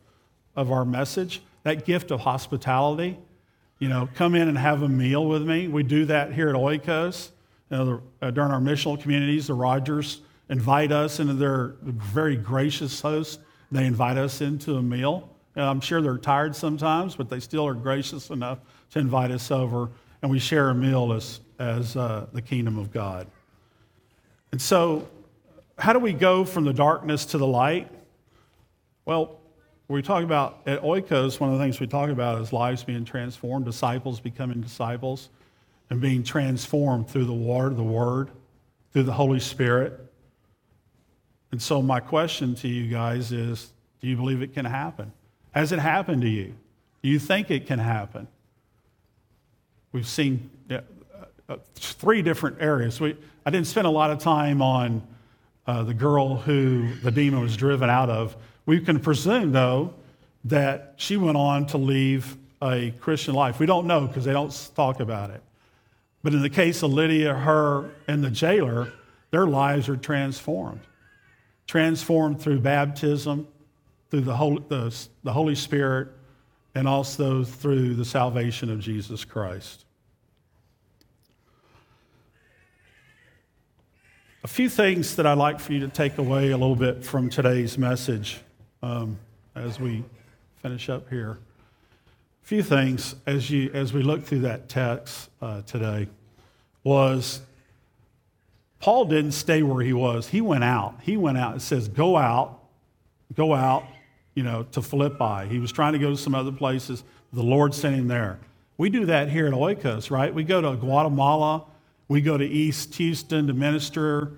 of 0.55 0.71
our 0.71 0.85
message, 0.85 1.41
that 1.63 1.85
gift 1.85 2.11
of 2.11 2.19
hospitality, 2.19 3.17
you 3.79 3.89
know, 3.89 4.09
come 4.15 4.35
in 4.35 4.47
and 4.47 4.57
have 4.57 4.83
a 4.83 4.89
meal 4.89 5.25
with 5.25 5.43
me. 5.43 5.67
We 5.67 5.83
do 5.83 6.05
that 6.05 6.33
here 6.33 6.49
at 6.49 6.55
Oikos. 6.55 7.31
You 7.71 7.77
know, 7.77 7.85
the, 7.85 8.27
uh, 8.27 8.31
during 8.31 8.51
our 8.51 8.59
missional 8.59 8.99
communities, 8.99 9.47
the 9.47 9.53
Rogers 9.53 10.21
invite 10.49 10.91
us 10.91 11.19
into 11.19 11.33
their 11.33 11.75
very 11.81 12.35
gracious 12.35 13.01
host. 13.01 13.39
They 13.71 13.85
invite 13.85 14.17
us 14.17 14.41
into 14.41 14.75
a 14.75 14.81
meal. 14.81 15.29
And 15.55 15.65
I'm 15.65 15.81
sure 15.81 16.01
they're 16.01 16.17
tired 16.17 16.55
sometimes, 16.55 17.15
but 17.15 17.29
they 17.29 17.39
still 17.39 17.65
are 17.65 17.73
gracious 17.73 18.29
enough 18.29 18.59
to 18.91 18.99
invite 18.99 19.31
us 19.31 19.51
over, 19.51 19.89
and 20.21 20.29
we 20.29 20.39
share 20.39 20.69
a 20.69 20.75
meal 20.75 21.13
as, 21.13 21.39
as 21.59 21.95
uh, 21.95 22.27
the 22.33 22.41
kingdom 22.41 22.77
of 22.77 22.91
God. 22.91 23.27
And 24.51 24.61
so 24.61 25.07
how 25.77 25.93
do 25.93 25.99
we 25.99 26.13
go 26.13 26.45
from 26.45 26.63
the 26.63 26.73
darkness 26.73 27.25
to 27.27 27.37
the 27.37 27.47
light? 27.47 27.91
Well, 29.05 29.39
we 29.87 30.01
talk 30.01 30.23
about 30.23 30.61
at 30.65 30.81
Oikos, 30.81 31.39
one 31.39 31.51
of 31.51 31.59
the 31.59 31.63
things 31.63 31.79
we 31.79 31.87
talk 31.87 32.09
about 32.09 32.41
is 32.41 32.51
lives 32.51 32.83
being 32.83 33.05
transformed, 33.05 33.65
disciples 33.65 34.19
becoming 34.19 34.61
disciples, 34.61 35.29
and 35.89 36.01
being 36.01 36.23
transformed 36.23 37.07
through 37.07 37.25
the 37.25 37.33
water, 37.33 37.69
the 37.69 37.83
Word, 37.83 38.31
through 38.93 39.03
the 39.03 39.13
Holy 39.13 39.39
Spirit. 39.39 39.99
And 41.51 41.61
so, 41.61 41.81
my 41.81 41.99
question 41.99 42.55
to 42.55 42.67
you 42.67 42.89
guys 42.89 43.31
is 43.31 43.71
do 44.01 44.07
you 44.07 44.15
believe 44.15 44.41
it 44.41 44.53
can 44.53 44.65
happen? 44.65 45.11
Has 45.51 45.71
it 45.71 45.79
happened 45.79 46.23
to 46.23 46.29
you? 46.29 46.55
Do 47.03 47.09
you 47.09 47.19
think 47.19 47.51
it 47.51 47.67
can 47.67 47.79
happen? 47.79 48.27
We've 49.91 50.07
seen 50.07 50.49
uh, 50.69 50.79
uh, 51.47 51.57
three 51.75 52.21
different 52.21 52.57
areas. 52.59 52.99
We, 52.99 53.15
I 53.45 53.51
didn't 53.51 53.67
spend 53.67 53.85
a 53.85 53.91
lot 53.91 54.09
of 54.09 54.19
time 54.19 54.61
on 54.61 55.07
uh, 55.67 55.83
the 55.83 55.93
girl 55.93 56.35
who 56.35 56.93
the 57.01 57.11
demon 57.11 57.41
was 57.41 57.57
driven 57.57 57.89
out 57.89 58.09
of. 58.09 58.35
We 58.65 58.79
can 58.79 58.99
presume, 58.99 59.51
though, 59.51 59.93
that 60.45 60.93
she 60.97 61.17
went 61.17 61.37
on 61.37 61.65
to 61.67 61.77
leave 61.77 62.37
a 62.61 62.91
Christian 62.99 63.33
life. 63.33 63.59
We 63.59 63.65
don't 63.65 63.87
know 63.87 64.07
because 64.07 64.25
they 64.25 64.33
don't 64.33 64.71
talk 64.75 64.99
about 64.99 65.31
it. 65.31 65.41
But 66.23 66.33
in 66.33 66.41
the 66.41 66.49
case 66.49 66.81
of 66.81 66.91
Lydia, 66.91 67.33
her, 67.33 67.91
and 68.07 68.23
the 68.23 68.31
jailer, 68.31 68.91
their 69.31 69.45
lives 69.45 69.89
are 69.89 69.97
transformed. 69.97 70.81
Transformed 71.67 72.41
through 72.41 72.61
baptism, 72.61 73.47
through 74.09 74.21
the 74.21 74.35
Holy, 74.35 74.63
the, 74.67 74.95
the 75.23 75.33
Holy 75.33 75.55
Spirit, 75.55 76.09
and 76.73 76.87
also 76.87 77.43
through 77.43 77.95
the 77.95 78.05
salvation 78.05 78.69
of 78.69 78.79
Jesus 78.79 79.25
Christ. 79.25 79.85
A 84.45 84.47
few 84.47 84.69
things 84.69 85.15
that 85.15 85.25
I'd 85.25 85.39
like 85.39 85.59
for 85.59 85.73
you 85.73 85.79
to 85.79 85.87
take 85.87 86.19
away 86.19 86.51
a 86.51 86.57
little 86.57 86.75
bit 86.75 87.03
from 87.03 87.31
today's 87.31 87.79
message 87.79 88.41
um, 88.83 89.17
as 89.55 89.79
we 89.79 90.03
finish 90.57 90.87
up 90.87 91.09
here. 91.09 91.39
A 92.43 92.45
few 92.45 92.61
things 92.61 93.15
as, 93.25 93.49
you, 93.49 93.71
as 93.73 93.91
we 93.91 94.03
look 94.03 94.23
through 94.23 94.41
that 94.41 94.69
text 94.69 95.31
uh, 95.41 95.63
today 95.63 96.07
was 96.83 97.41
Paul 98.79 99.05
didn't 99.05 99.31
stay 99.31 99.63
where 99.63 99.83
he 99.83 99.93
was. 99.93 100.27
He 100.27 100.41
went 100.41 100.63
out. 100.63 100.93
He 101.01 101.17
went 101.17 101.39
out. 101.39 101.55
It 101.55 101.61
says, 101.61 101.87
go 101.87 102.15
out, 102.15 102.59
go 103.33 103.55
out, 103.55 103.83
you 104.35 104.43
know, 104.43 104.67
to 104.73 104.81
Philippi. 104.83 105.47
He 105.49 105.57
was 105.57 105.71
trying 105.71 105.93
to 105.93 105.99
go 105.99 106.11
to 106.11 106.17
some 106.17 106.35
other 106.35 106.51
places. 106.51 107.03
The 107.33 107.41
Lord 107.41 107.73
sent 107.73 107.95
him 107.95 108.07
there. 108.07 108.37
We 108.77 108.91
do 108.91 109.07
that 109.07 109.27
here 109.27 109.47
at 109.47 109.53
Oikos, 109.53 110.11
right? 110.11 110.31
We 110.31 110.43
go 110.43 110.61
to 110.61 110.75
Guatemala 110.75 111.65
we 112.07 112.21
go 112.21 112.37
to 112.37 112.45
East 112.45 112.95
Houston 112.95 113.47
to 113.47 113.53
minister. 113.53 114.33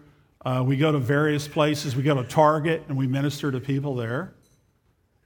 Uh, 0.45 0.63
we 0.65 0.77
go 0.77 0.91
to 0.91 0.99
various 0.99 1.47
places. 1.47 1.95
We 1.95 2.03
go 2.03 2.15
to 2.15 2.27
Target 2.27 2.83
and 2.87 2.97
we 2.97 3.07
minister 3.07 3.51
to 3.51 3.59
people 3.59 3.95
there. 3.95 4.33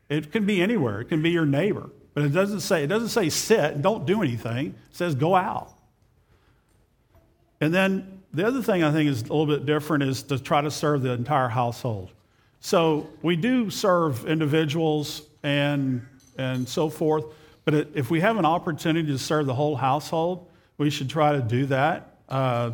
It 0.09 0.31
can 0.31 0.45
be 0.45 0.61
anywhere. 0.61 1.01
It 1.01 1.05
can 1.05 1.21
be 1.21 1.29
your 1.29 1.45
neighbor. 1.45 1.89
But 2.13 2.23
it 2.23 2.29
doesn't 2.29 2.61
say, 2.61 2.83
it 2.83 2.87
doesn't 2.87 3.09
say 3.09 3.29
sit 3.29 3.73
and 3.73 3.83
don't 3.83 4.05
do 4.05 4.21
anything. 4.21 4.67
It 4.67 4.95
says 4.95 5.15
go 5.15 5.35
out. 5.35 5.73
And 7.61 7.73
then 7.73 8.21
the 8.33 8.45
other 8.45 8.61
thing 8.61 8.83
I 8.83 8.91
think 8.91 9.09
is 9.09 9.21
a 9.21 9.33
little 9.33 9.45
bit 9.45 9.65
different 9.65 10.03
is 10.03 10.23
to 10.23 10.39
try 10.39 10.61
to 10.61 10.71
serve 10.71 11.03
the 11.03 11.11
entire 11.11 11.47
household. 11.47 12.11
So 12.59 13.09
we 13.21 13.35
do 13.35 13.69
serve 13.69 14.25
individuals 14.25 15.23
and, 15.43 16.05
and 16.37 16.67
so 16.67 16.89
forth, 16.89 17.25
but 17.65 17.89
if 17.93 18.09
we 18.09 18.19
have 18.21 18.37
an 18.37 18.45
opportunity 18.45 19.07
to 19.07 19.17
serve 19.17 19.45
the 19.45 19.53
whole 19.53 19.75
household, 19.75 20.47
we 20.77 20.89
should 20.89 21.09
try 21.09 21.33
to 21.33 21.41
do 21.41 21.65
that. 21.67 22.10
Uh, 22.31 22.71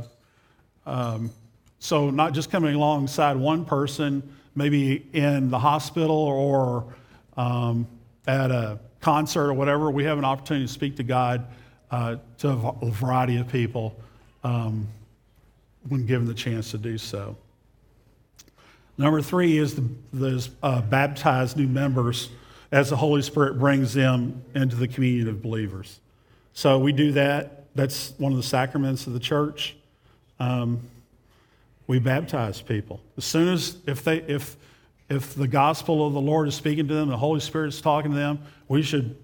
um, 0.85 1.31
so, 1.79 2.09
not 2.09 2.33
just 2.33 2.49
coming 2.49 2.75
alongside 2.75 3.35
one 3.35 3.65
person, 3.65 4.23
maybe 4.55 5.05
in 5.13 5.49
the 5.49 5.59
hospital 5.59 6.15
or 6.15 6.95
um, 7.35 7.87
at 8.27 8.51
a 8.51 8.79
concert 9.01 9.49
or 9.49 9.53
whatever, 9.53 9.91
we 9.91 10.03
have 10.03 10.17
an 10.17 10.25
opportunity 10.25 10.65
to 10.65 10.71
speak 10.71 10.95
to 10.97 11.03
God 11.03 11.47
uh, 11.91 12.17
to 12.37 12.49
a 12.49 12.91
variety 12.91 13.37
of 13.37 13.47
people 13.47 13.99
um, 14.43 14.87
when 15.89 16.05
given 16.05 16.27
the 16.27 16.33
chance 16.33 16.71
to 16.71 16.77
do 16.77 16.97
so. 16.97 17.35
Number 18.97 19.21
three 19.21 19.57
is 19.57 19.75
the, 19.75 19.87
the 20.13 20.49
uh, 20.63 21.47
new 21.55 21.67
members 21.67 22.29
as 22.71 22.89
the 22.89 22.97
Holy 22.97 23.21
Spirit 23.21 23.57
brings 23.59 23.93
them 23.93 24.43
into 24.55 24.75
the 24.75 24.87
community 24.87 25.29
of 25.29 25.41
believers. 25.41 25.99
So 26.53 26.79
we 26.79 26.91
do 26.91 27.11
that. 27.13 27.66
That's 27.77 28.13
one 28.17 28.31
of 28.31 28.37
the 28.37 28.43
sacraments 28.43 29.07
of 29.07 29.13
the 29.13 29.19
church. 29.19 29.75
Um, 30.39 30.81
we 31.85 31.99
baptize 31.99 32.61
people 32.61 32.99
as 33.17 33.23
soon 33.23 33.47
as 33.47 33.77
if 33.87 34.03
they 34.03 34.17
if 34.17 34.57
if 35.09 35.35
the 35.35 35.47
gospel 35.47 36.05
of 36.05 36.13
the 36.13 36.19
Lord 36.19 36.47
is 36.47 36.55
speaking 36.55 36.87
to 36.87 36.93
them, 36.93 37.07
the 37.07 37.17
Holy 37.17 37.39
Spirit 37.39 37.69
is 37.69 37.79
talking 37.79 38.11
to 38.11 38.17
them, 38.17 38.39
we 38.67 38.81
should, 38.81 39.15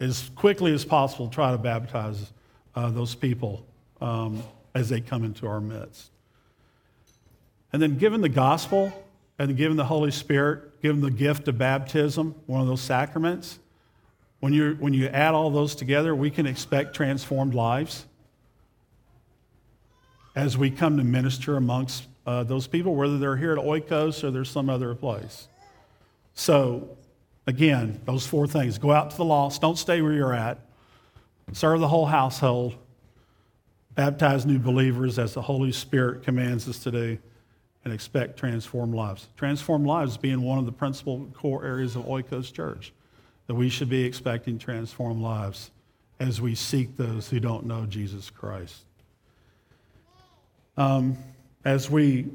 as 0.00 0.30
quickly 0.36 0.72
as 0.72 0.86
possible, 0.86 1.28
try 1.28 1.50
to 1.50 1.58
baptize 1.58 2.32
uh, 2.74 2.88
those 2.88 3.14
people 3.14 3.66
um, 4.00 4.42
as 4.74 4.88
they 4.88 5.02
come 5.02 5.22
into 5.22 5.46
our 5.46 5.60
midst. 5.60 6.10
And 7.74 7.82
then, 7.82 7.98
given 7.98 8.22
the 8.22 8.30
gospel 8.30 8.90
and 9.38 9.54
given 9.56 9.76
the 9.76 9.84
Holy 9.84 10.10
Spirit, 10.10 10.80
given 10.80 11.02
the 11.02 11.10
gift 11.10 11.46
of 11.48 11.58
baptism, 11.58 12.34
one 12.46 12.62
of 12.62 12.66
those 12.66 12.80
sacraments, 12.80 13.58
when, 14.42 14.52
you 14.52 14.76
when 14.80 14.92
you 14.92 15.06
add 15.06 15.34
all 15.34 15.50
those 15.50 15.76
together, 15.76 16.16
we 16.16 16.28
can 16.28 16.48
expect 16.48 16.96
transformed 16.96 17.54
lives 17.54 18.06
as 20.34 20.58
we 20.58 20.68
come 20.68 20.96
to 20.96 21.04
minister 21.04 21.56
amongst 21.56 22.08
uh, 22.26 22.42
those 22.42 22.66
people, 22.66 22.96
whether 22.96 23.18
they're 23.18 23.36
here 23.36 23.52
at 23.52 23.58
Oikos 23.58 24.24
or 24.24 24.32
there's 24.32 24.50
some 24.50 24.68
other 24.68 24.96
place. 24.96 25.46
So, 26.34 26.88
again, 27.46 28.00
those 28.04 28.26
four 28.26 28.48
things. 28.48 28.78
Go 28.78 28.90
out 28.90 29.12
to 29.12 29.16
the 29.16 29.24
lost, 29.24 29.60
don't 29.60 29.78
stay 29.78 30.02
where 30.02 30.12
you're 30.12 30.34
at, 30.34 30.58
serve 31.52 31.78
the 31.78 31.86
whole 31.86 32.06
household, 32.06 32.74
baptize 33.94 34.44
new 34.44 34.58
believers 34.58 35.20
as 35.20 35.34
the 35.34 35.42
Holy 35.42 35.70
Spirit 35.70 36.24
commands 36.24 36.68
us 36.68 36.80
to 36.80 36.90
do, 36.90 37.16
and 37.84 37.94
expect 37.94 38.40
transformed 38.40 38.96
lives. 38.96 39.28
Transformed 39.36 39.86
lives 39.86 40.16
being 40.16 40.42
one 40.42 40.58
of 40.58 40.66
the 40.66 40.72
principal 40.72 41.28
core 41.32 41.64
areas 41.64 41.94
of 41.94 42.06
Oikos 42.06 42.52
Church, 42.52 42.92
that 43.46 43.54
we 43.54 43.68
should 43.68 43.88
be 43.88 44.04
expecting 44.04 44.58
transformed 44.58 45.20
lives 45.20 45.70
as 46.20 46.40
we 46.40 46.54
seek 46.54 46.96
those 46.96 47.28
who 47.28 47.40
don't 47.40 47.66
know 47.66 47.84
Jesus 47.86 48.30
Christ. 48.30 48.84
Um, 50.76 51.18
as 51.64 51.90
we 51.90 52.26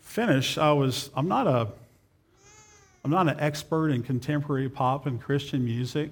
finish, 0.00 0.56
I 0.56 0.72
was, 0.72 1.10
I'm 1.16 1.28
not 1.28 1.46
a, 1.46 1.68
I'm 3.04 3.10
not 3.10 3.28
an 3.28 3.38
expert 3.40 3.90
in 3.90 4.02
contemporary 4.02 4.68
pop 4.68 5.06
and 5.06 5.20
Christian 5.20 5.64
music, 5.64 6.10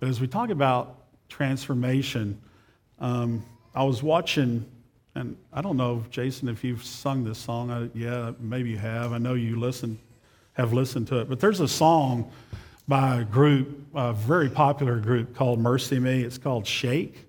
but 0.00 0.08
as 0.08 0.20
we 0.20 0.26
talk 0.26 0.50
about 0.50 0.98
transformation, 1.28 2.40
um, 3.00 3.44
I 3.74 3.84
was 3.84 4.02
watching, 4.02 4.64
and 5.14 5.36
I 5.52 5.60
don't 5.60 5.76
know, 5.76 6.04
Jason, 6.10 6.48
if 6.48 6.62
you've 6.62 6.84
sung 6.84 7.24
this 7.24 7.38
song. 7.38 7.70
I, 7.70 7.90
yeah, 7.94 8.32
maybe 8.38 8.70
you 8.70 8.78
have. 8.78 9.12
I 9.12 9.18
know 9.18 9.34
you 9.34 9.58
listen, 9.58 9.98
have 10.54 10.72
listened 10.72 11.08
to 11.08 11.18
it. 11.20 11.28
But 11.28 11.40
there's 11.40 11.60
a 11.60 11.68
song 11.68 12.30
by 12.88 13.20
a 13.20 13.24
group, 13.24 13.86
a 13.94 14.12
very 14.12 14.48
popular 14.48 14.98
group 14.98 15.34
called 15.34 15.58
MercyMe. 15.58 16.22
It's 16.22 16.38
called 16.38 16.66
Shake. 16.66 17.26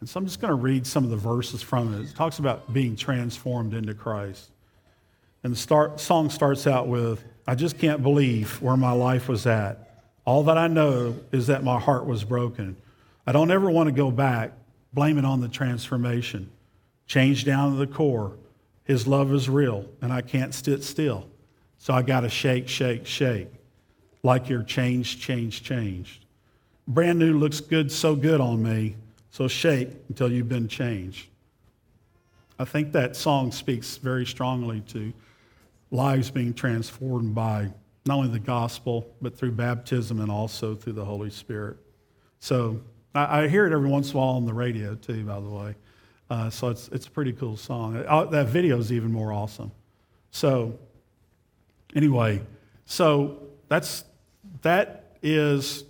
And 0.00 0.08
so 0.08 0.18
I'm 0.18 0.26
just 0.26 0.40
going 0.40 0.50
to 0.50 0.54
read 0.54 0.86
some 0.86 1.04
of 1.04 1.10
the 1.10 1.16
verses 1.16 1.62
from 1.62 1.94
it. 1.94 2.10
It 2.10 2.14
talks 2.14 2.38
about 2.38 2.72
being 2.72 2.96
transformed 2.96 3.74
into 3.74 3.94
Christ. 3.94 4.50
And 5.42 5.52
the 5.52 5.58
start, 5.58 6.00
song 6.00 6.30
starts 6.30 6.66
out 6.66 6.88
with, 6.88 7.24
I 7.46 7.54
just 7.54 7.78
can't 7.78 8.02
believe 8.02 8.60
where 8.62 8.76
my 8.76 8.92
life 8.92 9.28
was 9.28 9.46
at. 9.46 10.04
All 10.24 10.44
that 10.44 10.58
I 10.58 10.68
know 10.68 11.16
is 11.32 11.48
that 11.48 11.64
my 11.64 11.78
heart 11.78 12.06
was 12.06 12.22
broken. 12.22 12.76
I 13.26 13.32
don't 13.32 13.50
ever 13.50 13.70
want 13.70 13.88
to 13.88 13.92
go 13.92 14.10
back 14.10 14.52
blame 14.92 15.18
it 15.18 15.24
on 15.24 15.40
the 15.40 15.48
transformation. 15.48 16.50
Change 17.06 17.44
down 17.44 17.72
to 17.72 17.78
the 17.78 17.86
core. 17.86 18.36
His 18.84 19.06
love 19.06 19.32
is 19.32 19.48
real, 19.48 19.84
and 20.00 20.12
I 20.12 20.22
can't 20.22 20.54
sit 20.54 20.82
still. 20.82 21.28
So 21.78 21.94
I 21.94 22.02
got 22.02 22.20
to 22.20 22.28
shake, 22.28 22.68
shake, 22.68 23.06
shake, 23.06 23.48
like 24.28 24.50
you're 24.50 24.62
changed, 24.62 25.22
changed, 25.22 25.64
changed. 25.64 26.26
Brand 26.86 27.18
new 27.18 27.38
looks 27.38 27.60
good, 27.60 27.90
so 27.90 28.14
good 28.14 28.42
on 28.42 28.62
me. 28.62 28.94
So 29.30 29.48
shake 29.48 29.88
until 30.10 30.30
you've 30.30 30.50
been 30.50 30.68
changed. 30.68 31.28
I 32.58 32.66
think 32.66 32.92
that 32.92 33.16
song 33.16 33.50
speaks 33.52 33.96
very 33.96 34.26
strongly 34.26 34.82
to 34.92 35.14
lives 35.90 36.30
being 36.30 36.52
transformed 36.52 37.34
by 37.34 37.70
not 38.04 38.18
only 38.18 38.28
the 38.28 38.38
gospel, 38.38 39.08
but 39.22 39.34
through 39.34 39.52
baptism 39.52 40.20
and 40.20 40.30
also 40.30 40.74
through 40.74 40.92
the 40.92 41.06
Holy 41.06 41.30
Spirit. 41.30 41.78
So 42.40 42.82
I, 43.14 43.44
I, 43.44 43.48
hear 43.48 43.66
it 43.66 43.72
every 43.72 43.88
once 43.88 44.10
in 44.10 44.16
a 44.16 44.20
while 44.20 44.36
on 44.36 44.44
the 44.44 44.52
radio 44.52 44.94
too, 44.94 45.24
by 45.24 45.40
the 45.40 45.48
way. 45.48 45.74
Uh, 46.28 46.50
so 46.50 46.68
it's, 46.68 46.88
it's 46.88 47.06
a 47.06 47.10
pretty 47.10 47.32
cool 47.32 47.56
song. 47.56 48.04
Uh, 48.06 48.26
that 48.26 48.48
video 48.48 48.76
is 48.76 48.92
even 48.92 49.10
more 49.10 49.32
awesome. 49.32 49.72
So, 50.32 50.78
anyway, 51.96 52.42
so 52.84 53.38
that's, 53.68 54.04
that 54.62 55.04
is 55.22 55.84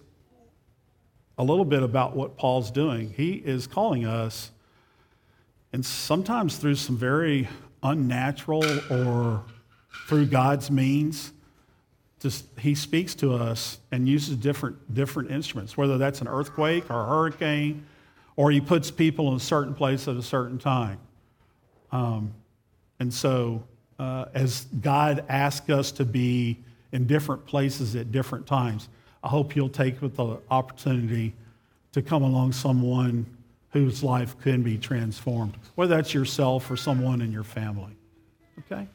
a 1.37 1.45
little 1.45 1.65
bit 1.65 1.83
about 1.83 2.17
what 2.17 2.37
Paul's 2.37 2.71
doing. 2.71 3.13
He 3.17 3.33
is 3.33 3.67
calling 3.67 4.07
us, 4.07 4.51
and 5.73 5.85
sometimes 5.85 6.57
through 6.57 6.75
some 6.75 6.97
very 6.97 7.49
unnatural 7.83 8.65
or 8.91 9.45
through 10.09 10.27
God's 10.27 10.71
means, 10.71 11.33
just, 12.21 12.47
he 12.59 12.75
speaks 12.75 13.15
to 13.17 13.35
us 13.35 13.79
and 13.93 14.09
uses 14.09 14.37
different, 14.37 14.95
different 14.95 15.31
instruments, 15.31 15.77
whether 15.77 15.99
that's 15.99 16.21
an 16.21 16.29
earthquake 16.29 16.91
or 16.91 17.03
a 17.03 17.07
hurricane, 17.07 17.87
or 18.35 18.51
he 18.51 18.61
puts 18.61 18.91
people 18.91 19.29
in 19.29 19.35
a 19.35 19.41
certain 19.41 19.75
place 19.75 20.09
at 20.09 20.17
a 20.17 20.23
certain 20.23 20.59
time. 20.59 20.99
Um, 21.93 22.35
and 22.99 23.13
so, 23.15 23.63
uh, 23.99 24.27
as 24.35 24.67
God 24.81 25.25
asks 25.29 25.71
us 25.71 25.93
to 25.93 26.05
be 26.05 26.59
in 26.93 27.07
different 27.07 27.47
places 27.47 27.95
at 27.97 28.12
different 28.12 28.47
times, 28.47 28.89
I 29.22 29.28
hope 29.28 29.57
you'll 29.57 29.68
take 29.68 30.01
the 30.01 30.39
opportunity 30.51 31.34
to 31.93 32.03
come 32.03 32.22
along 32.22 32.53
someone 32.53 33.26
whose 33.70 34.03
life 34.03 34.39
can 34.41 34.62
be 34.62 34.78
transformed, 34.78 35.55
whether 35.74 35.97
that's 35.97 36.14
yourself 36.14 36.70
or 36.70 36.76
someone 36.76 37.20
in 37.20 37.32
your 37.32 37.45
family. 37.45 37.93
Okay? 38.61 38.86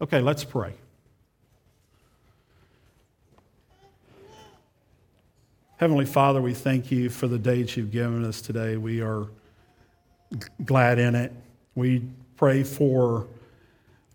Okay, 0.00 0.20
let's 0.20 0.44
pray. 0.44 0.74
Heavenly 5.76 6.04
Father, 6.04 6.42
we 6.42 6.52
thank 6.52 6.90
you 6.90 7.08
for 7.08 7.26
the 7.26 7.38
dates 7.38 7.76
you've 7.76 7.90
given 7.90 8.24
us 8.24 8.42
today. 8.42 8.76
We 8.76 9.00
are 9.00 9.26
glad 10.64 10.98
in 10.98 11.14
it. 11.14 11.32
We 11.74 12.02
pray 12.36 12.62
for 12.62 13.26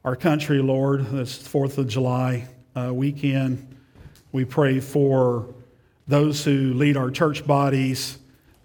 our 0.05 0.15
country, 0.15 0.61
Lord, 0.61 1.07
this 1.07 1.35
4th 1.35 1.79
of 1.79 1.87
July 1.87 2.47
uh, 2.75 2.93
weekend. 2.93 3.75
We 4.31 4.45
pray 4.45 4.79
for 4.79 5.47
those 6.07 6.45
who 6.45 6.75
lead 6.75 6.95
our 6.95 7.09
church 7.09 7.47
bodies, 7.47 8.19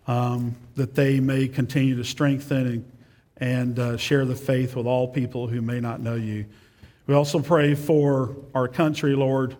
um, 0.07 0.55
that 0.75 0.95
they 0.95 1.19
may 1.19 1.49
continue 1.49 1.97
to 1.97 2.05
strengthen 2.05 2.67
and, 2.67 2.93
and 3.39 3.79
uh, 3.79 3.97
share 3.97 4.27
the 4.27 4.37
faith 4.37 4.77
with 4.77 4.85
all 4.85 5.09
people 5.09 5.47
who 5.47 5.63
may 5.63 5.81
not 5.81 6.01
know 6.01 6.15
you. 6.15 6.45
We 7.07 7.15
also 7.15 7.41
pray 7.41 7.75
for 7.75 8.37
our 8.55 8.69
country, 8.69 9.15
Lord. 9.15 9.57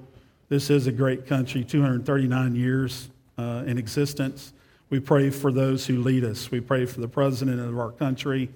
This 0.51 0.69
is 0.69 0.87
a 0.87 0.93
great 0.93 1.27
country, 1.27 1.65
239 1.65 2.57
years 2.57 3.09
uh, 3.39 3.65
in 3.67 3.79
existence. 3.79 4.53
We 4.91 5.01
pray 5.01 5.31
for 5.31 5.51
those 5.51 5.87
who 5.87 6.03
lead 6.03 6.25
us. 6.25 6.51
We 6.51 6.61
pray 6.61 6.85
for 6.85 7.01
the 7.01 7.09
president 7.09 7.59
of 7.59 7.79
our 7.79 7.91
country, 7.91 8.51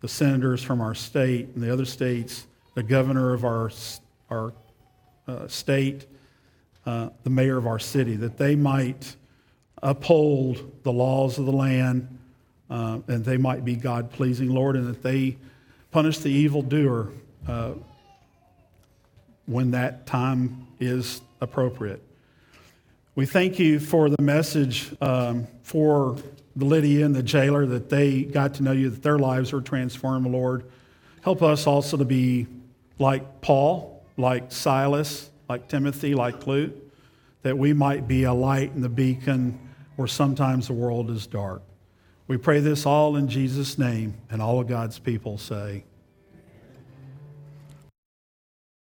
the 0.00 0.08
senators 0.08 0.64
from 0.64 0.80
our 0.80 0.96
state 0.96 1.50
and 1.54 1.62
the 1.62 1.72
other 1.72 1.84
states, 1.84 2.48
the 2.76 2.84
governor 2.84 3.34
of 3.34 3.44
our, 3.44 3.72
our 4.30 4.54
uh, 5.26 5.48
state, 5.48 6.06
uh, 6.86 7.10
the 7.24 7.30
mayor 7.30 7.56
of 7.56 7.66
our 7.66 7.80
city, 7.80 8.14
that 8.14 8.38
they 8.38 8.54
might 8.54 9.16
uphold 9.82 10.72
the 10.84 10.92
laws 10.92 11.38
of 11.38 11.46
the 11.46 11.52
land 11.52 12.08
uh, 12.70 13.00
and 13.08 13.24
they 13.24 13.36
might 13.36 13.64
be 13.64 13.74
God 13.74 14.12
pleasing, 14.12 14.48
Lord, 14.48 14.76
and 14.76 14.86
that 14.86 15.02
they 15.02 15.36
Punish 15.96 16.18
the 16.18 16.28
evildoer 16.28 17.08
uh, 17.48 17.72
when 19.46 19.70
that 19.70 20.06
time 20.06 20.66
is 20.78 21.22
appropriate. 21.40 22.02
We 23.14 23.24
thank 23.24 23.58
you 23.58 23.80
for 23.80 24.10
the 24.10 24.20
message 24.20 24.94
um, 25.00 25.46
for 25.62 26.18
the 26.54 26.66
Lydia 26.66 27.06
and 27.06 27.14
the 27.14 27.22
jailer 27.22 27.64
that 27.64 27.88
they 27.88 28.24
got 28.24 28.52
to 28.56 28.62
know 28.62 28.72
you, 28.72 28.90
that 28.90 29.02
their 29.02 29.18
lives 29.18 29.54
were 29.54 29.62
transformed, 29.62 30.26
Lord. 30.26 30.64
Help 31.22 31.42
us 31.42 31.66
also 31.66 31.96
to 31.96 32.04
be 32.04 32.46
like 32.98 33.40
Paul, 33.40 34.04
like 34.16 34.50
Silas, 34.50 35.30
like 35.48 35.68
Timothy, 35.68 36.14
like 36.14 36.46
Luke, 36.46 36.74
that 37.42 37.56
we 37.56 37.72
might 37.72 38.08
be 38.08 38.24
a 38.24 38.32
light 38.32 38.72
and 38.72 38.82
the 38.82 38.88
beacon 38.88 39.58
where 39.96 40.08
sometimes 40.08 40.66
the 40.66 40.72
world 40.72 41.10
is 41.10 41.26
dark. 41.26 41.62
We 42.28 42.36
pray 42.36 42.60
this 42.60 42.86
all 42.86 43.16
in 43.16 43.28
Jesus' 43.28 43.78
name, 43.78 44.14
and 44.30 44.42
all 44.42 44.60
of 44.60 44.66
God's 44.66 44.98
people 44.98 45.38
say, 45.38 45.84